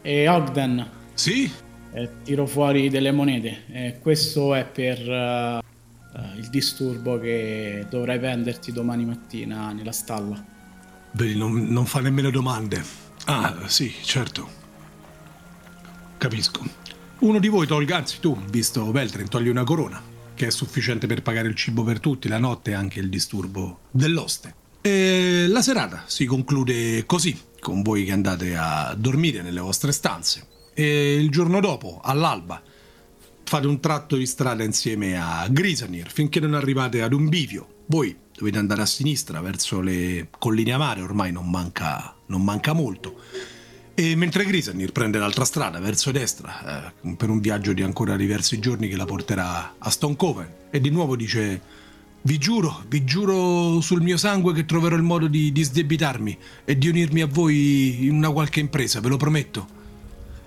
E 0.03 0.29
Ogden. 0.29 0.87
Sì? 1.15 1.51
E 1.93 2.11
tiro 2.23 2.47
fuori 2.47 2.91
delle 2.91 3.13
monete. 3.13 3.65
E 3.71 3.99
questo 4.01 4.55
è 4.55 4.67
per 4.67 4.99
uh, 5.01 5.59
uh, 5.59 6.39
il 6.39 6.49
disturbo 6.51 7.19
che 7.19 7.87
dovrai 7.89 8.19
venderti 8.19 8.73
domani 8.73 9.05
mattina 9.05 9.73
nella 9.73 9.93
stalla. 9.93 10.45
Vedi, 11.13 11.37
non, 11.37 11.69
non 11.69 11.87
fa 11.87 12.01
nemmeno 12.01 12.31
domande. 12.31 12.83
Ah, 13.27 13.67
sì, 13.67 13.93
certo. 14.03 14.63
Capisco. 16.19 16.63
Uno 17.21 17.39
di 17.39 17.49
voi 17.49 17.67
tolga, 17.67 17.97
anzi 17.97 18.19
tu, 18.21 18.37
visto 18.51 18.91
Veltrin, 18.91 19.29
togli 19.29 19.49
una 19.49 19.65
corona, 19.65 20.03
che 20.35 20.49
è 20.49 20.51
sufficiente 20.51 21.07
per 21.07 21.23
pagare 21.23 21.49
il 21.49 21.55
cibo 21.55 21.83
per 21.85 22.01
tutti, 22.01 22.29
la 22.29 22.39
notte 22.39 22.73
e 22.73 22.75
anche 22.75 23.01
il 23.01 23.09
disturbo 23.09 23.79
dell'oste. 23.91 24.63
E 24.87 25.47
la 25.49 25.63
serata 25.63 26.05
si 26.07 26.27
conclude 26.27 27.07
così, 27.07 27.35
con 27.59 27.81
voi 27.81 28.05
che 28.05 28.13
andate 28.13 28.55
a 28.55 28.95
dormire 28.95 29.41
nelle 29.41 29.61
vostre 29.61 29.93
stanze. 29.93 30.47
E 30.75 31.15
il 31.15 31.31
giorno 31.31 31.61
dopo, 31.61 32.03
all'alba, 32.05 32.63
fate 33.45 33.67
un 33.67 33.81
tratto 33.81 34.17
di 34.17 34.27
strada 34.27 34.63
insieme 34.63 35.19
a 35.19 35.49
Grisanir 35.49 36.11
finché 36.11 36.39
non 36.39 36.53
arrivate 36.53 37.01
ad 37.01 37.15
un 37.15 37.31
bivio. 37.31 37.85
Voi 37.87 38.15
dovete 38.37 38.59
andare 38.59 38.83
a 38.83 38.87
sinistra 38.87 39.41
verso 39.41 39.81
le 39.81 40.29
colline 40.39 40.73
amare, 40.73 41.01
ormai 41.01 41.33
non 41.33 41.49
manca, 41.49 42.15
non 42.27 42.45
manca 42.45 42.75
molto. 42.75 43.23
E 43.95 44.15
mentre 44.17 44.45
Grisanir 44.45 44.93
prende 44.93 45.17
l'altra 45.17 45.47
strada 45.47 45.81
verso 45.81 46.11
destra, 46.11 46.93
eh, 47.01 47.15
per 47.17 47.31
un 47.31 47.41
viaggio 47.41 47.73
di 47.73 47.83
ancora 47.83 48.17
diversi 48.17 48.59
giorni 48.59 48.89
che 48.89 48.97
la 48.97 49.07
porterà 49.07 49.77
a 49.79 49.89
Stonecoven, 49.89 50.53
e 50.71 50.79
di 50.79 50.91
nuovo 50.91 51.17
dice: 51.17 51.83
Vi 52.27 52.39
giuro, 52.39 52.85
vi 52.89 53.05
giuro 53.05 53.83
sul 53.83 54.01
mio 54.01 54.17
sangue 54.17 54.55
che 54.55 54.65
troverò 54.65 54.97
il 54.97 55.03
modo 55.03 55.27
di, 55.27 55.53
di 55.53 55.63
sdebitarmi 55.63 56.39
e 56.65 56.79
di 56.79 56.89
unirmi 56.89 57.21
a 57.21 57.27
voi 57.27 58.07
in 58.07 58.15
una 58.15 58.31
qualche 58.31 58.61
impresa, 58.61 58.99
ve 59.01 59.11
lo 59.11 59.19
prometto. 59.19 59.67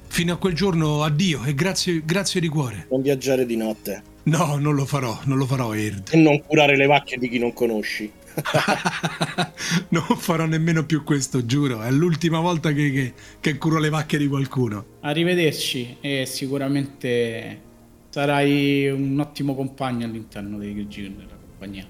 Fino 0.07 0.34
a 0.34 0.38
quel 0.38 0.55
giorno, 0.55 1.03
addio 1.03 1.43
e 1.43 1.53
grazie, 1.53 2.01
grazie 2.03 2.41
di 2.41 2.47
cuore. 2.47 2.88
Non 2.89 3.03
viaggiare 3.03 3.45
di 3.45 3.55
notte. 3.55 4.01
No, 4.23 4.57
non 4.57 4.73
lo 4.73 4.88
farò, 4.88 5.19
non 5.25 5.38
lo 5.38 5.45
farò, 5.45 5.75
Erd. 5.75 6.09
E 6.13 6.17
non 6.17 6.41
curare 6.41 6.75
le 6.75 6.88
vacche 6.88 7.17
di 7.19 7.30
chi 7.30 7.38
non 7.38 7.53
conosci. 7.53 8.11
non 9.89 10.03
farò 10.17 10.47
nemmeno 10.47 10.84
più 10.84 11.03
questo, 11.03 11.45
giuro. 11.45 11.84
È 11.84 11.91
l'ultima 11.91 12.39
volta 12.39 12.71
che, 12.71 12.91
che, 12.91 13.13
che, 13.39 13.57
curo 13.59 13.78
le 13.78 13.89
vacche 13.89 14.17
di 14.17 14.28
qualcuno. 14.28 14.84
Arrivederci 15.01 15.97
e 16.01 16.25
sicuramente 16.25 17.61
sarai 18.09 18.89
un 18.89 19.19
ottimo 19.19 19.53
compagno 19.53 20.07
all'interno 20.07 20.57
dei 20.57 20.73
grigi 20.73 21.03
della 21.03 21.36
compagnia. 21.57 21.85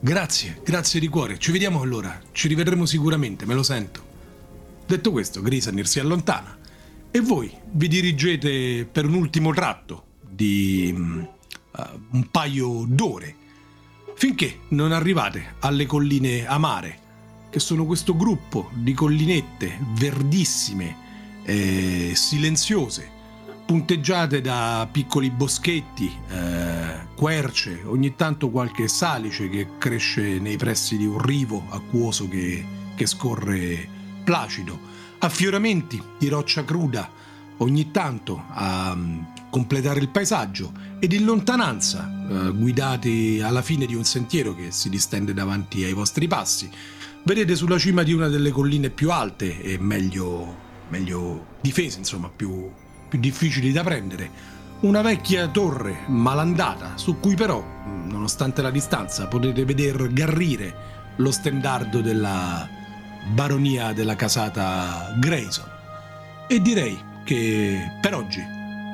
Grazie, 0.00 0.60
grazie 0.64 1.00
di 1.00 1.08
cuore. 1.08 1.38
Ci 1.38 1.50
vediamo 1.50 1.82
allora. 1.82 2.20
Ci 2.30 2.46
rivedremo 2.46 2.86
sicuramente, 2.86 3.44
me 3.44 3.54
lo 3.54 3.64
sento. 3.64 4.06
Detto 4.86 5.10
questo, 5.10 5.42
Grisanir 5.42 5.86
si 5.86 5.98
allontana 5.98 6.56
e 7.10 7.20
voi 7.20 7.52
vi 7.72 7.88
dirigete 7.88 8.88
per 8.90 9.06
un 9.06 9.14
ultimo 9.14 9.52
tratto 9.52 10.04
di 10.20 10.94
uh, 10.94 11.28
un 12.10 12.30
paio 12.30 12.84
d'ore 12.86 13.34
finché 14.14 14.60
non 14.68 14.92
arrivate 14.92 15.54
alle 15.60 15.84
colline 15.84 16.46
amare, 16.46 17.06
che 17.50 17.60
sono 17.60 17.84
questo 17.84 18.16
gruppo 18.16 18.70
di 18.74 18.92
collinette 18.92 19.78
verdissime 19.94 21.06
e 21.44 22.12
silenziose, 22.14 23.10
punteggiate 23.68 24.40
da 24.40 24.88
piccoli 24.90 25.28
boschetti, 25.28 26.10
eh, 26.30 27.06
querce, 27.14 27.82
ogni 27.84 28.16
tanto 28.16 28.48
qualche 28.48 28.88
salice 28.88 29.50
che 29.50 29.76
cresce 29.76 30.38
nei 30.38 30.56
pressi 30.56 30.96
di 30.96 31.04
un 31.04 31.18
rivo 31.18 31.62
acquoso 31.68 32.26
che, 32.30 32.64
che 32.94 33.04
scorre 33.04 33.86
placido, 34.24 34.80
affioramenti 35.18 36.02
di 36.18 36.28
roccia 36.28 36.64
cruda 36.64 37.10
ogni 37.58 37.90
tanto 37.90 38.42
a 38.48 38.96
completare 39.50 40.00
il 40.00 40.08
paesaggio 40.08 40.72
ed 40.98 41.12
in 41.12 41.26
lontananza, 41.26 42.08
eh, 42.08 42.52
guidati 42.52 43.42
alla 43.44 43.60
fine 43.60 43.84
di 43.84 43.94
un 43.94 44.04
sentiero 44.04 44.54
che 44.54 44.70
si 44.70 44.88
distende 44.88 45.34
davanti 45.34 45.84
ai 45.84 45.92
vostri 45.92 46.26
passi, 46.26 46.70
vedete 47.22 47.54
sulla 47.54 47.76
cima 47.76 48.02
di 48.02 48.14
una 48.14 48.28
delle 48.28 48.50
colline 48.50 48.88
più 48.88 49.10
alte 49.10 49.60
e 49.60 49.76
meglio, 49.78 50.56
meglio 50.88 51.56
difese, 51.60 51.98
insomma, 51.98 52.30
più, 52.34 52.72
più 53.08 53.18
difficili 53.18 53.72
da 53.72 53.82
prendere, 53.82 54.30
una 54.80 55.02
vecchia 55.02 55.48
torre 55.48 56.04
malandata 56.06 56.92
su 56.96 57.18
cui 57.18 57.34
però, 57.34 57.64
nonostante 58.04 58.62
la 58.62 58.70
distanza, 58.70 59.26
potete 59.26 59.64
veder 59.64 60.12
garrire 60.12 60.74
lo 61.16 61.32
stendardo 61.32 62.00
della 62.00 62.68
baronia 63.32 63.92
della 63.92 64.14
casata 64.14 65.14
Grayson. 65.18 65.68
E 66.46 66.60
direi 66.60 66.98
che 67.24 67.90
per 68.00 68.14
oggi 68.14 68.40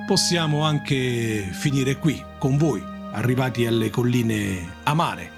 possiamo 0.07 0.63
anche 0.63 1.49
finire 1.53 1.99
qui 1.99 2.23
con 2.39 2.57
voi, 2.57 2.83
arrivati 3.13 3.67
alle 3.67 3.91
colline 3.91 4.77
amare, 4.85 5.31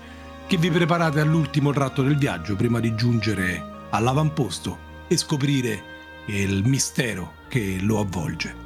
che 0.46 0.56
vi 0.56 0.70
preparate 0.70 1.20
all'ultimo 1.20 1.72
tratto 1.72 2.02
del 2.02 2.16
viaggio 2.16 2.54
prima 2.54 2.78
di 2.78 2.94
giungere 2.94 3.88
all'avamposto 3.90 4.78
e 5.08 5.16
scoprire 5.16 5.82
il 6.26 6.62
mistero 6.64 7.32
che 7.48 7.78
lo 7.80 8.00
avvolge. 8.00 8.65